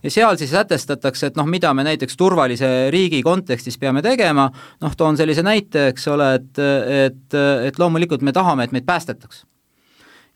ja 0.04 0.14
seal 0.14 0.38
siis 0.40 0.54
sätestatakse, 0.54 1.32
et 1.32 1.40
noh, 1.40 1.48
mida 1.50 1.74
me 1.74 1.86
näiteks 1.88 2.18
turvalise 2.20 2.92
riigi 2.94 3.22
kontekstis 3.26 3.80
peame 3.82 4.04
tegema, 4.06 4.48
noh, 4.82 4.96
toon 4.98 5.18
sellise 5.18 5.44
näite, 5.46 5.90
eks 5.94 6.08
ole, 6.14 6.32
et, 6.40 6.64
et, 7.06 7.40
et 7.70 7.80
loomulikult 7.82 8.26
me 8.26 8.34
tahame, 8.36 8.68
et 8.68 8.76
meid 8.76 8.86
päästetaks. 8.88 9.46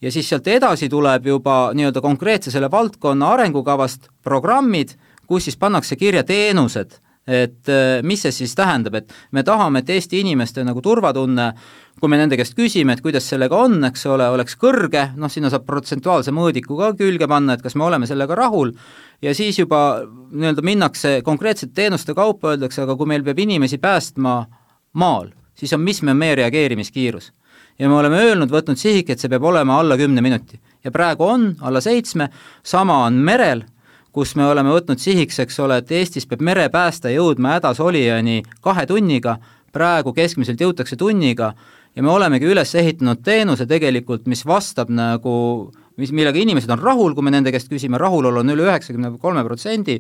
ja 0.02 0.12
siis 0.12 0.30
sealt 0.30 0.48
edasi 0.48 0.90
tuleb 0.90 1.26
juba 1.28 1.72
nii-öelda 1.76 2.02
konkreetse 2.02 2.52
selle 2.52 2.72
valdkonna 2.72 3.34
arengukavast 3.36 4.10
programmid, 4.24 4.96
kus 5.28 5.46
siis 5.46 5.58
pannakse 5.58 5.96
kirja 5.96 6.24
teenused, 6.24 6.98
et 7.30 7.70
mis 8.04 8.22
see 8.26 8.34
siis 8.34 8.56
tähendab, 8.58 8.96
et 8.98 9.14
me 9.38 9.44
tahame, 9.46 9.84
et 9.84 9.90
Eesti 9.94 10.24
inimeste 10.24 10.64
nagu 10.66 10.82
turvatunne 10.82 11.52
kui 12.00 12.12
me 12.12 12.20
nende 12.20 12.38
käest 12.40 12.56
küsime, 12.58 12.96
et 12.96 13.04
kuidas 13.04 13.28
sellega 13.28 13.58
on, 13.60 13.78
eks 13.90 14.06
ole, 14.10 14.28
oleks 14.32 14.56
kõrge, 14.60 15.10
noh, 15.20 15.32
sinna 15.32 15.52
saab 15.52 15.66
protsentuaalse 15.68 16.32
mõõdiku 16.36 16.78
ka 16.80 16.94
külge 17.00 17.28
panna, 17.30 17.56
et 17.56 17.64
kas 17.64 17.76
me 17.80 17.86
oleme 17.88 18.08
sellega 18.10 18.38
rahul, 18.40 18.72
ja 19.24 19.34
siis 19.36 19.60
juba 19.60 19.82
nii-öelda 20.06 20.64
minnakse 20.66 21.20
konkreetsete 21.26 21.76
teenuste 21.82 22.16
kaupa, 22.18 22.54
öeldakse, 22.54 22.84
aga 22.86 22.96
kui 23.00 23.10
meil 23.12 23.26
peab 23.26 23.42
inimesi 23.44 23.82
päästma 23.84 24.38
maal, 25.00 25.34
siis 25.60 25.76
on, 25.76 25.84
mis 25.84 26.02
on 26.06 26.16
meie 26.18 26.38
reageerimiskiirus. 26.40 27.34
ja 27.80 27.88
me 27.90 27.96
oleme 27.96 28.18
öelnud, 28.24 28.52
võtnud 28.52 28.80
sihik, 28.80 29.10
et 29.10 29.20
see 29.20 29.32
peab 29.32 29.44
olema 29.44 29.80
alla 29.80 29.98
kümne 29.98 30.22
minuti. 30.22 30.60
ja 30.84 30.92
praegu 30.92 31.28
on 31.28 31.56
alla 31.62 31.82
seitsme, 31.82 32.30
sama 32.64 33.04
on 33.06 33.14
merel, 33.14 33.64
kus 34.12 34.36
me 34.36 34.46
oleme 34.48 34.72
võtnud 34.74 35.02
sihiks, 35.02 35.40
eks 35.44 35.60
ole, 35.60 35.80
et 35.82 35.92
Eestis 35.92 36.28
peab 36.30 36.42
merepääste 36.46 37.14
jõudma 37.14 37.58
hädasolijani 37.58 38.42
kahe 38.62 38.86
tunniga, 38.90 39.38
praegu 39.74 40.14
keskmiselt 40.14 40.62
jõutakse 40.62 40.98
tunniga 40.98 41.54
ja 41.96 42.04
me 42.04 42.10
olemegi 42.10 42.50
üles 42.50 42.74
ehitanud 42.76 43.22
teenuse 43.24 43.68
tegelikult, 43.70 44.26
mis 44.28 44.46
vastab 44.46 44.90
nagu 44.90 45.36
mis, 46.00 46.12
millega 46.16 46.40
inimesed 46.40 46.72
on 46.72 46.82
rahul, 46.82 47.14
kui 47.16 47.26
me 47.26 47.34
nende 47.34 47.52
käest 47.54 47.70
küsime, 47.72 48.00
rahulolu 48.00 48.42
on 48.42 48.54
üle 48.54 48.66
üheksakümne 48.68 49.12
kolme 49.22 49.44
protsendi, 49.46 49.98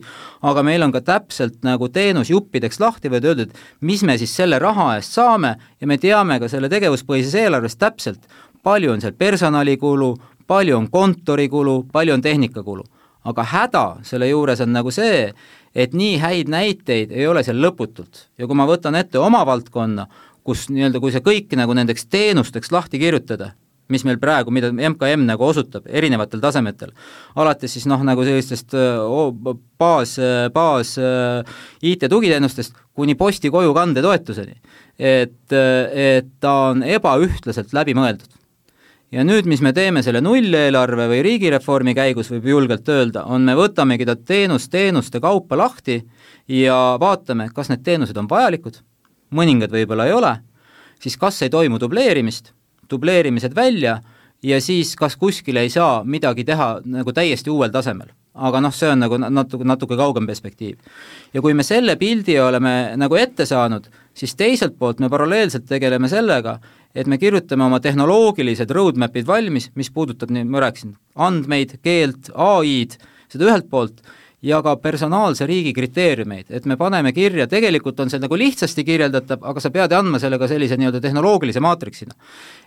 aga 0.47 0.63
meil 0.65 0.85
on 0.85 0.93
ka 0.95 1.01
täpselt 1.05 1.59
nagu 1.67 1.89
teenus 1.93 2.31
juppideks 2.31 2.79
lahti 2.79 3.11
võetud, 3.11 3.33
öeldud, 3.33 3.57
mis 3.85 4.03
me 4.07 4.15
siis 4.21 4.35
selle 4.35 4.61
raha 4.63 4.93
eest 4.97 5.17
saame 5.17 5.55
ja 5.79 5.89
me 5.89 5.99
teame 5.99 6.39
ka 6.39 6.49
selle 6.51 6.71
tegevuspõhises 6.71 7.35
eelarves 7.41 7.75
täpselt, 7.79 8.23
palju 8.63 8.93
on 8.93 9.03
seal 9.03 9.17
personalikulu, 9.19 10.13
palju 10.47 10.77
on 10.77 10.87
kontorikulu, 10.91 11.83
palju 11.91 12.15
on 12.15 12.23
tehnikakulu. 12.23 12.87
Aga 13.27 13.45
häda 13.51 13.85
selle 14.07 14.29
juures 14.29 14.61
on 14.63 14.73
nagu 14.73 14.91
see, 14.93 15.29
et 15.75 15.93
nii 15.93 16.17
häid 16.21 16.49
näiteid 16.51 17.11
ei 17.11 17.27
ole 17.27 17.43
seal 17.45 17.59
lõputult 17.61 18.27
ja 18.39 18.47
kui 18.47 18.57
ma 18.57 18.67
võtan 18.69 18.97
ette 18.99 19.19
oma 19.21 19.43
valdkonna, 19.47 20.07
kus 20.47 20.67
nii-öelda, 20.71 21.01
kui 21.01 21.13
see 21.13 21.25
kõik 21.25 21.53
nagu 21.59 21.75
nendeks 21.77 22.07
teenusteks 22.09 22.71
lahti 22.73 23.01
kirjutada, 23.01 23.51
mis 23.89 24.05
meil 24.05 24.19
praegu, 24.21 24.53
mida 24.53 24.69
MKM 24.71 25.25
nagu 25.27 25.45
osutab 25.45 25.87
erinevatel 25.89 26.41
tasemetel, 26.43 26.93
alates 27.39 27.73
siis 27.75 27.87
noh, 27.89 28.01
nagu 28.05 28.25
sellistest 28.25 28.75
baas, 29.81 30.15
baas 30.53 30.95
IT-tugiteenustest 31.81 32.77
kuni 32.97 33.17
posti 33.19 33.51
kojukande 33.53 34.03
toetuseni. 34.05 34.59
et, 34.99 35.53
et 35.53 36.27
ta 36.39 36.53
on 36.71 36.83
ebaühtlaselt 36.83 37.73
läbi 37.73 37.95
mõeldud. 37.97 38.38
Ja 39.11 39.23
nüüd, 39.25 39.47
mis 39.49 39.61
me 39.65 39.73
teeme 39.73 40.03
selle 40.05 40.21
nulleelarve 40.21 41.07
või 41.09 41.23
riigireformi 41.25 41.95
käigus, 41.97 42.29
võib 42.31 42.45
julgelt 42.51 42.89
öelda, 42.89 43.25
on 43.25 43.47
me 43.47 43.55
võtamegi 43.57 44.05
ta 44.05 44.15
teenus 44.15 44.69
teenuste 44.69 45.19
kaupa 45.19 45.57
lahti 45.57 46.01
ja 46.47 46.97
vaatame, 47.01 47.49
kas 47.53 47.71
need 47.73 47.83
teenused 47.85 48.17
on 48.17 48.29
vajalikud 48.29 48.81
mõningad 49.35 49.73
võib-olla 49.73 50.07
ei 50.09 50.13
ole, 50.13 50.35
siis 51.01 51.17
kas 51.17 51.41
ei 51.45 51.51
toimu 51.53 51.79
dubleerimist, 51.81 52.53
dubleerimised 52.89 53.55
välja 53.55 53.99
ja 54.43 54.61
siis 54.61 54.95
kas 54.95 55.17
kuskil 55.19 55.59
ei 55.61 55.69
saa 55.69 56.03
midagi 56.03 56.45
teha 56.47 56.79
nagu 56.85 57.13
täiesti 57.13 57.51
uuel 57.53 57.71
tasemel. 57.71 58.09
aga 58.39 58.59
noh, 58.61 58.71
see 58.71 58.87
on 58.87 59.01
nagu 59.01 59.17
natuke, 59.19 59.65
natuke 59.67 59.95
kaugem 59.99 60.27
perspektiiv. 60.27 60.77
ja 61.33 61.41
kui 61.41 61.53
me 61.53 61.63
selle 61.63 61.95
pildi 61.95 62.39
oleme 62.39 62.93
nagu 62.95 63.15
ette 63.15 63.45
saanud, 63.45 63.89
siis 64.13 64.35
teiselt 64.35 64.77
poolt 64.79 64.99
me 64.99 65.09
paralleelselt 65.09 65.65
tegeleme 65.65 66.07
sellega, 66.07 66.59
et 66.95 67.07
me 67.07 67.19
kirjutame 67.21 67.65
oma 67.65 67.79
tehnoloogilised 67.83 68.71
roadmap'id 68.73 69.27
valmis, 69.27 69.69
mis 69.77 69.91
puudutab, 69.93 70.31
nii 70.33 70.47
ma 70.49 70.63
rääkisin, 70.65 70.95
andmeid, 71.15 71.77
keelt, 71.85 72.31
ai-d, 72.33 72.97
seda 73.29 73.49
ühelt 73.49 73.69
poolt, 73.69 74.01
ja 74.41 74.61
ka 74.63 74.75
personaalse 74.79 75.45
riigi 75.47 75.73
kriteeriumeid, 75.75 76.45
et 76.49 76.65
me 76.65 76.77
paneme 76.79 77.11
kirja, 77.11 77.47
tegelikult 77.47 77.99
on 77.99 78.11
see 78.11 78.21
nagu 78.23 78.37
lihtsasti 78.39 78.85
kirjeldatav, 78.87 79.43
aga 79.51 79.59
sa 79.59 79.71
pead 79.73 79.93
andma 79.97 80.19
selle 80.21 80.39
ka 80.39 80.47
sellise 80.47 80.77
nii-öelda 80.79 81.01
tehnoloogilise 81.03 81.59
maatriksina. 81.59 82.15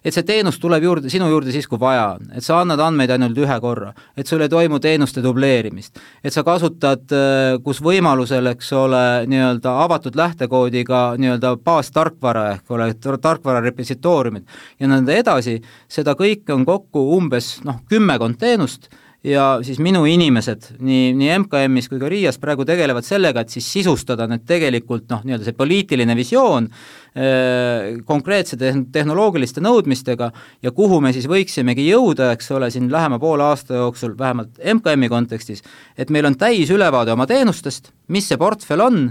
et 0.04 0.14
see 0.14 0.24
teenus 0.26 0.58
tuleb 0.58 0.82
juurde, 0.82 1.10
sinu 1.10 1.28
juurde 1.30 1.52
siis, 1.54 1.68
kui 1.70 1.78
vaja 1.80 2.16
on, 2.16 2.32
et 2.36 2.44
sa 2.44 2.58
annad 2.60 2.80
andmeid 2.82 3.10
ainult 3.14 3.38
ühe 3.38 3.58
korra, 3.60 3.92
et 4.16 4.26
sul 4.26 4.42
ei 4.42 4.50
toimu 4.50 4.80
teenuste 4.82 5.22
dubleerimist, 5.22 6.00
et 6.24 6.34
sa 6.34 6.42
kasutad, 6.44 7.06
äh, 7.14 7.56
kus 7.64 7.80
võimalusel, 7.80 8.50
eks 8.52 8.72
ole, 8.76 9.04
nii-öelda 9.30 9.76
avatud 9.84 10.18
lähtekoodiga 10.18 11.04
nii-öelda 11.22 11.54
baastarkvara 11.64 12.48
ehk 12.56 12.74
ole 12.76 12.90
tarkvara 13.22 13.62
repositooriumid 13.64 14.44
ja 14.80 14.90
nõnda 14.90 15.16
edasi, 15.16 15.60
seda 15.88 16.16
kõike 16.18 16.52
on 16.52 16.66
kokku 16.68 17.06
umbes 17.16 17.60
noh, 17.64 17.80
kümmekond 17.88 18.36
teenust 18.42 18.90
ja 19.24 19.44
siis 19.62 19.78
minu 19.82 20.02
inimesed 20.08 20.72
nii, 20.82 21.12
nii 21.18 21.30
MKM-is 21.44 21.88
kui 21.90 22.00
ka 22.00 22.10
RIA-s 22.10 22.40
praegu 22.42 22.66
tegelevad 22.66 23.06
sellega, 23.06 23.44
et 23.44 23.54
siis 23.54 23.68
sisustada 23.70 24.26
need 24.30 24.44
tegelikult 24.48 25.06
noh, 25.12 25.22
nii-öelda 25.26 25.46
see 25.46 25.58
poliitiline 25.58 26.16
visioon 26.18 26.66
äh, 26.66 28.02
konkreetsete 28.08 28.72
tehnoloogiliste 28.94 29.62
nõudmistega 29.62 30.32
ja 30.62 30.74
kuhu 30.74 30.98
me 31.04 31.14
siis 31.14 31.28
võiksimegi 31.30 31.86
jõuda, 31.86 32.32
eks 32.34 32.50
ole, 32.56 32.72
siin 32.74 32.90
lähema 32.92 33.20
poole 33.22 33.46
aasta 33.46 33.78
jooksul, 33.78 34.16
vähemalt 34.18 34.58
MKM-i 34.74 35.12
kontekstis, 35.12 35.62
et 35.96 36.10
meil 36.10 36.26
on 36.26 36.38
täisülevaade 36.38 37.14
oma 37.14 37.28
teenustest, 37.30 37.92
mis 38.10 38.26
see 38.28 38.40
portfell 38.40 38.82
on, 38.82 39.04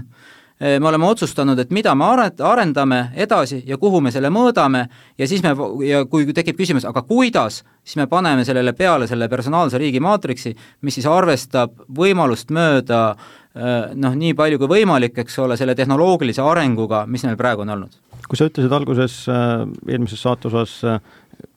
me 0.62 0.88
oleme 0.88 1.06
otsustanud, 1.08 1.58
et 1.58 1.72
mida 1.74 1.94
me 1.98 2.06
arendame 2.06 3.00
edasi 3.18 3.62
ja 3.66 3.78
kuhu 3.82 4.00
me 4.00 4.12
selle 4.14 4.30
mõõdame 4.30 4.84
ja 5.18 5.26
siis 5.26 5.42
me, 5.42 5.54
ja 5.86 6.04
kui 6.06 6.28
tekib 6.34 6.58
küsimus, 6.58 6.86
aga 6.86 7.02
kuidas, 7.06 7.62
siis 7.82 7.98
me 7.98 8.06
paneme 8.06 8.44
sellele 8.46 8.74
peale 8.78 9.08
selle 9.10 9.28
personaalse 9.32 9.80
riigi 9.82 10.00
maatriksi, 10.02 10.54
mis 10.82 10.98
siis 10.98 11.08
arvestab 11.10 11.74
võimalust 11.98 12.54
mööda 12.54 13.02
äh, 13.10 13.90
noh, 13.94 14.14
nii 14.14 14.36
palju 14.38 14.60
kui 14.62 14.70
võimalik, 14.76 15.18
eks 15.24 15.40
ole, 15.42 15.58
selle 15.58 15.74
tehnoloogilise 15.78 16.44
arenguga, 16.46 17.04
mis 17.10 17.26
meil 17.26 17.40
praegu 17.40 17.66
on 17.66 17.76
olnud. 17.76 17.98
kui 18.28 18.38
sa 18.38 18.46
ütlesid 18.48 18.72
alguses 18.72 19.18
äh, 19.28 19.66
eelmises 19.90 20.22
saate 20.22 20.48
osas 20.48 20.78
äh, 20.86 21.00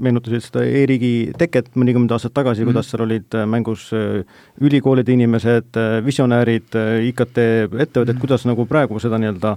meenutasid 0.02 0.44
seda 0.44 0.64
e-riigi 0.66 1.12
teket 1.40 1.72
mõnikümmend 1.78 2.12
aastat 2.16 2.34
tagasi 2.36 2.62
mm, 2.62 2.68
-hmm. 2.68 2.74
kuidas 2.74 2.90
seal 2.92 3.04
olid 3.06 3.38
äh, 3.38 3.46
mängus 3.50 3.88
äh, 3.94 4.26
ülikoolide 4.62 5.14
inimesed, 5.14 5.70
äh, 5.80 6.00
visionäärid, 6.06 6.76
IKT 7.10 7.38
ettevõtted 7.38 8.06
mm, 8.06 8.12
-hmm. 8.12 8.20
kuidas 8.20 8.46
nagu 8.46 8.66
praegu 8.66 9.00
seda 9.00 9.20
nii-öelda 9.22 9.56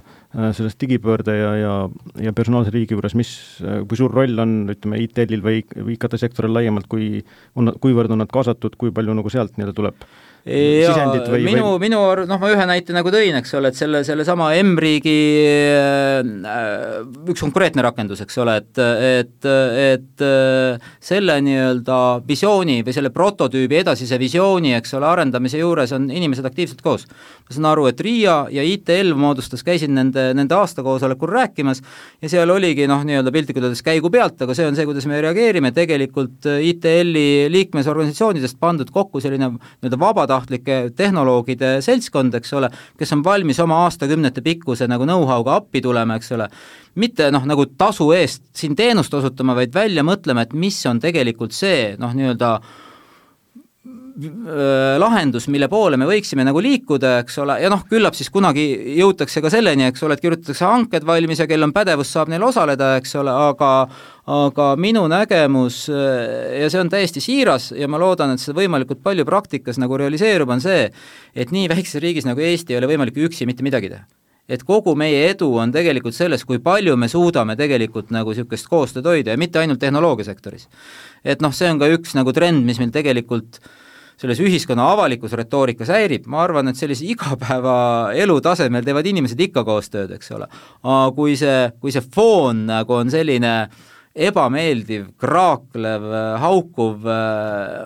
selles 0.53 0.77
digipöörde 0.81 1.35
ja, 1.35 1.55
ja, 1.57 1.75
ja 2.21 2.33
personaalse 2.33 2.71
riigi 2.71 2.93
juures, 2.93 3.15
mis, 3.15 3.61
kui 3.87 3.97
suur 3.97 4.13
roll 4.13 4.39
on, 4.39 4.69
ütleme, 4.69 5.01
ITL-il 5.03 5.41
või 5.41 5.63
IKT 5.95 6.19
sektoril 6.21 6.53
laiemalt, 6.53 6.87
kui 6.87 7.23
on, 7.55 7.73
kuivõrd 7.81 8.11
on 8.11 8.21
nad 8.23 8.31
kaasatud, 8.31 8.75
kui 8.77 8.91
palju 8.91 9.13
nagu 9.13 9.29
sealt 9.29 9.57
nii-öelda 9.57 9.73
tuleb? 9.73 10.09
Sisendit 10.45 11.27
või 11.29 11.43
minu 11.45 11.71
minu 11.81 11.99
arv-, 12.07 12.27
noh, 12.29 12.39
ma 12.41 12.51
ühe 12.53 12.65
näite 12.69 12.95
nagu 12.95 13.11
tõin, 13.13 13.37
eks 13.39 13.53
ole, 13.59 13.71
et 13.71 13.79
selle, 13.79 14.01
sellesama 14.07 14.51
M-riigi 14.61 15.15
äh, 15.75 17.01
üks 17.29 17.43
konkreetne 17.43 17.83
rakendus, 17.85 18.23
eks 18.25 18.39
ole, 18.43 18.57
et, 18.61 18.81
et, 18.81 19.49
et 19.83 20.25
äh, 20.25 20.91
selle 21.03 21.39
nii-öelda 21.45 21.99
visiooni 22.27 22.79
või 22.87 22.95
selle 22.95 23.13
prototüübi 23.15 23.81
edasise 23.81 24.19
visiooni, 24.21 24.75
eks 24.79 24.95
ole, 24.99 25.09
arendamise 25.09 25.61
juures 25.61 25.93
on 25.97 26.09
inimesed 26.11 26.47
aktiivselt 26.47 26.83
koos. 26.85 27.07
Ma 27.49 27.57
saan 27.57 27.69
aru, 27.71 27.87
et 27.89 28.01
RIA 28.05 28.37
ja 28.53 28.65
ITL 28.65 29.15
moodustas, 29.17 29.65
käisin 29.65 29.95
nende, 29.97 30.29
nende 30.37 30.55
aastakoosolekul 30.57 31.33
rääkimas 31.33 31.81
ja 32.21 32.29
seal 32.29 32.53
oligi 32.53 32.87
noh, 32.89 33.03
nii-öelda 33.07 33.33
piltlikult 33.33 33.69
öeldes 33.69 33.83
käigu 33.85 34.11
pealt, 34.13 34.39
aga 34.45 34.55
see 34.57 34.69
on 34.69 34.77
see, 34.77 34.87
kuidas 34.89 35.09
me 35.09 35.21
reageerime, 35.23 35.73
tegelikult 35.75 36.45
ITL-i 36.45 37.49
liikmesorganisatsioonidest 37.51 38.59
pandud 38.61 38.93
kokku 38.93 39.21
selline 39.23 39.53
nii-öelda 39.55 39.99
vabatahtlik 39.99 40.59
vabatahtlike 40.59 40.95
tehnoloogide 40.95 41.81
seltskond, 41.81 42.33
eks 42.37 42.53
ole, 42.53 42.69
kes 42.97 43.13
on 43.13 43.23
valmis 43.23 43.59
oma 43.59 43.83
aastakümnete 43.85 44.41
pikkuse 44.45 44.87
nagu 44.87 45.05
know-how'ga 45.07 45.59
appi 45.59 45.81
tulema, 45.81 46.15
eks 46.19 46.31
ole, 46.35 46.49
mitte 46.95 47.31
noh, 47.31 47.45
nagu 47.45 47.65
tasu 47.77 48.11
eest 48.13 48.43
siin 48.53 48.75
teenust 48.75 49.13
osutama, 49.13 49.55
vaid 49.55 49.73
välja 49.73 50.03
mõtlema, 50.03 50.45
et 50.45 50.53
mis 50.53 50.79
on 50.89 50.99
tegelikult 50.99 51.55
see 51.55 51.95
noh, 51.99 52.13
nii-öelda 52.13 52.59
lahendus, 54.99 55.47
mille 55.47 55.69
poole 55.71 55.97
me 55.99 56.07
võiksime 56.09 56.43
nagu 56.43 56.59
liikuda, 56.63 57.19
eks 57.23 57.37
ole, 57.43 57.55
ja 57.63 57.69
noh, 57.71 57.85
küllap 57.89 58.17
siis 58.17 58.31
kunagi 58.33 58.65
jõutakse 58.97 59.41
ka 59.43 59.51
selleni, 59.53 59.85
eks 59.87 60.03
ole, 60.03 60.17
et 60.17 60.23
kirjutatakse 60.23 60.67
hanked 60.67 61.07
valmis 61.07 61.39
ja 61.39 61.47
kel 61.47 61.63
on 61.63 61.73
pädevus, 61.75 62.11
saab 62.11 62.31
neil 62.31 62.43
osaleda, 62.43 62.95
eks 62.99 63.15
ole, 63.21 63.31
aga 63.49 63.71
aga 64.29 64.65
minu 64.77 65.07
nägemus 65.09 65.87
ja 65.89 66.67
see 66.69 66.77
on 66.77 66.91
täiesti 66.91 67.21
siiras 67.23 67.71
ja 67.73 67.87
ma 67.89 67.97
loodan, 67.97 68.35
et 68.35 68.43
see 68.43 68.53
võimalikult 68.53 69.01
palju 69.01 69.25
praktikas 69.25 69.79
nagu 69.81 69.97
realiseerub, 69.97 70.51
on 70.53 70.61
see, 70.61 70.85
et 71.33 71.55
nii 71.55 71.65
väikses 71.71 72.03
riigis 72.03 72.27
nagu 72.29 72.43
Eesti 72.43 72.75
ei 72.75 72.81
ole 72.81 72.91
võimalik 72.91 73.17
üksi 73.25 73.49
mitte 73.49 73.65
midagi 73.65 73.89
teha 73.93 74.05
et 74.49 74.63
kogu 74.65 74.95
meie 74.97 75.27
edu 75.29 75.47
on 75.61 75.73
tegelikult 75.73 76.17
selles, 76.17 76.41
kui 76.45 76.57
palju 76.61 76.95
me 76.97 77.09
suudame 77.09 77.53
tegelikult 77.57 78.09
nagu 78.13 78.33
niisugust 78.33 78.69
koostööd 78.69 79.05
hoida 79.05 79.33
ja 79.33 79.41
mitte 79.41 79.61
ainult 79.61 79.81
tehnoloogiasektoris. 79.81 80.67
et 81.23 81.41
noh, 81.41 81.53
see 81.53 81.69
on 81.69 81.81
ka 81.81 81.89
üks 81.93 82.15
nagu 82.17 82.33
trend, 82.33 82.65
mis 82.65 82.81
meil 82.81 82.93
tegelikult 82.93 83.61
äh, 83.61 83.77
selles 84.19 84.39
ühiskonna 84.43 84.89
avalikus 84.93 85.33
retoorikas 85.39 85.91
häirib, 85.93 86.25
ma 86.31 86.43
arvan, 86.43 86.71
et 86.71 86.79
sellise 86.79 87.07
igapäevaelu 87.07 88.39
tasemel 88.43 88.83
teevad 88.85 89.07
inimesed 89.07 89.39
ikka 89.47 89.63
koostööd, 89.67 90.11
eks 90.17 90.33
ole. 90.35 90.49
aga 90.83 91.13
kui 91.15 91.37
see, 91.39 91.69
kui 91.79 91.95
see 91.95 92.03
foon 92.15 92.65
nagu 92.69 92.99
on 92.99 93.11
selline 93.13 93.53
ebameeldiv, 94.19 95.05
kraaklev, 95.21 96.07
haukuv, 96.41 97.05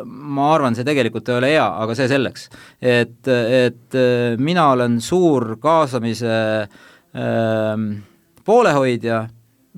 ma 0.07 0.47
arvan, 0.55 0.73
see 0.73 0.88
tegelikult 0.88 1.29
ei 1.29 1.38
ole 1.38 1.51
hea, 1.51 1.67
aga 1.84 1.97
see 1.99 2.07
selleks. 2.09 2.47
et, 2.81 3.29
et 3.29 3.99
mina 4.41 4.71
olen 4.73 4.97
suur 5.03 5.57
kaasamise 5.61 6.34
äh, 6.63 7.86
poolehoidja 8.45 9.27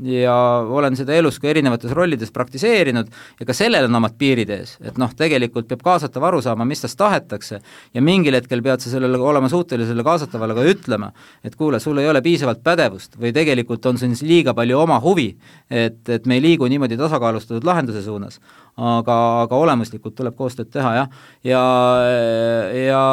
ja 0.04 0.36
olen 0.68 0.96
seda 1.00 1.16
elus 1.16 1.38
ka 1.40 1.48
erinevates 1.48 1.94
rollides 1.96 2.32
praktiseerinud 2.36 3.08
ja 3.40 3.48
ka 3.48 3.56
sellel 3.56 3.88
on 3.88 3.96
omad 4.02 4.18
piirid 4.20 4.52
ees, 4.52 4.76
et 4.84 5.00
noh, 5.00 5.14
tegelikult 5.16 5.70
peab 5.70 5.86
kaasatav 5.86 6.26
aru 6.28 6.42
saama, 6.44 6.68
mis 6.68 6.84
tast 6.84 6.98
tahetakse 7.00 7.62
ja 7.96 8.04
mingil 8.04 8.36
hetkel 8.36 8.64
pead 8.66 8.84
sa 8.84 8.92
sellele 8.92 9.20
olema 9.20 9.50
suuteline 9.52 10.04
kaasatavale 10.04 10.58
ka 10.58 10.68
ütlema, 10.68 11.12
et 11.48 11.56
kuule, 11.56 11.80
sul 11.80 12.04
ei 12.04 12.10
ole 12.12 12.22
piisavalt 12.26 12.64
pädevust 12.66 13.16
või 13.22 13.32
tegelikult 13.36 13.86
on 13.88 14.00
siin 14.02 14.18
liiga 14.28 14.54
palju 14.58 14.84
oma 14.84 15.00
huvi, 15.04 15.32
et, 15.72 16.02
et 16.10 16.28
me 16.28 16.40
ei 16.40 16.44
liigu 16.44 16.68
niimoodi 16.68 17.00
tasakaalustatud 17.00 17.64
lahenduse 17.64 18.04
suunas. 18.04 18.40
aga, 18.76 19.16
aga 19.46 19.56
olemuslikult 19.56 20.16
tuleb 20.16 20.36
koostööd 20.36 20.68
teha, 20.68 20.90
jah, 20.96 21.12
ja, 21.44 21.62
ja, 22.04 22.72
ja 22.76 23.04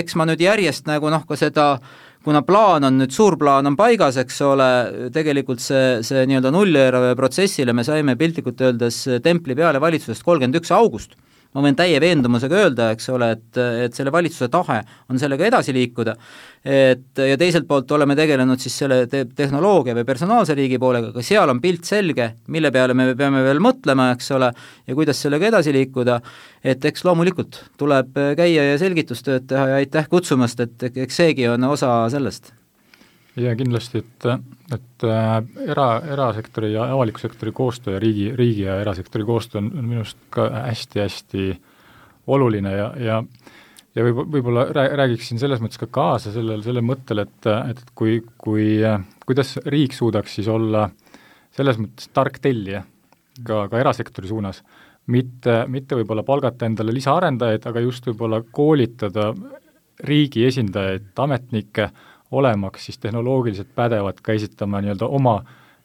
eks 0.00 0.16
ma 0.16 0.24
nüüd 0.24 0.40
järjest 0.40 0.86
nagu 0.88 1.10
noh, 1.12 1.26
ka 1.28 1.36
seda 1.36 1.74
äh, 1.74 1.98
kuna 2.24 2.42
plaan 2.44 2.84
on 2.84 2.98
nüüd, 3.00 3.14
suur 3.14 3.38
plaan 3.40 3.70
on 3.70 3.76
paigas, 3.78 4.18
eks 4.20 4.40
ole, 4.44 4.68
tegelikult 5.14 5.62
see, 5.64 6.00
see 6.06 6.26
nii-öelda 6.28 6.52
nulleelarve 6.52 7.14
protsessile 7.18 7.72
me 7.76 7.84
saime 7.86 8.16
piltlikult 8.20 8.60
öeldes 8.66 9.02
templi 9.24 9.56
peale 9.56 9.80
valitsusest 9.80 10.26
kolmkümmend 10.26 10.60
üks 10.60 10.72
august 10.76 11.16
ma 11.54 11.64
võin 11.64 11.76
täie 11.78 11.98
veendumusega 12.02 12.58
öelda, 12.62 12.90
eks 12.94 13.08
ole, 13.10 13.30
et, 13.34 13.58
et 13.86 13.96
selle 13.96 14.12
valitsuse 14.14 14.48
tahe 14.52 14.78
on 15.10 15.18
sellega 15.18 15.48
edasi 15.48 15.74
liikuda, 15.74 16.14
et 16.62 17.22
ja 17.26 17.38
teiselt 17.40 17.66
poolt 17.68 17.90
oleme 17.96 18.14
tegelenud 18.18 18.62
siis 18.62 18.76
selle 18.82 19.00
te 19.10 19.24
tehnoloogia 19.36 19.96
või 19.98 20.06
personaalse 20.06 20.54
riigi 20.58 20.78
poolega, 20.82 21.10
ka 21.16 21.24
seal 21.26 21.50
on 21.50 21.62
pilt 21.62 21.88
selge, 21.88 22.30
mille 22.54 22.70
peale 22.74 22.94
me 22.94 23.10
peame 23.18 23.42
veel 23.46 23.62
mõtlema, 23.62 24.12
eks 24.14 24.30
ole, 24.38 24.52
ja 24.86 24.98
kuidas 24.98 25.24
sellega 25.26 25.50
edasi 25.50 25.74
liikuda, 25.74 26.20
et 26.62 26.86
eks 26.86 27.04
loomulikult 27.08 27.64
tuleb 27.80 28.14
käia 28.38 28.70
ja 28.70 28.78
selgitustööd 28.80 29.50
teha 29.50 29.68
ja 29.74 29.82
aitäh 29.82 30.08
kutsumast, 30.10 30.62
et 30.62 30.90
eks 30.94 31.22
seegi 31.24 31.50
on 31.50 31.70
osa 31.72 32.04
sellest 32.12 32.54
jaa, 33.44 33.56
kindlasti, 33.58 34.02
et, 34.02 34.26
et 34.74 35.06
äh, 35.06 35.30
era, 35.72 35.86
erasektori 36.14 36.72
ja 36.74 36.88
avaliku 36.94 37.22
sektori 37.22 37.52
koostöö 37.56 37.96
ja 37.96 38.02
riigi, 38.02 38.30
riigi 38.36 38.66
ja 38.66 38.80
erasektori 38.82 39.26
koostöö 39.28 39.62
on, 39.62 39.70
minu 39.80 40.04
arust 40.04 40.20
ka 40.34 40.48
hästi-hästi 40.68 41.54
oluline 42.30 42.76
ja, 42.76 42.92
ja 42.98 43.22
ja 43.96 44.04
võib, 44.06 44.20
võib-olla 44.30 44.68
räägiksin 44.70 45.40
selles 45.42 45.58
mõttes 45.62 45.80
ka 45.80 45.88
kaasa 45.90 46.30
sellele, 46.34 46.62
sellele 46.62 46.84
mõttele, 46.86 47.24
et, 47.26 47.48
et 47.72 47.80
kui, 47.98 48.20
kui, 48.38 48.78
kuidas 49.26 49.56
riik 49.66 49.96
suudaks 49.96 50.36
siis 50.38 50.50
olla 50.50 50.84
selles 51.56 51.80
mõttes 51.80 52.06
tark 52.14 52.38
tellija 52.42 52.84
ka, 53.42 53.64
ka 53.72 53.80
erasektori 53.80 54.30
suunas, 54.30 54.62
mitte, 55.10 55.64
mitte 55.66 55.98
võib-olla 55.98 56.22
palgata 56.26 56.68
endale 56.70 56.94
lisaarendajaid, 56.94 57.66
aga 57.66 57.82
just 57.82 58.06
võib-olla 58.06 58.44
koolitada 58.46 59.32
riigi 60.06 60.46
esindajaid, 60.46 61.10
ametnikke 61.26 61.88
äh, 61.88 62.06
olemaks 62.30 62.84
siis 62.86 62.98
tehnoloogiliselt 62.98 63.74
pädevad 63.74 64.20
ka 64.22 64.32
esitama 64.32 64.80
nii-öelda 64.80 65.06
oma 65.06 65.40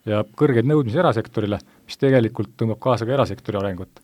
ja 0.06 0.22
kõrgeid 0.38 0.68
nõudmisi 0.70 1.00
erasektorile, 1.02 1.60
mis 1.86 1.98
tegelikult 1.98 2.54
tõmbab 2.60 2.80
kaasa 2.84 3.08
ka 3.08 3.16
erasektori 3.18 3.58
arengut. 3.58 4.02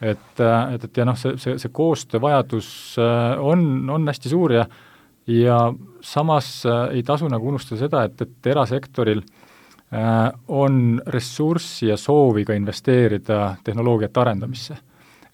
et, 0.00 0.40
et, 0.40 0.84
et 0.84 0.96
ja 0.96 1.04
noh, 1.04 1.18
see, 1.18 1.36
see, 1.36 1.58
see 1.58 1.72
koostöövajadus 1.72 2.70
äh, 2.98 3.42
on, 3.44 3.90
on 3.90 4.08
hästi 4.08 4.32
suur 4.32 4.52
ja 4.52 4.66
ja 5.26 5.72
samas 6.00 6.66
äh, 6.66 6.94
ei 6.96 7.02
tasu 7.02 7.28
nagu 7.28 7.48
unustada 7.48 7.80
seda, 7.80 8.04
et, 8.04 8.22
et 8.22 8.46
erasektoril 8.46 9.20
äh, 9.20 10.30
on 10.48 11.02
ressurssi 11.06 11.90
ja 11.90 11.96
soovi 11.96 12.44
ka 12.44 12.54
investeerida 12.54 13.56
tehnoloogiate 13.64 14.20
arendamisse. 14.20 14.78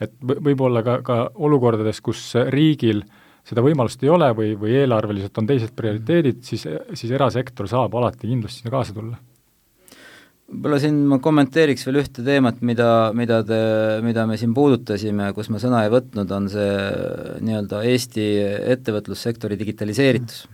et 0.00 0.12
võib-olla 0.20 0.82
ka, 0.82 0.98
ka 1.02 1.20
olukordades, 1.34 2.00
kus 2.00 2.34
riigil 2.50 3.04
äh, 3.04 3.15
seda 3.46 3.62
võimalust 3.62 4.02
ei 4.02 4.10
ole 4.10 4.32
või, 4.36 4.52
või 4.58 4.74
eelarveliselt 4.80 5.38
on 5.38 5.48
teised 5.48 5.72
prioriteedid, 5.78 6.42
siis, 6.46 6.66
siis 6.94 7.14
erasektor 7.14 7.68
saab 7.70 7.94
alati 7.94 8.28
kindlasti 8.28 8.64
sinna 8.64 8.74
kaasa 8.74 8.96
tulla 8.96 9.18
võib-olla 10.46 10.78
siin 10.82 10.98
ma 11.10 11.18
kommenteeriks 11.22 11.86
veel 11.88 12.00
ühte 12.02 12.24
teemat, 12.26 12.60
mida, 12.66 13.10
mida 13.18 13.40
te, 13.46 13.60
mida 14.06 14.26
me 14.30 14.38
siin 14.38 14.54
puudutasime, 14.54 15.32
kus 15.34 15.50
ma 15.50 15.60
sõna 15.62 15.82
ei 15.86 15.92
võtnud, 15.92 16.30
on 16.32 16.46
see 16.52 16.68
nii-öelda 17.46 17.82
Eesti 17.90 18.26
ettevõtlussektori 18.76 19.58
digitaliseeritus. 19.58 20.44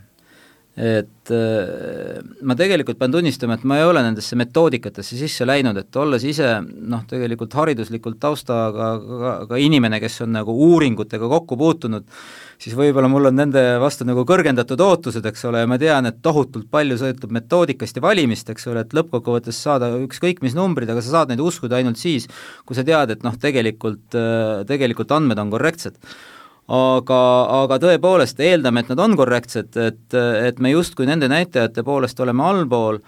Et 0.73 1.29
äh, 1.29 2.21
ma 2.41 2.55
tegelikult 2.57 2.97
pean 2.97 3.11
tunnistama, 3.13 3.59
et 3.59 3.65
ma 3.69 3.77
ei 3.77 3.85
ole 3.85 4.01
nendesse 4.01 4.33
metoodikatesse 4.39 5.19
sisse 5.19 5.45
läinud, 5.45 5.77
et 5.77 5.99
olles 6.01 6.25
ise 6.25 6.47
noh, 6.63 7.03
tegelikult 7.09 7.53
hariduslikult 7.59 8.17
taustaga 8.23 8.87
ka, 8.97 9.35
ka 9.51 9.61
inimene, 9.61 9.99
kes 10.01 10.23
on 10.25 10.33
nagu 10.33 10.55
uuringutega 10.65 11.29
kokku 11.29 11.59
puutunud, 11.61 12.09
siis 12.57 12.73
võib-olla 12.79 13.11
mul 13.11 13.29
on 13.29 13.37
nende 13.37 13.63
vastu 13.83 14.07
nagu 14.09 14.25
kõrgendatud 14.25 14.81
ootused, 14.81 15.29
eks 15.29 15.45
ole, 15.51 15.61
ja 15.61 15.69
ma 15.69 15.77
tean, 15.77 16.09
et 16.09 16.23
tohutult 16.25 16.65
palju 16.73 16.97
sõltub 17.03 17.37
metoodikast 17.37 18.01
ja 18.01 18.07
valimist, 18.09 18.49
eks 18.49 18.65
ole, 18.73 18.81
et 18.81 18.97
lõppkokkuvõttes 18.97 19.61
saada 19.69 19.93
ükskõik 20.01 20.41
mis 20.41 20.57
numbrid, 20.57 20.89
aga 20.89 21.05
sa 21.05 21.19
saad 21.19 21.35
neid 21.35 21.43
uskuda 21.45 21.77
ainult 21.77 22.01
siis, 22.01 22.25
kui 22.65 22.73
sa 22.73 22.87
tead, 22.87 23.13
et 23.13 23.21
noh, 23.21 23.37
tegelikult, 23.37 24.07
tegelikult 24.65 25.19
andmed 25.21 25.37
on 25.37 25.53
korrektsed 25.53 26.01
aga, 26.71 27.21
aga 27.63 27.79
tõepoolest 27.83 28.39
eeldame, 28.43 28.83
et 28.83 28.93
nad 28.93 29.01
on 29.03 29.17
korrektsed, 29.19 29.75
et, 29.77 30.05
et 30.15 30.61
me 30.63 30.73
justkui 30.73 31.07
nende 31.09 31.29
näitajate 31.31 31.83
poolest 31.83 32.19
oleme 32.23 32.45
allpool. 32.47 33.01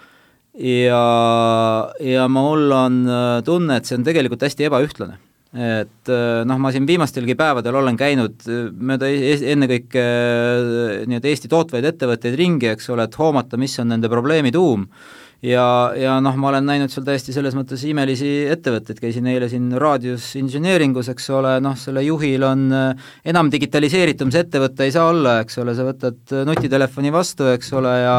Ja, 0.55 1.91
ja 1.99 2.29
mul 2.31 2.71
on 2.71 3.01
tunne, 3.43 3.75
et 3.75 3.87
see 3.87 3.97
on 3.97 4.05
tegelikult 4.07 4.45
hästi 4.47 4.69
ebaühtlane. 4.69 5.17
Et 5.55 6.11
noh, 6.47 6.57
ma 6.59 6.71
siin 6.71 6.87
viimastelgi 6.87 7.35
päevadel 7.39 7.75
olen 7.79 7.95
käinud 7.99 8.43
mööda 8.75 9.07
ennekõike 9.07 10.03
nii-öelda 11.07 11.29
Eesti 11.31 11.51
tootvaid 11.51 11.87
ettevõtteid 11.91 12.35
ringi, 12.39 12.71
eks 12.73 12.89
ole, 12.91 13.07
et 13.07 13.15
hoomata, 13.19 13.59
mis 13.59 13.75
on 13.83 13.91
nende 13.91 14.11
probleemi 14.11 14.51
tuum 14.55 14.83
ja, 15.43 15.65
ja 15.97 16.15
noh, 16.23 16.35
ma 16.39 16.49
olen 16.49 16.65
näinud 16.67 16.91
seal 16.91 17.05
täiesti 17.07 17.33
selles 17.35 17.55
mõttes 17.57 17.83
imelisi 17.87 18.29
ettevõtteid, 18.51 18.99
käisin 19.01 19.27
eile 19.29 19.49
siin 19.51 19.67
raadios 19.81 20.27
inseneeringus, 20.39 21.09
eks 21.11 21.27
ole, 21.35 21.55
noh, 21.63 21.75
selle 21.79 22.03
juhil 22.05 22.45
on 22.47 22.65
äh, 22.75 23.09
enam 23.31 23.49
digitaliseeritum 23.53 24.31
see 24.33 24.45
ettevõte 24.45 24.87
ei 24.87 24.93
saa 24.95 25.09
olla, 25.11 25.37
eks 25.43 25.59
ole, 25.61 25.75
sa 25.77 25.87
võtad 25.87 26.33
äh, 26.33 26.45
nutitelefoni 26.47 27.13
vastu, 27.15 27.49
eks 27.51 27.73
ole, 27.77 27.93
ja 28.01 28.15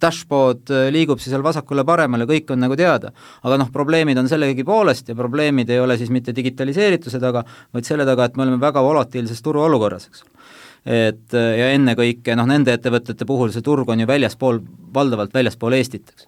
dashboard 0.00 0.74
äh, 0.74 0.88
liigub 0.94 1.22
siis 1.22 1.34
seal 1.34 1.44
vasakule-paremale, 1.46 2.28
kõik 2.30 2.54
on 2.54 2.62
nagu 2.64 2.78
teada. 2.78 3.12
aga 3.42 3.60
noh, 3.60 3.72
probleemid 3.74 4.18
on 4.20 4.30
sellegipoolest 4.30 5.12
ja 5.12 5.18
probleemid 5.18 5.70
ei 5.70 5.80
ole 5.82 5.98
siis 5.98 6.12
mitte 6.14 6.34
digitaliseerituse 6.36 7.20
taga, 7.22 7.44
vaid 7.74 7.88
selle 7.88 8.06
taga, 8.08 8.28
et 8.28 8.36
me 8.36 8.46
oleme 8.46 8.60
väga 8.62 8.82
volatiilses 8.84 9.42
turuolukorras, 9.42 10.10
eks 10.10 10.24
ole. 10.24 10.36
Et 10.80 11.34
ja 11.36 11.66
ennekõike 11.74 12.32
noh, 12.38 12.46
nende 12.48 12.72
ettevõtete 12.72 13.26
puhul 13.28 13.50
see 13.52 13.60
turg 13.60 13.90
on 13.92 14.00
ju 14.00 14.06
väljaspool, 14.08 14.62
valdavalt 14.94 15.34
väljaspool 15.36 15.76
Eestit, 15.76 16.08
eks 16.08 16.24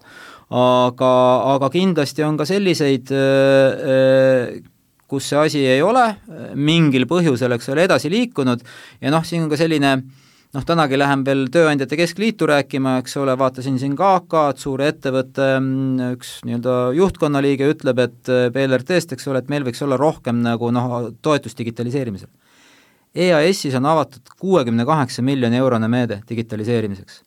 aga, 0.49 1.13
aga 1.55 1.69
kindlasti 1.73 2.25
on 2.25 2.37
ka 2.37 2.47
selliseid, 2.49 3.11
kus 5.07 5.29
see 5.29 5.39
asi 5.39 5.63
ei 5.69 5.81
ole 5.85 6.03
mingil 6.55 7.07
põhjusel, 7.09 7.55
eks 7.57 7.71
ole, 7.73 7.87
edasi 7.87 8.11
liikunud 8.13 8.63
ja 9.01 9.13
noh, 9.13 9.25
siin 9.27 9.45
on 9.45 9.51
ka 9.51 9.59
selline 9.59 9.95
noh, 10.53 10.65
tänagi 10.67 10.99
lähen 10.99 11.25
veel 11.25 11.47
Tööandjate 11.53 11.97
Keskliitu 11.97 12.47
rääkima, 12.49 12.97
eks 13.01 13.17
ole, 13.21 13.35
vaatasin 13.39 13.79
siin 13.81 13.97
ka 13.99 14.15
AK-d, 14.19 14.61
suure 14.61 14.89
ettevõtte 14.93 15.49
mm, 15.57 16.13
üks 16.17 16.35
nii-öelda 16.47 16.77
juhtkonnaliige 16.99 17.69
ütleb, 17.73 18.01
et 18.05 18.33
BLRT-st, 18.53 19.17
eks 19.17 19.29
ole, 19.31 19.43
et 19.43 19.51
meil 19.53 19.65
võiks 19.67 19.81
olla 19.85 19.97
rohkem 19.99 20.41
nagu 20.45 20.71
noh, 20.73 21.11
toetust 21.25 21.59
digitaliseerimisel. 21.61 22.31
EAS-is 23.13 23.75
on 23.77 23.85
avatud 23.85 24.33
kuuekümne 24.41 24.85
kaheksa 24.89 25.21
miljoni 25.25 25.59
eurone 25.61 25.89
meede 25.91 26.23
digitaliseerimiseks 26.29 27.21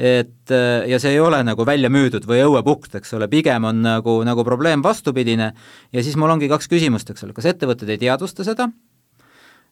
et 0.00 0.50
äh, 0.50 0.88
ja 0.88 0.98
see 1.00 1.12
ei 1.12 1.20
ole 1.20 1.42
nagu 1.44 1.64
välja 1.68 1.90
müüdud 1.92 2.24
või 2.28 2.40
õuepukt, 2.46 2.94
eks 2.96 3.12
ole, 3.18 3.28
pigem 3.28 3.66
on 3.68 3.82
nagu, 3.84 4.20
nagu 4.24 4.44
probleem 4.48 4.80
vastupidine 4.84 5.50
ja 5.92 6.04
siis 6.04 6.16
mul 6.16 6.32
ongi 6.32 6.48
kaks 6.48 6.70
küsimust, 6.72 7.12
eks 7.12 7.26
ole, 7.26 7.36
kas 7.36 7.50
ettevõtted 7.52 7.90
ei 7.92 8.00
teadvusta 8.00 8.46
seda 8.46 8.70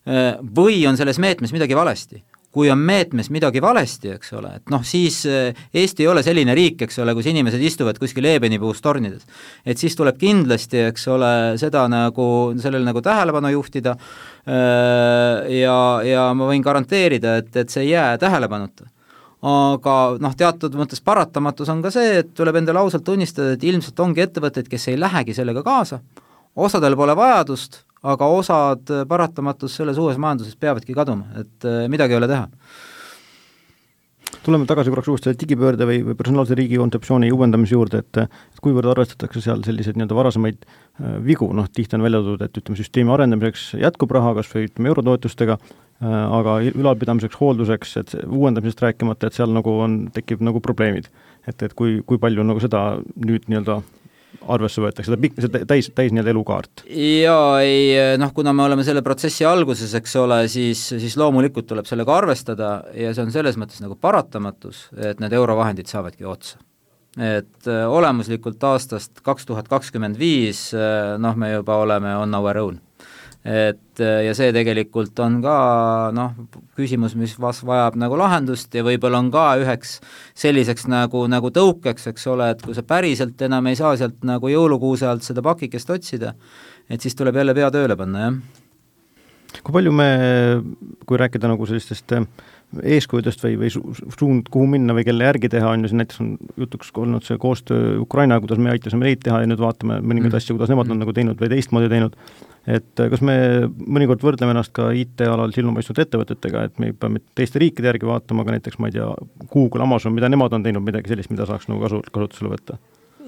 äh, 0.05 0.35
või 0.37 0.83
on 0.91 1.01
selles 1.01 1.21
meetmes 1.23 1.55
midagi 1.57 1.79
valesti? 1.79 2.21
kui 2.53 2.71
on 2.73 2.81
meetmes 2.81 3.29
midagi 3.29 3.61
valesti, 3.61 4.09
eks 4.17 4.33
ole, 4.35 4.55
et 4.57 4.71
noh, 4.73 4.81
siis 4.85 5.21
äh, 5.29 5.57
Eesti 5.77 6.05
ei 6.05 6.11
ole 6.13 6.23
selline 6.25 6.55
riik, 6.57 6.85
eks 6.85 7.01
ole, 7.05 7.13
kus 7.17 7.29
inimesed 7.31 7.65
istuvad 7.65 8.01
kuskil 8.01 8.29
eebenipuust 8.29 8.85
tornides. 8.85 9.25
et 9.65 9.81
siis 9.81 9.97
tuleb 9.97 10.21
kindlasti, 10.21 10.83
eks 10.91 11.09
ole, 11.13 11.33
seda 11.61 11.87
nagu, 11.89 12.29
sellele 12.61 12.85
nagu 12.89 13.05
tähelepanu 13.05 13.55
juhtida 13.55 13.97
ja, 14.49 15.81
ja 16.05 16.29
ma 16.37 16.53
võin 16.53 16.65
garanteerida, 16.65 17.37
et, 17.41 17.51
et 17.57 17.73
see 17.73 17.85
ei 17.85 17.91
jää 17.93 18.17
tähelepanuta 18.21 18.89
aga 19.43 19.97
noh, 20.23 20.35
teatud 20.39 20.75
mõttes 20.79 21.03
paratamatus 21.05 21.69
on 21.71 21.83
ka 21.85 21.93
see, 21.95 22.23
et 22.23 22.33
tuleb 22.35 22.59
endale 22.59 22.83
ausalt 22.83 23.05
tunnistada, 23.07 23.55
et 23.55 23.67
ilmselt 23.69 24.01
ongi 24.03 24.25
ettevõtteid, 24.25 24.71
kes 24.71 24.89
ei 24.91 24.99
lähegi 24.99 25.37
sellega 25.37 25.63
kaasa, 25.67 26.01
osadel 26.59 26.97
pole 26.99 27.15
vajadust, 27.19 27.83
aga 28.03 28.27
osad 28.35 28.91
paratamatus 29.09 29.79
selles 29.79 29.99
uues 29.99 30.19
majanduses 30.19 30.59
peavadki 30.59 30.95
kaduma, 30.95 31.31
et 31.39 31.67
äh, 31.67 31.87
midagi 31.91 32.17
ei 32.17 32.23
ole 32.23 32.31
teha 32.31 32.49
tuleme 34.45 34.69
tagasi 34.69 34.93
korraks 34.93 35.11
uuesti 35.13 35.35
digipöörde 35.41 35.89
või, 35.89 36.03
või 36.07 36.19
personaalse 36.19 36.57
riigi 36.59 36.79
kontseptsiooni 36.81 37.33
uuendamise 37.35 37.77
juurde, 37.77 38.05
et 38.05 38.23
et 38.27 38.63
kuivõrd 38.65 38.91
arvestatakse 38.93 39.43
seal 39.45 39.65
selliseid 39.67 39.99
nii-öelda 39.99 40.17
varasemaid 40.19 40.65
äh, 40.65 41.19
vigu, 41.25 41.51
noh 41.55 41.69
tihti 41.73 41.99
on 41.99 42.07
välja 42.07 42.23
toodud, 42.23 42.47
et 42.47 42.63
ütleme, 42.63 42.81
süsteemi 42.81 43.15
arendamiseks 43.15 43.75
jätkub 43.83 44.17
raha, 44.17 44.35
kas 44.39 44.51
või 44.55 44.71
ütleme, 44.71 44.93
eurotoetustega, 44.95 45.59
Äh, 45.99 46.07
aga 46.07 46.61
ülalpidamiseks, 46.63 47.35
hoolduseks, 47.41 47.97
et 47.99 48.13
uuendamisest 48.23 48.85
rääkimata, 48.85 49.27
et 49.27 49.35
seal 49.35 49.51
nagu 49.51 49.73
on, 49.83 49.97
tekib 50.15 50.45
nagu 50.47 50.61
probleemid. 50.63 51.09
et, 51.49 51.63
et 51.63 51.73
kui, 51.75 52.03
kui 52.07 52.21
palju 52.21 52.45
nagu 52.45 52.61
seda 52.61 53.01
nüüd 53.25 53.47
nii-öelda 53.49 53.81
arvesse 54.49 54.83
võetakse, 54.83 55.11
seda 55.11 55.21
pikk, 55.21 55.41
see 55.43 55.65
täis, 55.69 55.91
täis 55.97 56.13
nii-öelda 56.15 56.33
elukaart? 56.35 56.85
jaa, 56.89 57.61
ei 57.65 58.17
noh, 58.21 58.33
kuna 58.37 58.55
me 58.57 58.65
oleme 58.67 58.85
selle 58.87 59.03
protsessi 59.07 59.47
alguses, 59.49 59.95
eks 59.99 60.17
ole, 60.21 60.41
siis, 60.53 60.85
siis 60.95 61.19
loomulikult 61.21 61.69
tuleb 61.71 61.89
sellega 61.89 62.17
arvestada 62.17 62.73
ja 62.97 63.13
see 63.15 63.27
on 63.27 63.35
selles 63.35 63.59
mõttes 63.61 63.83
nagu 63.85 63.99
paratamatus, 64.01 64.89
et 64.97 65.23
need 65.23 65.37
eurovahendid 65.37 65.91
saavadki 65.91 66.29
otsa. 66.29 66.61
et 67.19 67.67
äh, 67.67 67.87
olemuslikult 67.91 68.63
aastast 68.65 69.23
kaks 69.27 69.49
tuhat 69.49 69.69
kakskümmend 69.69 70.19
viis 70.21 70.69
äh, 70.77 71.17
noh, 71.19 71.37
me 71.37 71.53
juba 71.53 71.81
oleme 71.83 72.17
on 72.17 72.35
our 72.35 72.63
own 72.63 72.79
et 73.47 74.03
äh, 74.03 74.25
ja 74.27 74.35
see 74.37 74.51
tegelikult 74.55 75.19
on 75.23 75.39
ka 75.45 75.57
noh, 76.15 76.35
küsimus, 76.79 77.15
mis 77.19 77.37
vas-, 77.41 77.63
vajab 77.67 77.99
nagu 78.01 78.19
lahendust 78.19 78.75
ja 78.75 78.83
võib-olla 78.87 79.21
on 79.23 79.31
ka 79.35 79.47
üheks 79.63 79.99
selliseks 80.39 80.89
nagu, 80.91 81.25
nagu 81.31 81.53
tõukeks, 81.55 82.11
eks 82.13 82.29
ole, 82.33 82.51
et 82.55 82.65
kui 82.65 82.77
sa 82.77 82.85
päriselt 82.87 83.41
enam 83.47 83.71
ei 83.71 83.79
saa 83.79 83.95
sealt 84.01 84.27
nagu 84.27 84.51
jõulukuuse 84.51 85.09
alt 85.09 85.27
seda 85.27 85.45
pakikest 85.47 85.91
otsida, 85.95 86.35
et 86.91 87.05
siis 87.05 87.17
tuleb 87.19 87.39
jälle 87.39 87.55
pea 87.57 87.71
tööle 87.75 87.97
panna, 87.97 88.27
jah. 88.27 89.59
kui 89.63 89.79
palju 89.81 89.95
me, 89.95 90.11
kui 91.07 91.21
rääkida 91.23 91.51
nagu 91.51 91.71
sellistest 91.71 92.19
äh, 92.19 92.27
eeskujudest 92.77 93.43
või, 93.45 93.55
või 93.63 93.71
suund, 93.73 94.49
kuhu 94.53 94.67
minna 94.69 94.95
või 94.97 95.07
kelle 95.09 95.25
järgi 95.25 95.51
teha, 95.53 95.71
on 95.73 95.85
ju, 95.85 95.91
siin 95.91 96.03
näiteks 96.03 96.21
on 96.21 96.35
jutuks 96.61 96.91
olnud 97.01 97.25
see 97.25 97.39
koostöö 97.41 97.97
Ukraina, 98.03 98.39
kuidas 98.43 98.61
me 98.61 98.75
aitasime 98.75 99.09
neid 99.09 99.23
teha 99.25 99.41
ja 99.43 99.49
nüüd 99.49 99.63
vaatame 99.63 100.03
mõningaid 100.03 100.35
mm. 100.35 100.41
asju, 100.41 100.57
kuidas 100.57 100.73
nemad 100.73 100.93
on 100.93 101.01
nagu 101.01 101.15
teinud 101.17 101.41
või 101.41 101.51
teistmoodi 101.55 101.89
teinud, 101.93 102.19
et 102.69 103.01
äh, 103.01 103.09
kas 103.13 103.23
me 103.25 103.37
mõnikord 103.69 104.23
võrdleme 104.25 104.53
ennast 104.55 104.75
ka 104.77 104.91
IT-alal 104.97 105.55
silmapaistvate 105.55 106.05
ettevõtetega, 106.05 106.67
et 106.69 106.83
me 106.83 106.91
ei 106.91 106.97
pea 106.97 107.11
mitte 107.13 107.33
teiste 107.39 107.63
riikide 107.63 107.93
järgi 107.93 108.09
vaatama, 108.09 108.45
aga 108.45 108.57
näiteks 108.57 108.79
ma 108.83 108.91
ei 108.91 108.99
tea, 108.99 109.09
Google, 109.49 109.85
Amazon, 109.87 110.15
mida 110.17 110.31
nemad 110.31 110.55
on 110.57 110.67
teinud, 110.67 110.85
midagi 110.85 111.13
sellist, 111.13 111.33
mida 111.33 111.49
saaks 111.49 111.69
nagu 111.71 111.81
kasu, 111.85 112.03
kasutusele 112.13 112.53
võtta? 112.53 112.79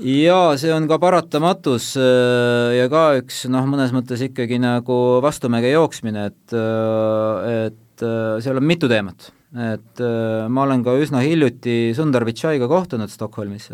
jaa, 0.00 0.54
see 0.60 0.72
on 0.72 0.86
ka 0.88 0.96
paratamatus 1.00 1.92
äh, 2.00 2.76
ja 2.78 2.86
ka 2.92 3.04
üks 3.20 3.44
noh, 3.52 3.66
mõnes 3.68 3.92
mõttes 3.96 4.22
ikkagi 4.28 4.60
nagu 4.60 4.96
vastumäge 5.24 5.72
jooksmine, 5.74 6.30
et, 6.32 6.56
äh, 6.56 7.68
et 7.68 8.08
seal 8.40 8.56
on 8.56 8.64
mitu 8.64 8.88
teemat 8.88 9.32
et 9.50 10.00
ma 10.46 10.62
olen 10.62 10.84
ka 10.86 10.92
üsna 10.94 11.24
hiljuti 11.24 11.90
Sundar 11.98 12.22
Pichaiga 12.22 12.68
kohtunud 12.70 13.10
Stockholmis 13.10 13.64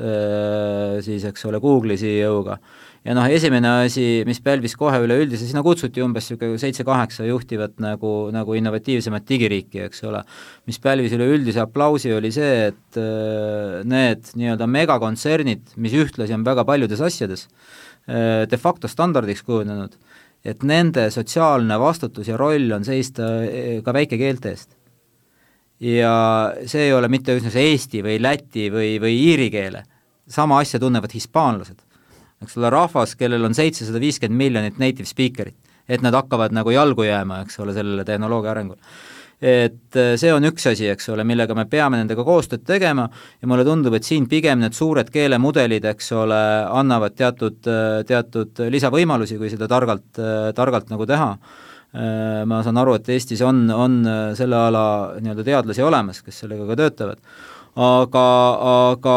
siis 1.04 1.26
eks 1.28 1.44
ole, 1.44 1.60
Google'i 1.60 2.00
CEO-ga 2.00 2.56
ja 3.06 3.14
noh, 3.14 3.26
esimene 3.30 3.70
asi, 3.84 4.04
mis 4.26 4.40
pälvis 4.42 4.74
kohe 4.78 4.98
üleüldise, 5.04 5.46
sinna 5.46 5.62
kutsuti 5.64 6.02
umbes 6.02 6.26
niisugune 6.26 6.58
seitse-kaheksa 6.58 7.26
juhtivat 7.28 7.78
nagu, 7.82 8.12
nagu 8.34 8.56
innovatiivsemat 8.58 9.26
digiriiki, 9.28 9.84
eks 9.86 10.02
ole, 10.08 10.24
mis 10.66 10.80
pälvis 10.82 11.14
üleüldise 11.14 11.62
aplausi, 11.62 12.10
oli 12.16 12.32
see, 12.34 12.72
et 12.72 13.00
äh, 13.00 13.78
need 13.86 14.32
nii-öelda 14.38 14.66
megakontsernid, 14.70 15.76
mis 15.82 15.94
ühtlasi 15.96 16.34
on 16.34 16.46
väga 16.46 16.66
paljudes 16.66 17.04
asjades 17.06 17.46
äh, 17.46 18.42
de 18.50 18.58
facto 18.58 18.90
standardiks 18.90 19.46
kujunenud, 19.46 19.94
et 20.46 20.66
nende 20.66 21.06
sotsiaalne 21.14 21.78
vastutus 21.82 22.30
ja 22.30 22.38
roll 22.40 22.74
on 22.74 22.86
seista 22.86 23.36
äh, 23.46 23.78
ka 23.86 23.94
väikekeelte 23.94 24.54
eest. 24.54 24.72
Ja 25.82 26.10
see 26.64 26.86
ei 26.88 26.94
ole 26.96 27.10
mitte 27.12 27.34
üksnes 27.36 27.54
eesti 27.60 28.00
või 28.02 28.16
läti 28.24 28.70
või, 28.72 28.94
või 28.98 29.18
iiri 29.28 29.50
keele, 29.52 29.82
sama 30.26 30.58
asja 30.64 30.80
tunnevad 30.82 31.12
hispaanlased 31.12 31.85
eks 32.44 32.56
ole, 32.60 32.70
rahvas, 32.72 33.16
kellel 33.18 33.44
on 33.48 33.56
seitsesada 33.56 34.00
viiskümmend 34.02 34.38
miljonit 34.38 34.80
native 34.82 35.08
speaker'it, 35.08 35.56
et 35.88 36.02
nad 36.04 36.14
hakkavad 36.16 36.54
nagu 36.54 36.72
jalgu 36.74 37.06
jääma, 37.06 37.42
eks 37.46 37.60
ole, 37.62 37.74
sellele 37.76 38.04
tehnoloogia 38.04 38.52
arengule. 38.52 38.80
et 39.36 39.96
äh, 40.00 40.14
see 40.16 40.30
on 40.32 40.44
üks 40.48 40.64
asi, 40.70 40.86
eks 40.88 41.10
ole, 41.12 41.24
millega 41.28 41.52
me 41.54 41.66
peame 41.68 41.98
nendega 42.00 42.24
koostööd 42.24 42.62
tegema 42.64 43.04
ja 43.42 43.48
mulle 43.48 43.66
tundub, 43.68 43.92
et 43.94 44.04
siin 44.04 44.24
pigem 44.28 44.62
need 44.62 44.72
suured 44.72 45.10
keelemudelid, 45.12 45.84
eks 45.92 46.08
ole, 46.16 46.40
annavad 46.72 47.16
teatud, 47.16 47.58
äh, 47.68 48.00
teatud 48.08 48.64
lisavõimalusi, 48.72 49.36
kui 49.36 49.52
seda 49.52 49.68
targalt, 49.68 50.08
äh, 50.16 50.50
targalt 50.56 50.92
nagu 50.92 51.08
teha 51.08 51.30
ma 51.96 52.58
saan 52.60 52.76
aru, 52.76 52.98
et 52.98 53.06
Eestis 53.08 53.40
on, 53.46 53.62
on 53.72 53.92
selle 54.36 54.56
ala 54.58 54.82
nii-öelda 55.22 55.44
teadlasi 55.46 55.80
olemas, 55.86 56.18
kes 56.20 56.42
sellega 56.42 56.66
ka 56.68 56.74
töötavad 56.76 57.22
aga, 57.76 58.26
aga 58.92 59.16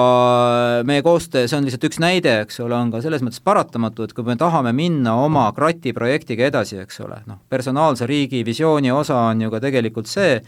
meie 0.88 1.03
koostöö, 1.03 1.47
see 1.47 1.57
on 1.57 1.68
lihtsalt 1.68 1.86
üks 1.88 1.99
näide, 2.03 2.34
eks 2.43 2.60
ole, 2.64 2.76
on 2.76 2.91
ka 2.91 2.99
selles 3.03 3.24
mõttes 3.24 3.43
paratamatu, 3.43 4.03
et 4.03 4.16
kui 4.16 4.28
me 4.28 4.36
tahame 4.39 4.74
minna 4.76 5.16
oma 5.24 5.47
krati 5.55 5.93
projektiga 5.95 6.49
edasi, 6.49 6.82
eks 6.84 6.99
ole, 7.05 7.22
noh, 7.30 7.39
personaalse 7.49 8.07
riigi 8.10 8.43
visiooni 8.47 8.91
osa 8.91 9.22
on 9.30 9.45
ju 9.45 9.53
ka 9.53 9.62
tegelikult 9.64 10.12
see, 10.12 10.41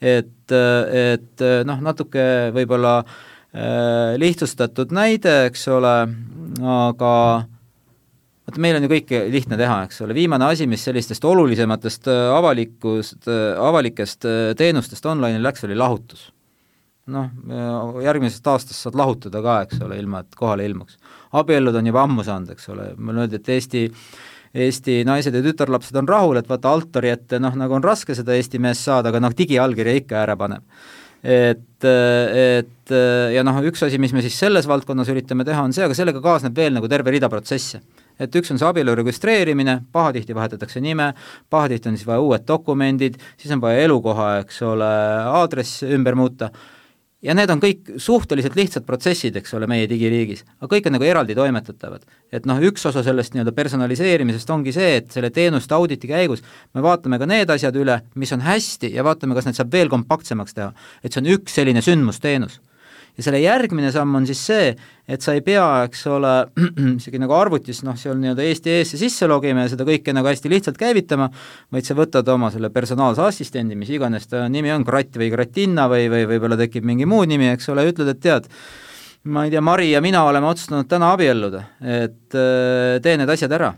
et, 0.00 0.54
et 0.54 1.44
noh, 1.68 1.84
natuke 1.84 2.24
võib-olla 2.56 3.02
äh, 3.02 4.16
lihtsustatud 4.22 4.96
näide, 4.96 5.36
eks 5.50 5.68
ole, 5.76 5.94
aga 6.64 7.12
vaata, 8.48 8.64
meil 8.64 8.80
on 8.80 8.88
ju 8.88 8.92
kõike 8.94 9.22
lihtne 9.28 9.60
teha, 9.60 9.82
eks 9.90 10.00
ole, 10.06 10.16
viimane 10.16 10.48
asi, 10.48 10.64
mis 10.70 10.88
sellistest 10.88 11.28
olulisematest 11.28 12.08
avalikust, 12.32 13.28
avalikest 13.60 14.24
teenustest 14.56 15.12
online'il 15.12 15.44
läks, 15.44 15.68
oli 15.68 15.76
lahutus 15.76 16.30
noh, 17.10 17.98
järgmisest 18.04 18.46
aastast 18.52 18.86
saad 18.86 18.98
lahutada 18.98 19.42
ka, 19.44 19.60
eks 19.66 19.84
ole, 19.84 19.98
ilma 20.00 20.24
et 20.24 20.38
kohale 20.38 20.66
ilmuks. 20.68 20.98
abiellud 21.38 21.76
on 21.76 21.90
juba 21.90 22.02
ammu 22.06 22.26
saanud, 22.26 22.52
eks 22.54 22.68
ole, 22.74 22.90
mulle 22.96 23.26
öeldi, 23.26 23.40
et 23.40 23.54
Eesti 23.56 23.86
Eesti 24.58 25.02
naised 25.04 25.34
ja 25.34 25.42
tütarlapsed 25.44 25.96
on 26.00 26.08
rahul, 26.08 26.38
et 26.40 26.48
vaata 26.48 26.70
altari 26.72 27.10
ette 27.12 27.38
noh, 27.40 27.52
nagu 27.58 27.74
on 27.76 27.84
raske 27.84 28.16
seda 28.16 28.36
Eesti 28.36 28.60
meest 28.62 28.86
saada, 28.86 29.12
aga 29.12 29.20
noh, 29.20 29.34
digiallkirja 29.36 29.98
ikka 30.00 30.22
ära 30.22 30.38
paneb. 30.40 30.64
et, 31.18 31.84
et 31.84 32.92
ja 33.34 33.42
noh, 33.44 33.56
üks 33.68 33.82
asi, 33.84 33.98
mis 33.98 34.14
me 34.14 34.22
siis 34.22 34.38
selles 34.38 34.68
valdkonnas 34.70 35.10
üritame 35.12 35.44
teha, 35.44 35.64
on 35.66 35.74
see, 35.74 35.84
aga 35.84 35.96
sellega 35.98 36.22
kaasneb 36.24 36.56
veel 36.56 36.76
nagu 36.76 36.88
terve 36.88 37.12
rida 37.12 37.28
protsesse 37.28 37.82
et 38.18 38.34
üks 38.34 38.50
on 38.52 38.58
see 38.58 38.66
abielu 38.66 38.94
registreerimine, 38.98 39.78
pahatihti 39.94 40.34
vahetatakse 40.34 40.82
nime, 40.82 41.12
pahatihti 41.50 41.90
on 41.90 41.98
siis 41.98 42.06
vaja 42.08 42.22
uued 42.22 42.46
dokumendid, 42.48 43.18
siis 43.38 43.52
on 43.54 43.62
vaja 43.62 43.84
elukoha, 43.86 44.30
eks 44.42 44.62
ole, 44.66 44.90
aadress 45.38 45.84
ümber 45.86 46.18
muuta 46.18 46.50
ja 47.22 47.34
need 47.34 47.50
on 47.50 47.60
kõik 47.62 47.94
suhteliselt 47.98 48.56
lihtsad 48.58 48.86
protsessid, 48.86 49.36
eks 49.40 49.54
ole, 49.58 49.66
meie 49.70 49.88
digiriigis, 49.90 50.44
aga 50.60 50.70
kõik 50.74 50.86
on 50.88 50.96
nagu 50.96 51.08
eraldi 51.08 51.34
toimetatavad. 51.38 52.06
et 52.32 52.46
noh, 52.46 52.60
üks 52.70 52.86
osa 52.86 53.02
sellest 53.02 53.34
nii-öelda 53.34 53.54
personaliseerimisest 53.56 54.50
ongi 54.50 54.72
see, 54.72 54.96
et 55.00 55.10
selle 55.10 55.30
teenuste 55.30 55.74
auditi 55.74 56.08
käigus 56.08 56.44
me 56.74 56.82
vaatame 56.84 57.18
ka 57.18 57.26
need 57.26 57.50
asjad 57.50 57.76
üle, 57.76 58.00
mis 58.14 58.32
on 58.32 58.44
hästi 58.46 58.92
ja 58.94 59.04
vaatame, 59.04 59.34
kas 59.34 59.48
need 59.48 59.58
saab 59.58 59.72
veel 59.72 59.88
kompaktsemaks 59.88 60.54
teha. 60.54 60.72
et 61.02 61.12
see 61.12 61.22
on 61.22 61.32
üks 61.38 61.58
selline 61.58 61.82
sündmusteenus 61.82 62.60
ja 63.18 63.24
selle 63.26 63.40
järgmine 63.42 63.90
samm 63.92 64.14
on 64.20 64.26
siis 64.28 64.40
see, 64.46 64.70
et 65.10 65.24
sa 65.24 65.34
ei 65.34 65.42
pea, 65.44 65.64
eks 65.88 66.04
ole, 66.12 66.32
isegi 67.00 67.18
nagu 67.18 67.34
arvutis 67.34 67.82
noh, 67.86 67.96
seal 67.98 68.18
nii-öelda 68.20 68.44
Eesti 68.46 68.76
eesse 68.76 69.00
sisse 69.00 69.26
logima 69.30 69.64
ja 69.64 69.72
seda 69.72 69.86
kõike 69.88 70.14
nagu 70.14 70.30
hästi 70.30 70.52
lihtsalt 70.52 70.78
käivitama, 70.78 71.26
vaid 71.74 71.88
sa 71.88 71.96
võtad 71.98 72.30
oma 72.32 72.52
selle 72.54 72.70
personaalse 72.74 73.24
assistendi, 73.26 73.78
mis 73.78 73.90
iganes 73.94 74.30
ta 74.30 74.44
nimi 74.52 74.70
on, 74.74 74.86
kratt 74.86 75.18
või 75.18 75.32
kratinna 75.34 75.88
või, 75.90 76.06
või 76.12 76.28
võib-olla 76.30 76.60
tekib 76.60 76.86
mingi 76.86 77.08
muu 77.10 77.26
nimi, 77.28 77.50
eks 77.56 77.68
ole, 77.74 77.88
ütled, 77.90 78.12
et 78.14 78.22
tead, 78.22 78.46
ma 79.34 79.44
ei 79.46 79.52
tea, 79.52 79.64
Mari 79.66 79.90
ja 79.90 80.02
mina 80.04 80.22
oleme 80.28 80.48
otsustanud 80.52 80.86
täna 80.88 81.10
abielluda, 81.16 81.64
et 81.82 82.38
äh, 82.38 83.02
tee 83.02 83.18
need 83.18 83.34
asjad 83.34 83.58
ära. 83.58 83.74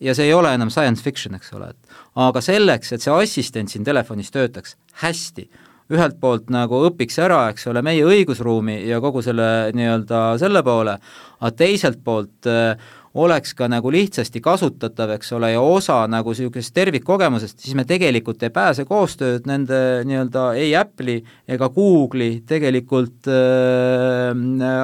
Ja 0.00 0.14
see 0.16 0.30
ei 0.30 0.32
ole 0.32 0.52
enam 0.56 0.70
science 0.72 1.04
fiction, 1.04 1.34
eks 1.36 1.50
ole, 1.52 1.74
et 1.74 1.98
aga 2.24 2.40
selleks, 2.44 2.94
et 2.96 3.04
see 3.04 3.12
assistent 3.12 3.72
siin 3.72 3.84
telefonis 3.84 4.32
töötaks 4.32 4.78
hästi, 5.02 5.44
ühelt 5.90 6.20
poolt 6.22 6.50
nagu 6.54 6.84
õpiks 6.88 7.18
ära, 7.22 7.42
eks 7.50 7.66
ole, 7.70 7.82
meie 7.82 8.06
õigusruumi 8.06 8.80
ja 8.88 9.00
kogu 9.02 9.22
selle 9.26 9.70
nii-öelda 9.76 10.22
selle 10.40 10.62
poole, 10.66 10.96
aga 11.40 11.52
teiselt 11.56 12.00
poolt 12.06 12.48
äh, 12.50 12.74
oleks 13.18 13.56
ka 13.58 13.66
nagu 13.70 13.90
lihtsasti 13.90 14.42
kasutatav, 14.42 15.16
eks 15.16 15.32
ole, 15.34 15.50
ja 15.56 15.62
osa 15.64 16.04
nagu 16.10 16.30
niisugusest 16.30 16.74
tervikkogemusest, 16.76 17.58
siis 17.58 17.74
me 17.74 17.84
tegelikult 17.88 18.42
ei 18.46 18.52
pääse 18.54 18.86
koostööd 18.86 19.48
nende 19.50 19.80
nii-öelda 20.06 20.44
ei 20.60 20.76
Apple'i 20.78 21.18
ega 21.50 21.70
Google'i 21.74 22.44
tegelikult 22.46 23.30
äh, 23.30 24.30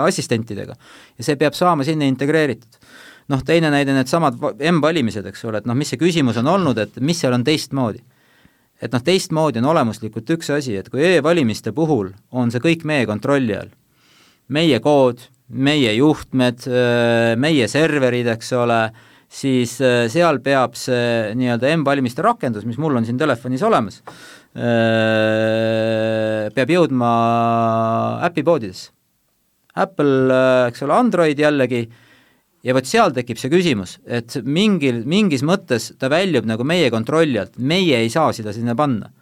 assistentidega. 0.02 0.74
ja 1.16 1.28
see 1.28 1.38
peab 1.38 1.54
saama 1.54 1.86
sinna 1.86 2.08
integreeritud 2.10 2.82
noh, 3.30 3.42
teine 3.46 3.70
näide, 3.74 3.94
needsamad 3.94 4.38
M-valimised, 4.72 5.26
eks 5.26 5.46
ole, 5.46 5.62
et 5.62 5.66
noh, 5.66 5.78
mis 5.78 5.90
see 5.90 5.98
küsimus 6.00 6.38
on 6.42 6.50
olnud, 6.50 6.78
et 6.78 7.00
mis 7.02 7.18
seal 7.18 7.34
on 7.34 7.46
teistmoodi 7.46 8.02
et 8.82 8.92
noh, 8.92 9.02
teistmoodi 9.02 9.58
on 9.62 9.70
olemuslikult 9.72 10.30
üks 10.36 10.50
asi, 10.52 10.76
et 10.76 10.88
kui 10.92 11.00
e-valimiste 11.04 11.72
puhul 11.76 12.12
on 12.36 12.50
see 12.52 12.60
kõik 12.64 12.84
meie 12.88 13.06
kontrolli 13.08 13.54
all, 13.56 13.70
meie 14.52 14.78
kood, 14.84 15.18
meie 15.48 15.92
juhtmed, 15.96 16.66
meie 17.40 17.68
serverid, 17.70 18.26
eks 18.34 18.52
ole, 18.58 18.80
siis 19.30 19.76
seal 19.80 20.40
peab 20.44 20.74
see 20.78 21.34
nii-öelda 21.38 21.72
M-valimiste 21.76 22.22
rakendus, 22.24 22.66
mis 22.68 22.78
mul 22.82 22.96
on 22.98 23.06
siin 23.06 23.18
telefonis 23.20 23.62
olemas, 23.66 24.02
peab 26.56 26.68
jõudma 26.72 27.10
äpipoodidesse. 28.28 28.90
Apple, 29.76 30.32
eks 30.70 30.82
ole, 30.86 30.94
Android 30.96 31.38
jällegi, 31.38 31.82
ja 32.66 32.74
vot 32.74 32.88
seal 32.88 33.14
tekib 33.14 33.38
see 33.40 33.52
küsimus, 33.52 33.96
et 34.04 34.38
mingil, 34.42 35.04
mingis 35.08 35.44
mõttes 35.46 35.92
ta 36.00 36.10
väljub 36.12 36.48
nagu 36.48 36.66
meie 36.66 36.90
kontrolli 36.90 37.38
alt, 37.40 37.54
meie 37.58 38.02
ei 38.02 38.10
saa 38.12 38.32
seda 38.36 38.54
sinna 38.56 38.74
panna. 38.78 39.12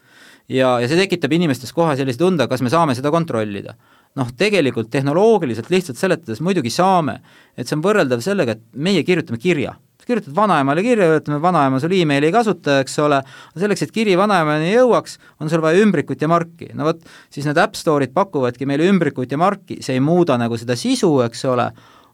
ja, 0.49 0.78
ja 0.80 0.88
see 0.88 1.01
tekitab 1.01 1.32
inimestes 1.32 1.72
kohe 1.72 1.97
sellise 1.97 2.20
tunde, 2.20 2.49
kas 2.49 2.62
me 2.64 2.72
saame 2.72 2.97
seda 2.97 3.12
kontrollida. 3.12 3.76
noh, 4.14 4.28
tegelikult 4.38 4.90
tehnoloogiliselt 4.90 5.70
lihtsalt 5.70 5.99
seletades 5.99 6.40
muidugi 6.40 6.70
saame, 6.70 7.18
et 7.57 7.66
see 7.68 7.76
on 7.76 7.82
võrreldav 7.82 8.22
sellega, 8.22 8.55
et 8.55 8.62
meie 8.72 9.03
kirjutame 9.05 9.38
kirja 9.42 9.74
kirjutad 10.05 10.34
vanaemale 10.36 10.82
kirja, 10.84 11.07
ütleme, 11.16 11.38
vanaema 11.40 11.78
sul 11.80 11.95
emaili 11.97 12.28
ei 12.28 12.32
kasuta, 12.34 12.82
eks 12.84 12.99
ole, 13.01 13.22
selleks, 13.57 13.86
et 13.86 13.92
kiri 13.95 14.18
vanaemani 14.20 14.68
jõuaks, 14.74 15.16
on 15.40 15.49
sul 15.49 15.64
vaja 15.64 15.80
ümbrikut 15.80 16.20
ja 16.20 16.28
marki. 16.28 16.68
no 16.76 16.90
vot, 16.90 17.01
siis 17.32 17.49
need 17.49 17.57
App 17.57 17.78
Store'id 17.78 18.12
pakuvadki 18.12 18.68
meile 18.68 18.84
ümbrikut 18.90 19.32
ja 19.32 19.40
marki, 19.40 19.78
see 19.80 19.97
ei 19.97 20.05
muuda 20.05 20.36
nagu 20.36 20.61
seda 20.61 20.76
sisu, 20.76 21.09
eks 21.24 21.47
ole, 21.49 21.70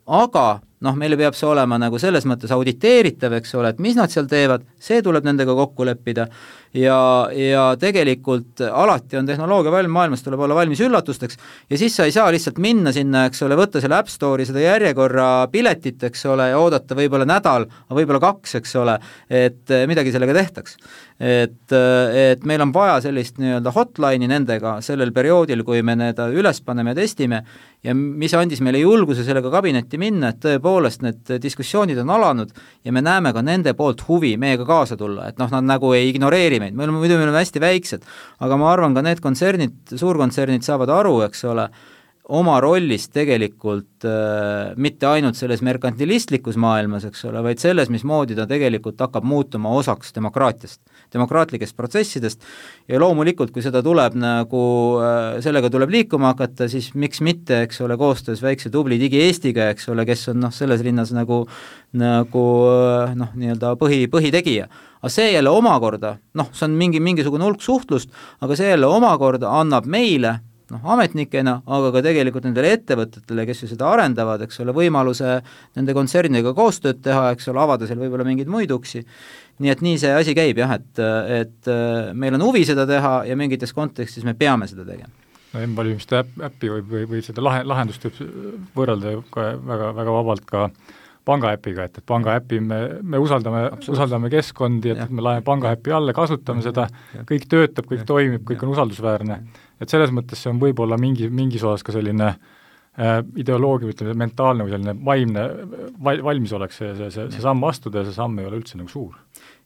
aga 0.06 0.46
noh, 0.84 0.96
meile 0.96 1.18
peab 1.20 1.36
see 1.36 1.48
olema 1.48 1.78
nagu 1.80 1.98
selles 2.00 2.26
mõttes 2.28 2.52
auditeeritav, 2.56 3.34
eks 3.40 3.54
ole, 3.58 3.74
et 3.74 3.82
mis 3.84 3.96
nad 3.98 4.12
seal 4.12 4.28
teevad, 4.30 4.64
see 4.80 5.02
tuleb 5.04 5.26
nendega 5.28 5.56
kokku 5.56 5.86
leppida 5.88 6.28
ja, 6.74 7.28
ja 7.34 7.64
tegelikult 7.80 8.62
alati 8.62 9.18
on 9.18 9.26
tehnoloogia 9.26 9.72
valm, 9.74 9.90
maailmas 9.94 10.22
tuleb 10.22 10.44
olla 10.46 10.54
valmis 10.54 10.80
üllatusteks 10.84 11.38
ja 11.70 11.78
siis 11.78 11.96
sa 11.96 12.06
ei 12.06 12.14
saa 12.14 12.30
lihtsalt 12.32 12.60
minna 12.62 12.92
sinna, 12.94 13.24
eks 13.28 13.42
ole, 13.46 13.58
võtta 13.58 13.82
selle 13.82 13.98
App 13.98 14.10
Store'i 14.10 14.46
seda 14.48 14.62
järjekorra 14.62 15.48
piletit, 15.52 16.02
eks 16.10 16.26
ole, 16.30 16.50
ja 16.52 16.60
oodata 16.62 16.98
võib-olla 16.98 17.26
nädal, 17.28 17.66
võib-olla 17.90 18.22
kaks, 18.22 18.54
eks 18.60 18.76
ole, 18.80 18.98
et 19.26 19.74
midagi 19.90 20.14
sellega 20.14 20.36
tehtaks. 20.36 20.76
et, 21.20 21.72
et 21.72 22.44
meil 22.48 22.62
on 22.64 22.72
vaja 22.72 23.00
sellist 23.04 23.36
nii-öelda 23.42 23.74
hotline'i 23.74 24.30
nendega 24.30 24.78
sellel 24.84 25.12
perioodil, 25.12 25.64
kui 25.64 25.82
me 25.82 25.98
need 25.98 26.22
üles 26.32 26.62
paneme 26.64 26.94
ja 26.94 27.02
testime 27.02 27.42
ja 27.84 27.94
mis 27.96 28.32
andis 28.36 28.60
meile 28.64 28.80
julguse 28.82 29.24
sellega 29.24 29.50
kabinetti 29.52 29.98
minna, 30.00 30.30
et 30.30 30.40
tõepoolest 30.44 31.04
need 31.04 31.34
diskussioonid 31.42 31.98
on 32.02 32.12
alanud 32.16 32.52
ja 32.84 32.92
me 32.92 33.02
näeme 33.04 33.32
ka 33.32 33.42
nende 33.44 33.74
poolt 33.76 34.04
huvi 34.08 34.34
meiega 34.40 34.66
kaasa 34.68 34.98
tulla, 35.00 35.28
et 35.30 35.40
noh, 35.40 35.50
nad 35.52 35.66
nagu 35.66 35.92
ei 35.96 36.10
ignoreeri 36.12 36.59
meid, 36.60 36.76
me 36.76 36.86
oleme, 36.86 37.00
muidu 37.02 37.18
me 37.18 37.26
oleme 37.26 37.40
hästi 37.40 37.62
väiksed, 37.62 38.04
aga 38.44 38.60
ma 38.60 38.70
arvan, 38.74 38.96
ka 38.96 39.04
need 39.06 39.22
kontsernid, 39.24 39.76
suurkontsernid 39.90 40.66
saavad 40.66 40.92
aru, 41.00 41.16
eks 41.28 41.44
ole, 41.50 41.70
oma 42.30 42.58
rollist 42.62 43.10
tegelikult 43.14 44.04
äh, 44.06 44.72
mitte 44.78 45.08
ainult 45.08 45.38
selles 45.38 45.62
merkantilistlikus 45.66 46.58
maailmas, 46.60 47.06
eks 47.08 47.24
ole, 47.26 47.42
vaid 47.42 47.62
selles, 47.62 47.90
mismoodi 47.90 48.36
ta 48.38 48.46
tegelikult 48.50 49.00
hakkab 49.02 49.26
muutuma 49.26 49.72
osaks 49.78 50.14
demokraatiast, 50.14 50.80
demokraatlikest 51.14 51.76
protsessidest. 51.78 52.44
Ja 52.90 53.00
loomulikult, 53.02 53.50
kui 53.54 53.64
seda 53.64 53.82
tuleb 53.82 54.14
nagu 54.20 54.62
äh,, 55.02 55.40
sellega 55.42 55.72
tuleb 55.72 55.90
liikuma 55.94 56.34
hakata, 56.34 56.68
siis 56.70 56.92
miks 56.94 57.22
mitte, 57.24 57.64
eks 57.66 57.80
ole, 57.86 57.96
koostöös 57.98 58.42
väikse 58.44 58.70
tubli 58.70 59.00
Digi-Eestiga, 59.00 59.70
eks 59.74 59.90
ole, 59.90 60.06
kes 60.08 60.28
on 60.34 60.44
noh, 60.44 60.54
selles 60.54 60.84
linnas 60.86 61.14
nagu 61.16 61.42
nagu 61.98 62.44
äh, 62.70 63.16
noh, 63.18 63.32
nii-öelda 63.34 63.74
põhi, 63.80 64.04
põhitegija. 64.12 64.68
Aga 65.00 65.10
see 65.10 65.32
jälle 65.32 65.50
omakorda, 65.50 66.18
noh, 66.36 66.52
see 66.54 66.68
on 66.68 66.76
mingi, 66.78 67.00
mingisugune 67.02 67.48
hulk 67.48 67.64
suhtlust, 67.64 68.12
aga 68.44 68.58
see 68.58 68.68
jälle 68.70 68.86
omakorda 68.86 69.50
annab 69.58 69.88
meile 69.90 70.36
noh, 70.74 70.82
ametnikena, 70.94 71.60
aga 71.66 71.90
ka 71.94 72.02
tegelikult 72.06 72.46
nendele 72.46 72.74
ettevõtetele, 72.76 73.46
kes 73.48 73.64
ju 73.64 73.70
seda 73.72 73.88
arendavad, 73.90 74.44
eks 74.46 74.60
ole, 74.64 74.74
võimaluse 74.76 75.38
nende 75.78 75.96
kontsernidega 75.96 76.54
koostööd 76.56 77.02
teha, 77.04 77.30
eks 77.34 77.50
ole, 77.52 77.62
avada 77.62 77.88
seal 77.88 78.00
võib-olla 78.02 78.26
mingeid 78.28 78.50
muid 78.50 78.72
uksi, 78.74 79.02
nii 79.60 79.72
et 79.72 79.82
nii 79.84 79.98
see 80.02 80.12
asi 80.16 80.36
käib 80.36 80.60
jah, 80.62 80.76
et, 80.78 81.02
et 81.40 81.72
meil 82.14 82.38
on 82.38 82.46
huvi 82.48 82.64
seda 82.68 82.86
teha 82.88 83.20
ja 83.28 83.36
mingites 83.38 83.74
kontekstis 83.76 84.26
me 84.26 84.36
peame 84.38 84.70
seda 84.70 84.86
tegema. 84.88 85.12
No 85.50 85.64
M-valimiste 85.66 86.20
äppi 86.46 86.70
võib, 86.70 86.90
või, 86.92 87.06
või 87.10 87.20
seda 87.26 87.42
lahe, 87.42 87.64
lahendust 87.66 88.04
võib 88.06 88.20
võrrelda 88.76 89.16
ka 89.34 89.52
väga, 89.58 89.92
väga 89.96 90.12
vabalt 90.14 90.44
ka 90.46 90.68
pangaäpiga, 91.26 91.88
et, 91.88 91.98
et 91.98 92.06
pangaäpi 92.06 92.60
me, 92.64 92.78
me 93.02 93.18
usaldame, 93.20 93.64
usaldame 93.92 94.30
keskkondi, 94.32 94.94
et, 94.94 95.02
et 95.04 95.10
me 95.10 95.24
laeme 95.24 95.42
pangaäpi 95.46 95.92
alla, 95.94 96.14
kasutame 96.16 96.62
seda, 96.64 96.86
kõik 97.28 97.48
töötab, 97.50 97.90
kõik 97.90 98.06
toimib, 98.08 98.46
kõik 98.46 98.62
on 98.64 98.72
usaldusväärne 98.76 99.40
et 99.80 99.92
selles 99.92 100.12
mõttes 100.14 100.42
see 100.42 100.52
on 100.52 100.60
võib-olla 100.62 100.98
mingi, 101.00 101.30
mingis 101.32 101.64
osas 101.66 101.84
ka 101.86 101.94
selline 101.94 102.28
äh, 102.30 103.20
ideoloogia, 103.40 103.90
ütleme, 103.94 104.16
mentaalne 104.24 104.66
või 104.66 104.74
selline 104.74 104.96
vaimne 105.06 105.46
val-, 106.04 106.22
valmisolek 106.26 106.76
see, 106.76 106.92
see, 106.98 107.10
see, 107.14 107.28
see 107.34 107.44
samm 107.44 107.64
astuda 107.68 108.02
ja 108.02 108.10
see 108.10 108.18
samm 108.18 108.38
ei 108.40 108.50
ole 108.50 108.60
üldse 108.60 108.80
nagu 108.80 108.92
suur. 108.92 109.18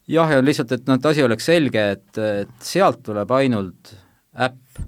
jah, 0.07 0.31
ja 0.31 0.41
lihtsalt, 0.43 0.75
et 0.75 0.89
noh, 0.89 0.99
et 0.99 1.11
asi 1.11 1.25
oleks 1.25 1.51
selge, 1.51 1.87
et, 1.97 2.09
et 2.41 2.57
sealt 2.73 3.03
tuleb 3.05 3.31
ainult 3.37 3.95
äpp 4.35 4.83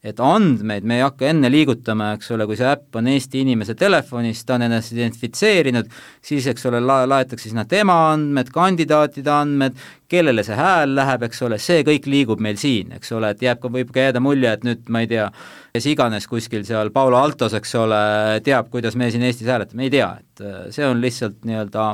et 0.00 0.20
andmeid 0.24 0.86
me 0.88 0.96
ei 0.96 1.02
hakka 1.04 1.26
enne 1.28 1.50
liigutama, 1.52 2.14
eks 2.16 2.30
ole, 2.32 2.46
kui 2.48 2.56
see 2.56 2.68
äpp 2.70 2.96
on 2.96 3.08
Eesti 3.12 3.42
inimese 3.44 3.74
telefonis, 3.76 4.40
ta 4.48 4.56
on 4.56 4.64
ennast 4.64 4.94
identifitseerinud, 4.94 5.90
siis 6.24 6.46
eks 6.48 6.64
ole, 6.70 6.80
la-, 6.80 7.02
laetakse 7.10 7.50
sinna 7.50 7.66
tema 7.68 7.98
andmed, 8.14 8.48
kandidaatide 8.54 9.32
andmed, 9.34 9.76
kellele 10.10 10.44
see 10.46 10.56
hääl 10.56 10.94
läheb, 10.96 11.26
eks 11.28 11.44
ole, 11.46 11.60
see 11.60 11.84
kõik 11.86 12.08
liigub 12.10 12.40
meil 12.40 12.56
siin, 12.60 12.94
eks 12.96 13.12
ole, 13.16 13.34
et 13.34 13.44
jääb 13.44 13.60
ka, 13.60 13.72
võib 13.76 13.92
ka 13.92 14.08
jääda 14.08 14.24
mulje, 14.24 14.54
et 14.56 14.64
nüüd 14.66 14.88
ma 14.88 15.04
ei 15.04 15.10
tea, 15.10 15.28
kes 15.76 15.90
iganes 15.92 16.26
kuskil 16.30 16.64
seal, 16.66 16.94
Paolo 16.96 17.20
Altos, 17.20 17.52
eks 17.60 17.76
ole, 17.82 18.00
teab, 18.46 18.72
kuidas 18.72 18.96
me 18.96 19.10
siin 19.12 19.28
Eestis 19.28 19.52
hääletame, 19.52 19.84
ei 19.84 19.92
tea, 19.98 20.14
et 20.24 20.46
äh, 20.46 20.62
see 20.74 20.88
on 20.88 21.04
lihtsalt 21.04 21.44
nii-öelda 21.44 21.90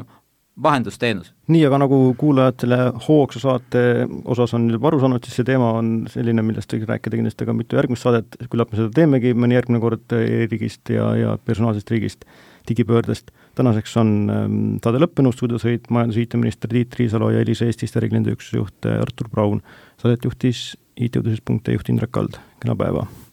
vahendusteenus. 0.62 1.32
nii, 1.52 1.62
aga 1.68 1.78
nagu 1.82 1.98
kuulajad 2.18 2.62
selle 2.62 2.78
Hoogsa 3.06 3.40
saate 3.42 3.82
osas 4.24 4.54
on 4.56 4.68
juba 4.72 4.88
aru 4.90 5.00
saanud, 5.02 5.24
siis 5.24 5.38
see 5.40 5.48
teema 5.48 5.72
on 5.78 5.90
selline, 6.10 6.42
millest 6.46 6.72
võiks 6.72 6.88
rääkida 6.88 7.20
kindlasti 7.20 7.48
ka 7.48 7.54
mitu 7.56 7.78
järgmist 7.78 8.06
saadet, 8.06 8.38
küllap 8.52 8.72
me 8.72 8.80
seda 8.80 8.92
teemegi 8.96 9.34
mõni 9.36 9.58
järgmine 9.58 9.82
kord 9.82 10.16
e-riigist 10.16 10.94
ja, 10.94 11.10
ja 11.18 11.34
personaalsest 11.44 11.92
riigist, 11.92 12.24
digipöördest. 12.68 13.30
tänaseks 13.56 13.96
on 14.00 14.14
ähm, 14.32 14.56
saade 14.84 15.02
lõppenud, 15.04 15.36
stuudios 15.36 15.64
olid 15.68 15.86
majandus- 15.92 16.18
ja 16.18 16.26
IT-minister 16.26 16.72
Tiit 16.72 16.98
Riisalo 16.98 17.30
ja 17.30 17.44
Elisa 17.44 17.68
Eestist 17.68 17.96
ärikliendi 18.00 18.34
üksuse 18.34 18.58
juht 18.62 18.90
Artur 18.90 19.30
Braun. 19.30 19.62
Saadet 20.02 20.24
juhtis 20.24 20.72
IT-uudises.ee 20.96 21.78
juht 21.78 21.92
Indrek 21.92 22.12
Kald, 22.16 22.40
kena 22.60 22.76
päeva! 22.76 23.06